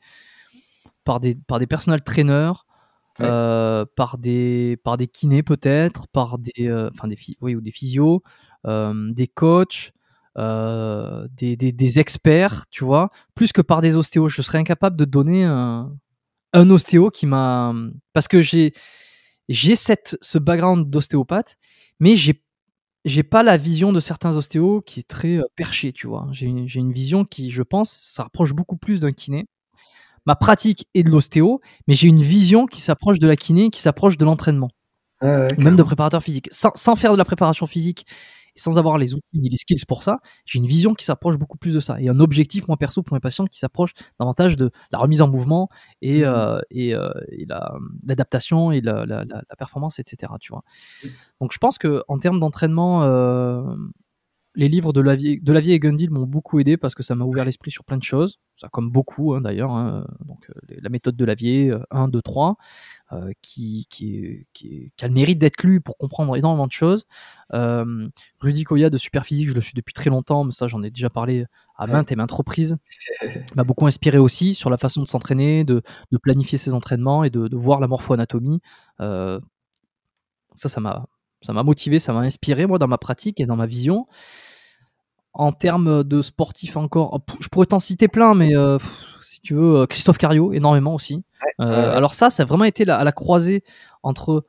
par 1.04 1.20
des, 1.20 1.34
par 1.34 1.58
des 1.58 1.66
personal 1.66 2.02
trainers, 2.02 2.64
euh, 3.20 3.84
par 3.96 4.18
des, 4.18 4.78
par 4.84 4.96
des 4.96 5.06
kinés 5.06 5.42
peut-être, 5.42 6.08
par 6.08 6.38
des, 6.38 6.72
enfin 6.92 7.08
des, 7.08 7.18
oui, 7.40 7.54
ou 7.54 7.60
des 7.60 7.72
physios, 7.72 8.22
des 8.64 9.28
coachs. 9.28 9.92
des, 10.36 11.56
des, 11.56 11.72
des, 11.72 11.98
experts, 11.98 12.66
tu 12.70 12.84
vois, 12.84 13.10
plus 13.34 13.52
que 13.52 13.60
par 13.60 13.80
des 13.80 13.96
ostéos. 13.96 14.28
Je 14.28 14.42
serais 14.42 14.58
incapable 14.58 14.96
de 14.96 15.04
donner 15.04 15.44
un, 15.44 15.92
un 16.52 16.70
ostéo 16.70 17.10
qui 17.10 17.26
m'a. 17.26 17.74
Parce 18.12 18.28
que 18.28 18.40
j'ai 18.40 18.72
j'ai 19.48 19.76
cette, 19.76 20.18
ce 20.20 20.38
background 20.38 20.90
d'ostéopathe, 20.90 21.56
mais 22.00 22.16
j'ai 22.16 22.42
j'ai 23.04 23.22
pas 23.22 23.42
la 23.42 23.56
vision 23.56 23.92
de 23.92 24.00
certains 24.00 24.36
ostéos 24.36 24.82
qui 24.82 25.00
est 25.00 25.08
très 25.08 25.36
euh, 25.36 25.44
perché, 25.56 25.92
tu 25.92 26.06
vois. 26.06 26.26
J'ai 26.32 26.46
une, 26.46 26.68
une, 26.74 26.92
vision 26.92 27.24
qui, 27.24 27.50
je 27.50 27.62
pense, 27.62 27.90
s'approche 27.90 28.52
beaucoup 28.52 28.76
plus 28.76 29.00
d'un 29.00 29.12
kiné. 29.12 29.46
Ma 30.26 30.36
pratique 30.36 30.88
est 30.94 31.04
de 31.04 31.10
l'ostéo, 31.10 31.60
mais 31.86 31.94
j'ai 31.94 32.08
une 32.08 32.22
vision 32.22 32.66
qui 32.66 32.80
s'approche 32.80 33.18
de 33.18 33.26
la 33.26 33.36
kiné, 33.36 33.70
qui 33.70 33.80
s'approche 33.80 34.18
de 34.18 34.24
l'entraînement. 34.24 34.70
même 35.22 35.76
de 35.76 35.82
préparateur 35.82 36.22
physique. 36.22 36.48
Sans, 36.50 36.72
sans, 36.74 36.96
faire 36.96 37.12
de 37.12 37.16
la 37.16 37.24
préparation 37.24 37.66
physique 37.66 38.04
sans 38.60 38.78
avoir 38.78 38.98
les 38.98 39.14
outils 39.14 39.38
ni 39.38 39.48
les 39.48 39.56
skills 39.56 39.84
pour 39.86 40.02
ça, 40.02 40.18
j'ai 40.44 40.58
une 40.58 40.66
vision 40.66 40.94
qui 40.94 41.04
s'approche 41.04 41.38
beaucoup 41.38 41.58
plus 41.58 41.74
de 41.74 41.80
ça. 41.80 42.00
Et 42.00 42.08
un 42.08 42.20
objectif, 42.20 42.68
moi 42.68 42.76
perso, 42.76 43.02
pour 43.02 43.14
mes 43.14 43.20
patients, 43.20 43.46
qui 43.46 43.58
s'approche 43.58 43.92
davantage 44.18 44.56
de 44.56 44.70
la 44.90 44.98
remise 44.98 45.22
en 45.22 45.28
mouvement 45.28 45.68
et, 46.02 46.20
mmh. 46.20 46.24
euh, 46.24 46.60
et, 46.70 46.94
euh, 46.94 47.10
et 47.30 47.46
l'adaptation 48.04 48.72
et 48.72 48.80
la, 48.80 49.06
la, 49.06 49.24
la, 49.24 49.42
performance, 49.58 49.98
etc. 49.98 50.32
Tu 50.40 50.52
vois. 50.52 50.62
Donc 51.40 51.52
je 51.52 51.58
pense 51.58 51.78
que 51.78 52.02
en 52.08 52.18
termes 52.18 52.40
d'entraînement, 52.40 53.02
euh, 53.04 53.62
les 54.58 54.68
livres 54.68 54.92
de 54.92 55.00
Lavier 55.00 55.72
et 55.72 55.78
Gundil 55.78 56.10
m'ont 56.10 56.26
beaucoup 56.26 56.58
aidé 56.58 56.76
parce 56.76 56.94
que 56.94 57.02
ça 57.02 57.14
m'a 57.14 57.24
ouvert 57.24 57.44
l'esprit 57.44 57.70
sur 57.70 57.84
plein 57.84 57.96
de 57.96 58.02
choses. 58.02 58.40
Ça, 58.54 58.68
comme 58.68 58.90
beaucoup 58.90 59.34
hein, 59.34 59.40
d'ailleurs. 59.40 59.70
Hein. 59.70 60.06
Donc, 60.26 60.50
la 60.68 60.88
méthode 60.90 61.16
de 61.16 61.24
Lavier, 61.24 61.72
1, 61.90 62.08
2, 62.08 62.20
3. 62.20 62.56
Euh, 63.10 63.32
qui, 63.40 63.86
qui, 63.88 64.46
qui, 64.52 64.92
a 65.00 65.08
le 65.08 65.14
mérite 65.14 65.38
d'être 65.38 65.62
lu 65.62 65.80
pour 65.80 65.96
comprendre 65.96 66.36
énormément 66.36 66.66
de 66.66 66.72
choses. 66.72 67.06
Euh, 67.54 68.06
Rudy 68.38 68.64
Koya 68.64 68.90
de 68.90 68.98
Superphysique, 68.98 69.48
je 69.48 69.54
le 69.54 69.62
suis 69.62 69.72
depuis 69.72 69.94
très 69.94 70.10
longtemps, 70.10 70.44
mais 70.44 70.52
ça 70.52 70.66
j'en 70.66 70.82
ai 70.82 70.90
déjà 70.90 71.08
parlé 71.08 71.46
à 71.78 71.86
maintes 71.86 72.12
et 72.12 72.16
maintes 72.16 72.32
reprises. 72.32 72.76
m'a 73.56 73.64
beaucoup 73.64 73.86
inspiré 73.86 74.18
aussi 74.18 74.54
sur 74.54 74.68
la 74.68 74.76
façon 74.76 75.00
de 75.00 75.08
s'entraîner, 75.08 75.64
de, 75.64 75.80
de, 76.10 76.18
planifier 76.18 76.58
ses 76.58 76.74
entraînements 76.74 77.24
et 77.24 77.30
de, 77.30 77.48
de 77.48 77.56
voir 77.56 77.80
la 77.80 77.88
morpho-anatomie. 77.88 78.60
Euh, 79.00 79.40
ça, 80.54 80.68
ça 80.68 80.78
m'a, 80.78 81.06
ça 81.40 81.54
m'a 81.54 81.62
motivé, 81.62 82.00
ça 82.00 82.12
m'a 82.12 82.20
inspiré 82.20 82.66
moi 82.66 82.78
dans 82.78 82.88
ma 82.88 82.98
pratique 82.98 83.40
et 83.40 83.46
dans 83.46 83.56
ma 83.56 83.66
vision. 83.66 84.06
En 85.38 85.52
termes 85.52 86.02
de 86.02 86.20
sportif 86.20 86.76
encore, 86.76 87.20
je 87.38 87.46
pourrais 87.48 87.66
t'en 87.66 87.78
citer 87.78 88.08
plein, 88.08 88.34
mais 88.34 88.56
euh, 88.56 88.76
si 89.22 89.40
tu 89.40 89.54
veux, 89.54 89.86
Christophe 89.86 90.18
Cario, 90.18 90.52
énormément 90.52 90.96
aussi. 90.96 91.24
Euh, 91.60 91.96
alors 91.96 92.12
ça, 92.12 92.28
ça 92.28 92.42
a 92.42 92.46
vraiment 92.46 92.64
été 92.64 92.88
à 92.90 93.04
la 93.04 93.12
croisée 93.12 93.62
entre 94.02 94.44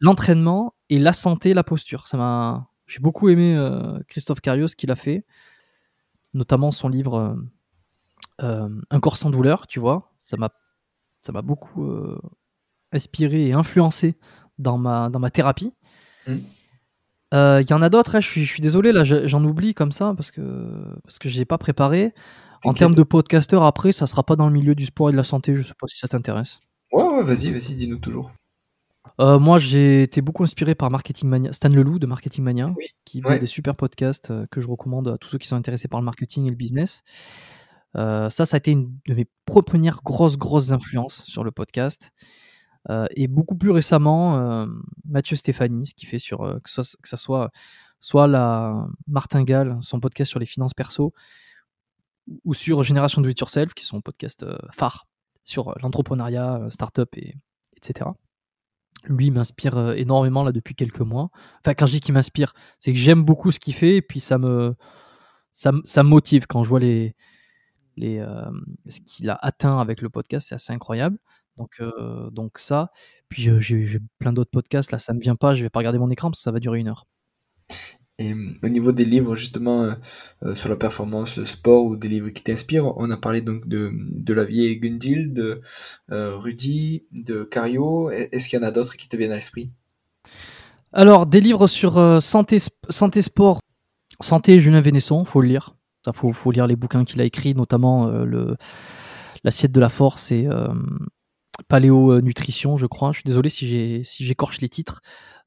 l'entraînement 0.00 0.72
et 0.88 0.98
la 0.98 1.12
santé, 1.12 1.52
la 1.52 1.64
posture. 1.64 2.08
Ça 2.08 2.16
m'a, 2.16 2.70
j'ai 2.86 3.00
beaucoup 3.00 3.28
aimé 3.28 3.54
euh, 3.54 3.98
Christophe 4.08 4.40
Cario 4.40 4.68
ce 4.68 4.74
qu'il 4.74 4.90
a 4.90 4.96
fait, 4.96 5.26
notamment 6.32 6.70
son 6.70 6.88
livre 6.88 7.36
euh, 8.40 8.68
Un 8.90 9.00
corps 9.00 9.18
sans 9.18 9.28
douleur. 9.28 9.66
Tu 9.66 9.80
vois, 9.80 10.14
ça 10.18 10.38
m'a, 10.38 10.48
ça 11.20 11.32
m'a 11.32 11.42
beaucoup 11.42 11.86
inspiré 12.90 13.48
et 13.48 13.52
influencé 13.52 14.16
dans 14.58 14.78
ma 14.78 15.10
dans 15.10 15.18
ma 15.18 15.30
thérapie. 15.30 15.74
Mmh. 16.26 16.36
Il 17.34 17.66
y 17.68 17.72
en 17.72 17.82
a 17.82 17.88
d'autres, 17.88 18.14
hein, 18.16 18.20
je, 18.20 18.28
suis, 18.28 18.44
je 18.44 18.50
suis 18.50 18.62
désolé, 18.62 18.92
là 18.92 19.04
j'en 19.04 19.44
oublie 19.44 19.74
comme 19.74 19.92
ça 19.92 20.14
parce 20.16 20.30
que, 20.30 20.40
parce 21.02 21.18
que 21.18 21.28
je 21.28 21.38
n'ai 21.38 21.44
pas 21.44 21.58
préparé. 21.58 22.14
En 22.64 22.72
termes 22.72 22.94
de 22.94 23.02
podcasteur, 23.02 23.62
après, 23.64 23.92
ça 23.92 24.06
sera 24.06 24.22
pas 24.22 24.36
dans 24.36 24.46
le 24.46 24.52
milieu 24.52 24.74
du 24.74 24.86
sport 24.86 25.10
et 25.10 25.12
de 25.12 25.16
la 25.16 25.24
santé. 25.24 25.54
Je 25.54 25.62
sais 25.62 25.74
pas 25.78 25.86
si 25.86 25.98
ça 25.98 26.08
t'intéresse. 26.08 26.60
Ouais, 26.92 27.02
ouais, 27.02 27.24
vas-y, 27.24 27.50
vas-y, 27.50 27.74
dis-nous 27.74 27.98
toujours. 27.98 28.32
Euh, 29.20 29.38
moi, 29.38 29.58
j'ai 29.58 30.02
été 30.02 30.22
beaucoup 30.22 30.42
inspiré 30.42 30.74
par 30.74 30.90
Marketing 30.90 31.28
Mania, 31.28 31.52
Stan 31.52 31.68
Leloup 31.68 31.98
de 31.98 32.06
Marketing 32.06 32.42
Mania, 32.42 32.74
qui 33.04 33.20
faisait 33.20 33.38
des 33.38 33.46
super 33.46 33.76
podcasts 33.76 34.30
euh, 34.30 34.46
que 34.50 34.60
je 34.60 34.68
recommande 34.68 35.08
à 35.08 35.18
tous 35.18 35.28
ceux 35.28 35.38
qui 35.38 35.46
sont 35.46 35.56
intéressés 35.56 35.88
par 35.88 36.00
le 36.00 36.04
marketing 36.04 36.46
et 36.46 36.50
le 36.50 36.56
business. 36.56 37.02
Euh, 37.96 38.28
ça, 38.30 38.44
ça 38.44 38.56
a 38.56 38.58
été 38.58 38.72
une 38.72 38.96
de 39.06 39.14
mes 39.14 39.26
premières 39.44 40.00
grosses, 40.02 40.36
grosses 40.36 40.72
influences 40.72 41.22
sur 41.26 41.44
le 41.44 41.52
podcast. 41.52 42.10
Et 42.88 43.28
beaucoup 43.28 43.56
plus 43.56 43.70
récemment, 43.70 44.66
Mathieu 45.06 45.36
Stéphanie, 45.36 45.86
ce 45.86 45.94
qui 45.94 46.06
fait 46.06 46.18
sur 46.18 46.60
que, 46.62 46.70
ça, 46.70 46.82
que 47.02 47.08
ça 47.08 47.16
soit 47.16 47.50
soit 48.04 48.26
la 48.26 48.86
Martingale, 49.06 49.78
son 49.80 49.98
podcast 49.98 50.28
sur 50.28 50.38
les 50.38 50.44
finances 50.44 50.74
perso, 50.74 51.14
ou 52.44 52.52
sur 52.52 52.82
Génération 52.82 53.22
Do 53.22 53.30
It 53.30 53.40
Yourself, 53.40 53.72
qui 53.72 53.86
sont 53.86 54.02
podcasts 54.02 54.42
euh, 54.42 54.58
phares 54.72 55.06
sur 55.42 55.68
euh, 55.68 55.74
l'entrepreneuriat, 55.80 56.56
euh, 56.56 56.70
startup, 56.70 57.08
et, 57.16 57.34
etc. 57.78 58.10
Lui 59.04 59.30
m'inspire 59.30 59.92
énormément 59.92 60.44
là 60.44 60.52
depuis 60.52 60.74
quelques 60.74 61.00
mois. 61.00 61.30
Enfin, 61.60 61.72
quand 61.72 61.86
je 61.86 61.92
dis 61.92 62.00
qu'il 62.00 62.12
m'inspire, 62.12 62.52
c'est 62.78 62.92
que 62.92 62.98
j'aime 62.98 63.22
beaucoup 63.22 63.50
ce 63.50 63.58
qu'il 63.58 63.74
fait 63.74 63.96
et 63.96 64.02
puis 64.02 64.20
ça 64.20 64.36
me, 64.36 64.74
ça, 65.50 65.72
ça 65.84 66.02
motive 66.02 66.46
quand 66.46 66.62
je 66.62 66.68
vois 66.68 66.80
les, 66.80 67.16
les, 67.96 68.24
ce 68.86 69.00
qu'il 69.00 69.30
a 69.30 69.38
atteint 69.42 69.78
avec 69.78 70.02
le 70.02 70.10
podcast, 70.10 70.48
c'est 70.48 70.54
assez 70.54 70.72
incroyable. 70.72 71.18
Donc, 71.56 71.80
donc 72.32 72.58
ça. 72.58 72.90
Puis 73.28 73.48
j'ai 73.58 73.98
plein 74.18 74.32
d'autres 74.32 74.50
podcasts. 74.50 74.92
Là, 74.92 74.98
ça 74.98 75.12
me 75.12 75.20
vient 75.20 75.36
pas. 75.36 75.54
Je 75.54 75.62
vais 75.62 75.70
pas 75.70 75.80
regarder 75.80 75.98
mon 75.98 76.10
écran 76.10 76.30
parce 76.30 76.40
que 76.40 76.44
ça 76.44 76.52
va 76.52 76.60
durer 76.60 76.80
une 76.80 76.88
heure. 76.88 77.06
Et 78.18 78.32
au 78.62 78.68
niveau 78.68 78.92
des 78.92 79.04
livres 79.04 79.34
justement 79.34 79.96
sur 80.54 80.68
la 80.68 80.76
performance, 80.76 81.36
le 81.36 81.46
sport 81.46 81.84
ou 81.84 81.96
des 81.96 82.08
livres 82.08 82.28
qui 82.30 82.44
t'inspirent, 82.44 82.96
on 82.96 83.10
a 83.10 83.16
parlé 83.16 83.40
donc 83.40 83.66
de, 83.66 83.90
de 83.92 84.42
vieille 84.42 84.78
Gundil, 84.78 85.32
de 85.32 85.62
Rudy, 86.08 87.06
de 87.10 87.42
Cario. 87.42 88.10
Est-ce 88.10 88.48
qu'il 88.48 88.60
y 88.60 88.62
en 88.62 88.66
a 88.66 88.70
d'autres 88.70 88.96
qui 88.96 89.08
te 89.08 89.16
viennent 89.16 89.32
à 89.32 89.36
l'esprit? 89.36 89.72
Alors 90.92 91.26
des 91.26 91.40
livres 91.40 91.66
sur 91.66 92.22
santé, 92.22 92.58
santé 92.88 93.20
sport, 93.20 93.58
santé 94.20 94.60
Julien 94.60 94.80
Vénesson, 94.80 95.24
faut 95.24 95.40
le 95.40 95.48
lire. 95.48 95.74
Ça 96.04 96.12
faut, 96.12 96.32
faut 96.32 96.52
lire 96.52 96.68
les 96.68 96.76
bouquins 96.76 97.04
qu'il 97.04 97.20
a 97.20 97.24
écrits, 97.24 97.54
notamment 97.54 98.06
le 98.08 98.56
l'assiette 99.42 99.72
de 99.72 99.80
la 99.80 99.88
force 99.88 100.30
et 100.30 100.48
paléo 101.68 102.20
nutrition, 102.20 102.76
je 102.76 102.86
crois. 102.86 103.12
Je 103.12 103.18
suis 103.18 103.26
désolé 103.26 103.48
si 103.48 103.66
j'ai 103.66 104.02
si 104.04 104.24
j'écorche 104.24 104.60
les 104.60 104.68
titres. 104.68 105.00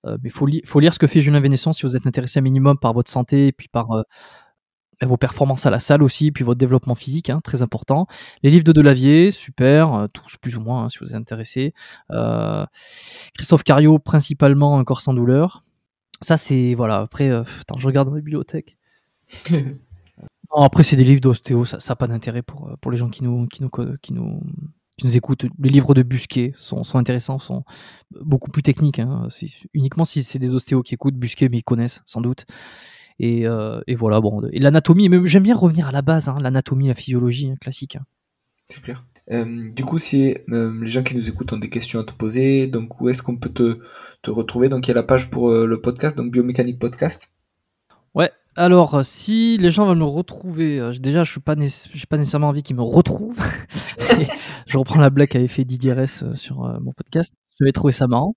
Euh, 0.06 0.18
mais 0.22 0.30
il 0.30 0.32
faut, 0.32 0.48
faut, 0.66 0.80
lire 0.80 0.94
ce 0.94 1.00
que 1.00 1.08
fait 1.08 1.22
Julien 1.22 1.40
Vénesson 1.40 1.74
si 1.74 1.84
vous 1.84 1.96
êtes 1.96 2.08
intéressé 2.08 2.40
un 2.40 2.44
minimum 2.44 2.78
par 2.78 2.94
votre 2.94 3.12
santé 3.12 3.48
et 3.48 3.52
puis 3.52 3.68
par 3.68 3.92
euh, 3.92 4.04
vos 5.04 5.18
performances 5.18 5.66
à 5.66 5.70
la 5.70 5.80
salle 5.80 6.02
aussi, 6.02 6.32
puis 6.32 6.44
votre 6.44 6.58
développement 6.58 6.96
physique, 6.96 7.30
hein, 7.30 7.40
très 7.44 7.62
important. 7.62 8.08
Les 8.44 8.50
livres 8.50 8.64
de 8.64 8.72
Delavier, 8.72 9.32
super, 9.32 9.94
euh, 9.94 10.08
tous 10.08 10.38
plus 10.38 10.58
ou 10.58 10.62
moins 10.62 10.86
hein, 10.86 10.90
si 10.90 11.00
vous 11.00 11.10
êtes 11.10 11.16
intéressé. 11.16 11.74
Christophe 13.36 13.64
Cario, 13.64 14.00
principalement 14.00 14.80
Un 14.80 14.84
corps 14.84 15.02
sans 15.02 15.14
douleur. 15.14 15.64
Ça, 16.22 16.38
c'est. 16.38 16.74
Voilà, 16.74 16.98
après, 16.98 17.30
attends, 17.30 17.78
je 17.78 17.86
regarde 17.86 18.08
dans 18.08 18.16
la 18.16 18.22
bibliothèque. 18.22 18.78
après, 20.52 20.84
c'est 20.84 20.96
des 20.96 21.04
livres 21.04 21.22
d'ostéo, 21.22 21.66
ça 21.66 21.78
n'a 21.78 21.96
pas 21.96 22.08
d'intérêt 22.08 22.42
pour, 22.42 22.72
pour 22.82 22.92
les 22.92 22.98
gens 22.98 23.10
qui 23.10 23.24
nous, 23.24 23.46
qui 23.48 23.62
nous, 23.62 23.70
qui 24.02 24.14
nous, 24.14 24.42
qui 24.98 25.06
nous 25.06 25.16
écoutent, 25.16 25.46
les 25.60 25.70
livres 25.70 25.94
de 25.94 26.02
Busquet 26.02 26.54
sont, 26.58 26.84
sont 26.84 26.98
intéressants, 26.98 27.38
sont 27.38 27.64
beaucoup 28.20 28.50
plus 28.50 28.64
techniques. 28.64 29.00
Hein. 29.00 29.28
Uniquement 29.74 30.06
si 30.06 30.24
c'est 30.24 30.40
des 30.40 30.56
ostéos 30.56 30.82
qui 30.82 30.96
écoutent 30.96 31.16
Busquet, 31.16 31.50
mais 31.50 31.58
ils 31.58 31.64
connaissent 31.64 32.02
sans 32.06 32.22
doute. 32.22 32.46
Et, 33.20 33.48
euh, 33.48 33.80
et 33.88 33.96
voilà, 33.96 34.22
bon. 34.22 34.42
Et 34.52 34.60
l'anatomie, 34.60 35.10
j'aime 35.26 35.44
bien 35.44 35.56
revenir 35.56 35.88
à 35.88 35.92
la 35.92 36.02
base, 36.02 36.30
hein, 36.30 36.38
l'anatomie, 36.42 36.88
la 36.88 36.96
physiologie, 36.96 37.50
hein, 37.50 37.56
classique. 37.62 37.96
Hein. 37.96 38.06
C'est 38.66 38.82
clair. 38.82 39.06
Euh, 39.32 39.70
du 39.72 39.84
coup, 39.84 40.00
si 40.00 40.36
euh, 40.50 40.74
les 40.82 40.90
gens 40.90 41.04
qui 41.04 41.16
nous 41.16 41.30
écoutent 41.30 41.54
ont 41.54 41.58
des 41.58 41.70
questions 41.70 42.00
à 42.00 42.04
te 42.04 42.14
poser, 42.14 42.68
donc 42.68 43.00
où 43.00 43.10
est-ce 43.10 43.22
qu'on 43.22 43.38
peut 43.38 43.50
te, 43.50 43.80
te, 44.24 44.32
retrouver? 44.32 44.70
Donc 44.70 44.88
il 44.88 44.90
y 44.90 44.92
a 44.92 44.96
la 44.96 45.04
page 45.04 45.30
pour 45.30 45.52
le 45.52 45.82
podcast, 45.82 46.18
donc 46.18 46.32
Biomécanique 46.32 46.80
Podcast. 46.80 47.34
Ouais, 48.16 48.32
alors, 48.56 49.06
si 49.06 49.58
les 49.58 49.70
gens 49.70 49.86
veulent 49.86 49.98
me 49.98 50.04
retrouver, 50.04 50.92
déjà, 51.00 51.24
je 51.24 51.32
suis 51.32 51.40
pas, 51.40 51.56
pas 51.56 52.18
nécessairement 52.18 52.50
envie 52.50 52.64
qu'ils 52.64 52.76
me 52.76 52.82
retrouvent. 52.82 53.38
je 54.68 54.78
reprends 54.78 55.00
la 55.00 55.10
blague 55.10 55.30
qu'avait 55.30 55.48
fait 55.48 55.66
Didier 55.66 55.98
S 55.98 56.24
euh, 56.24 56.34
sur 56.34 56.66
euh, 56.66 56.78
mon 56.82 56.92
podcast. 56.92 57.34
J'avais 57.60 57.72
trouvé 57.72 57.94
ça 57.94 58.08
marrant. 58.08 58.36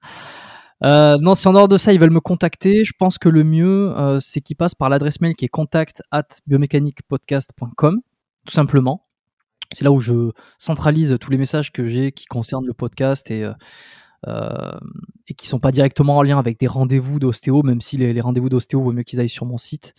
Euh, 0.82 1.18
non, 1.20 1.34
si 1.34 1.46
en 1.46 1.52
dehors 1.52 1.68
de 1.68 1.76
ça, 1.76 1.92
ils 1.92 2.00
veulent 2.00 2.10
me 2.10 2.20
contacter, 2.20 2.84
je 2.84 2.92
pense 2.98 3.18
que 3.18 3.28
le 3.28 3.44
mieux, 3.44 3.94
c'est 4.22 4.40
qu'ils 4.40 4.56
passent 4.56 4.74
par 4.74 4.88
l'adresse 4.88 5.20
mail 5.20 5.36
qui 5.36 5.44
est 5.44 5.48
contact 5.48 6.02
at 6.10 6.26
biomécaniquepodcast.com, 6.46 8.00
tout 8.46 8.52
simplement. 8.52 9.06
C'est 9.72 9.84
là 9.84 9.92
où 9.92 10.00
je 10.00 10.30
centralise 10.58 11.18
tous 11.20 11.30
les 11.30 11.36
messages 11.36 11.70
que 11.70 11.86
j'ai 11.86 12.12
qui 12.12 12.24
concernent 12.24 12.66
le 12.66 12.72
podcast 12.72 13.30
et, 13.30 13.44
euh, 14.26 14.72
et 15.28 15.34
qui 15.34 15.46
sont 15.46 15.60
pas 15.60 15.70
directement 15.70 16.16
en 16.16 16.22
lien 16.22 16.38
avec 16.38 16.58
des 16.58 16.66
rendez-vous 16.66 17.18
d'ostéo, 17.18 17.62
même 17.62 17.82
si 17.82 17.98
les, 17.98 18.18
rendez-vous 18.22 18.48
d'ostéo 18.48 18.80
vaut 18.80 18.92
mieux 18.92 19.02
qu'ils 19.02 19.20
aillent 19.20 19.28
sur 19.28 19.44
mon 19.44 19.58
site, 19.58 19.92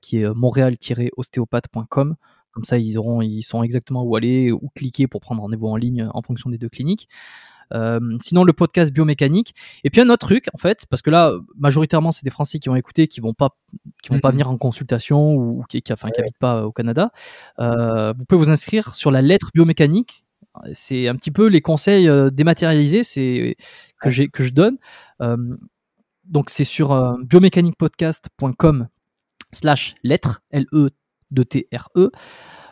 qui 0.00 0.18
est 0.18 0.32
montréal-ostéopathe.com. 0.32 2.14
Comme 2.54 2.64
ça, 2.64 2.78
ils 2.78 2.96
auront, 2.96 3.20
ils 3.20 3.42
sont 3.42 3.62
exactement 3.62 4.04
où 4.04 4.14
aller, 4.16 4.52
où 4.52 4.70
cliquer 4.76 5.06
pour 5.08 5.20
prendre 5.20 5.42
rendez-vous 5.42 5.66
en 5.66 5.76
ligne 5.76 6.08
en 6.14 6.22
fonction 6.22 6.50
des 6.50 6.58
deux 6.58 6.68
cliniques. 6.68 7.08
Euh, 7.72 7.98
sinon, 8.20 8.44
le 8.44 8.52
podcast 8.52 8.92
biomécanique. 8.92 9.54
Et 9.82 9.90
puis 9.90 10.00
un 10.00 10.08
autre 10.08 10.26
truc, 10.26 10.46
en 10.54 10.58
fait, 10.58 10.86
parce 10.88 11.02
que 11.02 11.10
là, 11.10 11.32
majoritairement, 11.56 12.12
c'est 12.12 12.22
des 12.22 12.30
Français 12.30 12.58
qui 12.60 12.68
vont 12.68 12.76
écouter, 12.76 13.08
qui 13.08 13.20
vont 13.20 13.34
pas, 13.34 13.56
qui 14.02 14.10
vont 14.10 14.20
pas 14.20 14.30
venir 14.30 14.48
en 14.48 14.56
consultation 14.56 15.34
ou, 15.34 15.64
qui, 15.68 15.82
qui, 15.82 15.92
enfin, 15.92 16.10
qui 16.10 16.20
habitent 16.20 16.38
pas 16.38 16.64
au 16.64 16.72
Canada. 16.72 17.10
Euh, 17.58 18.12
vous 18.12 18.24
pouvez 18.26 18.38
vous 18.38 18.50
inscrire 18.50 18.94
sur 18.94 19.10
la 19.10 19.22
lettre 19.22 19.50
biomécanique. 19.54 20.24
C'est 20.72 21.08
un 21.08 21.16
petit 21.16 21.32
peu 21.32 21.46
les 21.48 21.60
conseils 21.60 22.08
euh, 22.08 22.30
dématérialisés, 22.30 23.02
c'est 23.02 23.56
que 24.00 24.10
j'ai 24.10 24.28
que 24.28 24.44
je 24.44 24.50
donne. 24.50 24.78
donc 26.24 26.50
c'est 26.50 26.64
sur 26.64 27.16
biomécaniquepodcast.com 27.24 28.88
slash 29.52 29.94
lettre 30.04 30.42
L 30.50 30.66
E 30.72 30.90
de 31.34 31.42
TRE. 31.42 32.10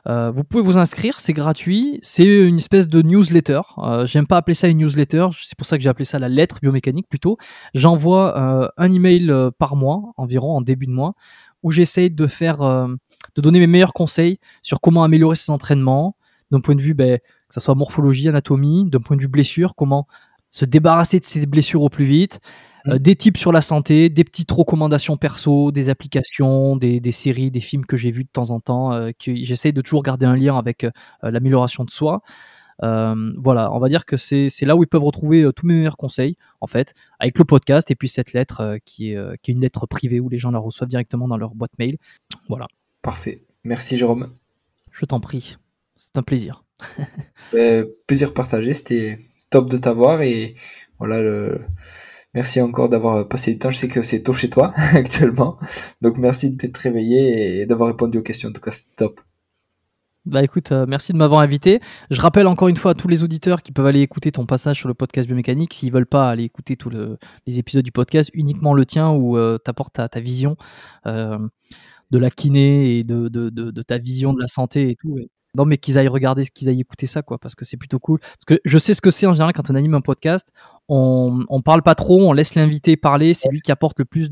Euh, 0.09 0.33
vous 0.33 0.43
pouvez 0.43 0.63
vous 0.63 0.79
inscrire, 0.79 1.21
c'est 1.21 1.33
gratuit. 1.33 2.01
C'est 2.03 2.25
une 2.25 2.59
espèce 2.59 2.89
de 2.89 3.03
newsletter. 3.03 3.61
Euh, 3.79 4.07
J'aime 4.07 4.27
pas 4.27 4.37
appeler 4.37 4.55
ça 4.55 4.69
une 4.69 4.79
newsletter, 4.79 5.29
c'est 5.41 5.57
pour 5.57 5.67
ça 5.67 5.77
que 5.77 5.83
j'ai 5.83 5.89
appelé 5.89 6.05
ça 6.05 6.19
la 6.19 6.29
lettre 6.29 6.59
biomécanique 6.61 7.09
plutôt. 7.09 7.37
J'envoie 7.75 8.37
euh, 8.39 8.69
un 8.77 8.93
email 8.93 9.33
par 9.59 9.77
mois, 9.77 10.13
environ 10.17 10.57
en 10.57 10.61
début 10.61 10.87
de 10.87 10.93
mois, 10.93 11.15
où 11.63 11.71
j'essaye 11.71 12.11
de 12.11 12.27
faire, 12.27 12.59
de 12.59 13.41
donner 13.41 13.61
mes 13.61 13.69
meilleurs 13.69 13.93
conseils 13.93 14.39
sur 14.63 14.81
comment 14.81 15.05
améliorer 15.05 15.37
ses 15.37 15.53
entraînements, 15.53 16.17
d'un 16.51 16.61
point 16.61 16.75
de 16.75 16.83
vue, 16.83 16.95
ben, 16.95 17.19
que 17.19 17.55
ce 17.55 17.61
soit 17.61 17.75
morphologie, 17.77 18.29
anatomie, 18.29 18.91
d'un 18.91 18.99
point 18.99 19.17
de 19.17 19.23
vue 19.23 19.29
blessure, 19.29 19.75
comment 19.77 20.07
se 20.51 20.65
débarrasser 20.65 21.21
de 21.21 21.25
ses 21.25 21.47
blessures 21.47 21.83
au 21.83 21.89
plus 21.89 22.05
vite, 22.05 22.41
euh, 22.89 22.99
des 22.99 23.17
tips 23.17 23.39
sur 23.39 23.53
la 23.53 23.61
santé, 23.61 24.09
des 24.09 24.25
petites 24.25 24.51
recommandations 24.51 25.17
perso, 25.17 25.73
des 25.73 25.89
applications, 25.89 26.77
des, 26.77 27.13
séries, 27.13 27.51
des 27.51 27.61
films 27.61 27.87
que 27.87 27.97
j'ai 27.97 28.11
vus 28.11 28.25
de 28.25 28.31
temps 28.33 28.51
en 28.51 28.61
temps, 28.61 28.93
euh, 28.93 29.11
que 29.13 29.35
j'essaie 29.35 29.73
de 29.73 29.81
toujours 29.81 30.03
garder 30.03 30.27
un 30.27 30.37
lien 30.37 30.57
avec 30.57 30.85
euh, 30.85 30.91
l'amélioration 31.23 31.85
de 31.85 31.91
soi. 31.91 32.23
voilà, 32.81 33.73
on 33.73 33.79
va 33.79 33.89
dire 33.89 34.05
que 34.05 34.17
c'est 34.17 34.51
là 34.63 34.77
où 34.77 34.83
ils 34.83 34.89
peuvent 34.89 35.05
retrouver 35.05 35.49
tous 35.55 35.67
mes 35.67 35.75
meilleurs 35.75 35.97
conseils, 35.97 36.37
en 36.61 36.67
fait, 36.67 36.95
avec 37.21 37.39
le 37.39 37.45
podcast 37.45 37.91
et 37.91 37.95
puis 37.95 38.09
cette 38.09 38.33
lettre 38.33 38.79
qui, 38.85 39.13
est, 39.13 39.41
qui 39.41 39.51
est 39.51 39.55
une 39.55 39.61
lettre 39.61 39.87
privée 39.87 40.19
où 40.19 40.29
les 40.29 40.39
gens 40.39 40.51
la 40.51 40.59
reçoivent 40.59 40.89
directement 40.89 41.29
dans 41.29 41.37
leur 41.37 41.55
boîte 41.55 41.79
mail. 41.79 41.97
Voilà. 42.49 42.67
Parfait. 43.01 43.45
Merci 43.65 43.97
Jérôme. 43.97 44.33
Je 44.91 45.05
t'en 45.05 45.21
prie. 45.21 45.59
C'est 45.97 46.17
un 46.17 46.23
plaisir. 46.23 46.65
plaisir 48.07 48.35
partagé. 48.35 48.75
C'était 48.75 49.21
top 49.51 49.71
de 49.71 49.77
t'avoir 49.77 50.23
et 50.23 50.57
voilà 50.99 51.21
le 51.21 51.61
Merci 52.35 52.61
encore 52.61 52.89
d'avoir 52.89 53.29
passé 53.29 53.53
du 53.53 53.59
temps. 53.59 53.71
Je 53.71 53.77
sais 53.77 53.89
que 53.89 54.03
c'est 54.03 54.23
tôt 54.23 54.33
chez 54.33 54.49
toi 54.51 54.73
actuellement. 54.95 55.59
Donc 56.01 56.17
merci 56.19 56.51
de 56.51 56.57
t'être 56.57 56.77
réveillé 56.79 57.61
et 57.61 57.67
d'avoir 57.67 57.89
répondu 57.89 58.19
aux 58.19 58.23
questions. 58.23 58.49
En 58.49 58.53
tout 58.53 58.61
cas, 58.61 58.71
c'est 58.71 58.95
top. 58.97 59.21
Bah 60.25 60.43
écoute, 60.45 60.71
euh, 60.71 60.87
merci 60.87 61.13
de 61.13 61.19
m'avoir 61.19 61.41
invité. 61.41 61.81
Je 62.11 62.21
rappelle 62.21 62.47
encore 62.47 62.69
une 62.69 62.77
fois 62.77 62.93
à 62.93 62.95
tous 62.95 63.09
les 63.09 63.25
auditeurs 63.25 63.61
qui 63.61 63.73
peuvent 63.73 63.87
aller 63.87 64.03
écouter 64.03 64.31
ton 64.31 64.47
passage 64.47 64.79
sur 64.79 64.87
le 64.87 64.95
podcast 64.95 65.27
biomécanique, 65.27 65.75
s'ils 65.75 65.93
veulent 65.93 66.07
pas 66.07 66.31
aller 66.31 66.45
écouter 66.45 66.77
tous 66.77 66.91
les 66.91 67.59
épisodes 67.59 67.85
du 67.85 67.91
podcast, 67.91 68.31
uniquement 68.33 68.73
le 68.73 68.87
tien 68.87 69.11
où 69.11 69.37
euh, 69.37 69.59
tu 69.63 69.69
apportes 69.69 69.95
ta, 69.95 70.21
vision 70.21 70.57
euh, 71.07 71.37
de 72.13 72.19
la 72.19 72.31
kiné 72.31 72.99
et 72.99 73.03
de, 73.03 73.29
de, 73.29 73.83
ta 73.83 73.99
vision 73.99 74.33
de 74.33 74.41
la 74.41 74.47
santé 74.47 74.91
et 74.91 74.95
tout. 74.95 75.19
Non, 75.55 75.67
mais 75.67 75.77
qu'ils 75.77 75.99
aillent 75.99 76.09
regarder, 76.09 76.47
qu'ils 76.47 76.69
aillent 76.69 76.81
écouter 76.81 77.07
ça, 77.07 77.23
quoi, 77.23 77.39
parce 77.39 77.55
que 77.55 77.65
c'est 77.65 77.77
plutôt 77.77 77.99
cool. 77.99 78.21
Parce 78.21 78.45
que 78.47 78.59
je 78.65 78.79
sais 78.79 78.95
ce 78.95 79.03
que 79.03 79.11
c'est 79.11 79.27
en 79.27 79.33
général 79.35 79.53
quand 79.53 79.71
on 79.71 79.75
anime 79.75 79.95
un 79.95 80.01
podcast. 80.01 80.49
On, 80.89 81.45
on 81.49 81.63
parle 81.63 81.83
pas 81.83 81.95
trop, 81.95 82.21
on 82.27 82.33
laisse 82.33 82.55
l'invité 82.55 82.97
parler. 82.97 83.35
C'est 83.35 83.49
lui 83.51 83.61
qui 83.61 83.71
apporte 83.71 83.99
le 83.99 84.05
plus 84.05 84.31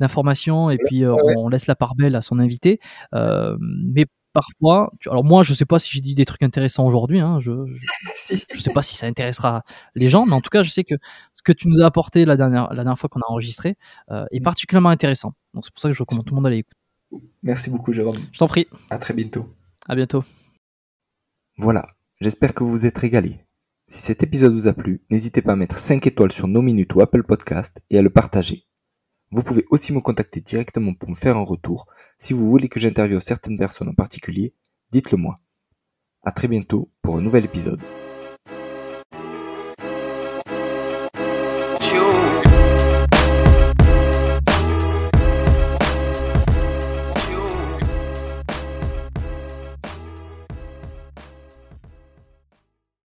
d'informations 0.00 0.70
et 0.70 0.78
puis 0.78 1.04
euh, 1.04 1.14
on 1.36 1.48
laisse 1.48 1.66
la 1.66 1.74
part 1.74 1.94
belle 1.94 2.14
à 2.14 2.22
son 2.22 2.38
invité. 2.38 2.78
Euh, 3.14 3.56
mais 3.60 4.06
parfois, 4.32 4.92
alors 5.06 5.24
moi, 5.24 5.42
je 5.42 5.54
sais 5.54 5.64
pas 5.64 5.78
si 5.78 5.90
j'ai 5.92 6.00
dit 6.00 6.14
des 6.14 6.24
trucs 6.24 6.42
intéressants 6.42 6.86
aujourd'hui. 6.86 7.20
Hein, 7.20 7.38
je, 7.40 7.52
je, 7.66 8.36
je, 8.54 8.60
sais 8.60 8.72
pas 8.72 8.82
si 8.82 8.96
ça 8.96 9.06
intéressera 9.06 9.62
les 9.94 10.08
gens, 10.08 10.26
mais 10.26 10.34
en 10.34 10.40
tout 10.40 10.50
cas, 10.50 10.62
je 10.62 10.70
sais 10.70 10.84
que 10.84 10.94
ce 11.34 11.42
que 11.42 11.52
tu 11.52 11.68
nous 11.68 11.80
as 11.80 11.86
apporté 11.86 12.24
la 12.24 12.36
dernière 12.36 12.68
la 12.70 12.76
dernière 12.76 12.98
fois 12.98 13.08
qu'on 13.08 13.20
a 13.20 13.30
enregistré 13.30 13.76
euh, 14.10 14.24
est 14.30 14.40
mm. 14.40 14.44
particulièrement 14.44 14.90
intéressant. 14.90 15.32
Donc 15.54 15.64
c'est 15.64 15.72
pour 15.72 15.80
ça 15.80 15.88
que 15.88 15.94
je 15.94 16.02
recommande 16.02 16.24
tout 16.24 16.34
le 16.34 16.36
monde 16.36 16.46
à 16.46 16.50
l'écouter. 16.50 16.76
Merci 17.42 17.70
beaucoup, 17.70 17.92
Jérôme. 17.92 18.16
Je 18.32 18.38
t'en 18.38 18.48
prie. 18.48 18.66
À 18.90 18.98
très 18.98 19.14
bientôt. 19.14 19.46
À 19.88 19.94
bientôt. 19.94 20.24
Voilà, 21.62 21.86
j'espère 22.20 22.54
que 22.54 22.64
vous 22.64 22.72
vous 22.72 22.86
êtes 22.86 22.98
régalés. 22.98 23.38
Si 23.86 24.02
cet 24.02 24.24
épisode 24.24 24.52
vous 24.52 24.66
a 24.66 24.72
plu, 24.72 25.04
n'hésitez 25.10 25.42
pas 25.42 25.52
à 25.52 25.56
mettre 25.56 25.78
5 25.78 26.04
étoiles 26.08 26.32
sur 26.32 26.48
nos 26.48 26.60
minutes 26.60 26.92
ou 26.96 27.02
Apple 27.02 27.22
Podcast 27.22 27.80
et 27.88 27.98
à 27.98 28.02
le 28.02 28.10
partager. 28.10 28.66
Vous 29.30 29.44
pouvez 29.44 29.64
aussi 29.70 29.92
me 29.92 30.00
contacter 30.00 30.40
directement 30.40 30.92
pour 30.92 31.08
me 31.08 31.14
faire 31.14 31.36
un 31.36 31.44
retour. 31.44 31.86
Si 32.18 32.32
vous 32.32 32.50
voulez 32.50 32.68
que 32.68 32.80
j'interviewe 32.80 33.20
certaines 33.20 33.58
personnes 33.58 33.90
en 33.90 33.94
particulier, 33.94 34.56
dites-le 34.90 35.18
moi. 35.18 35.36
À 36.24 36.32
très 36.32 36.48
bientôt 36.48 36.90
pour 37.00 37.16
un 37.16 37.22
nouvel 37.22 37.44
épisode. 37.44 37.80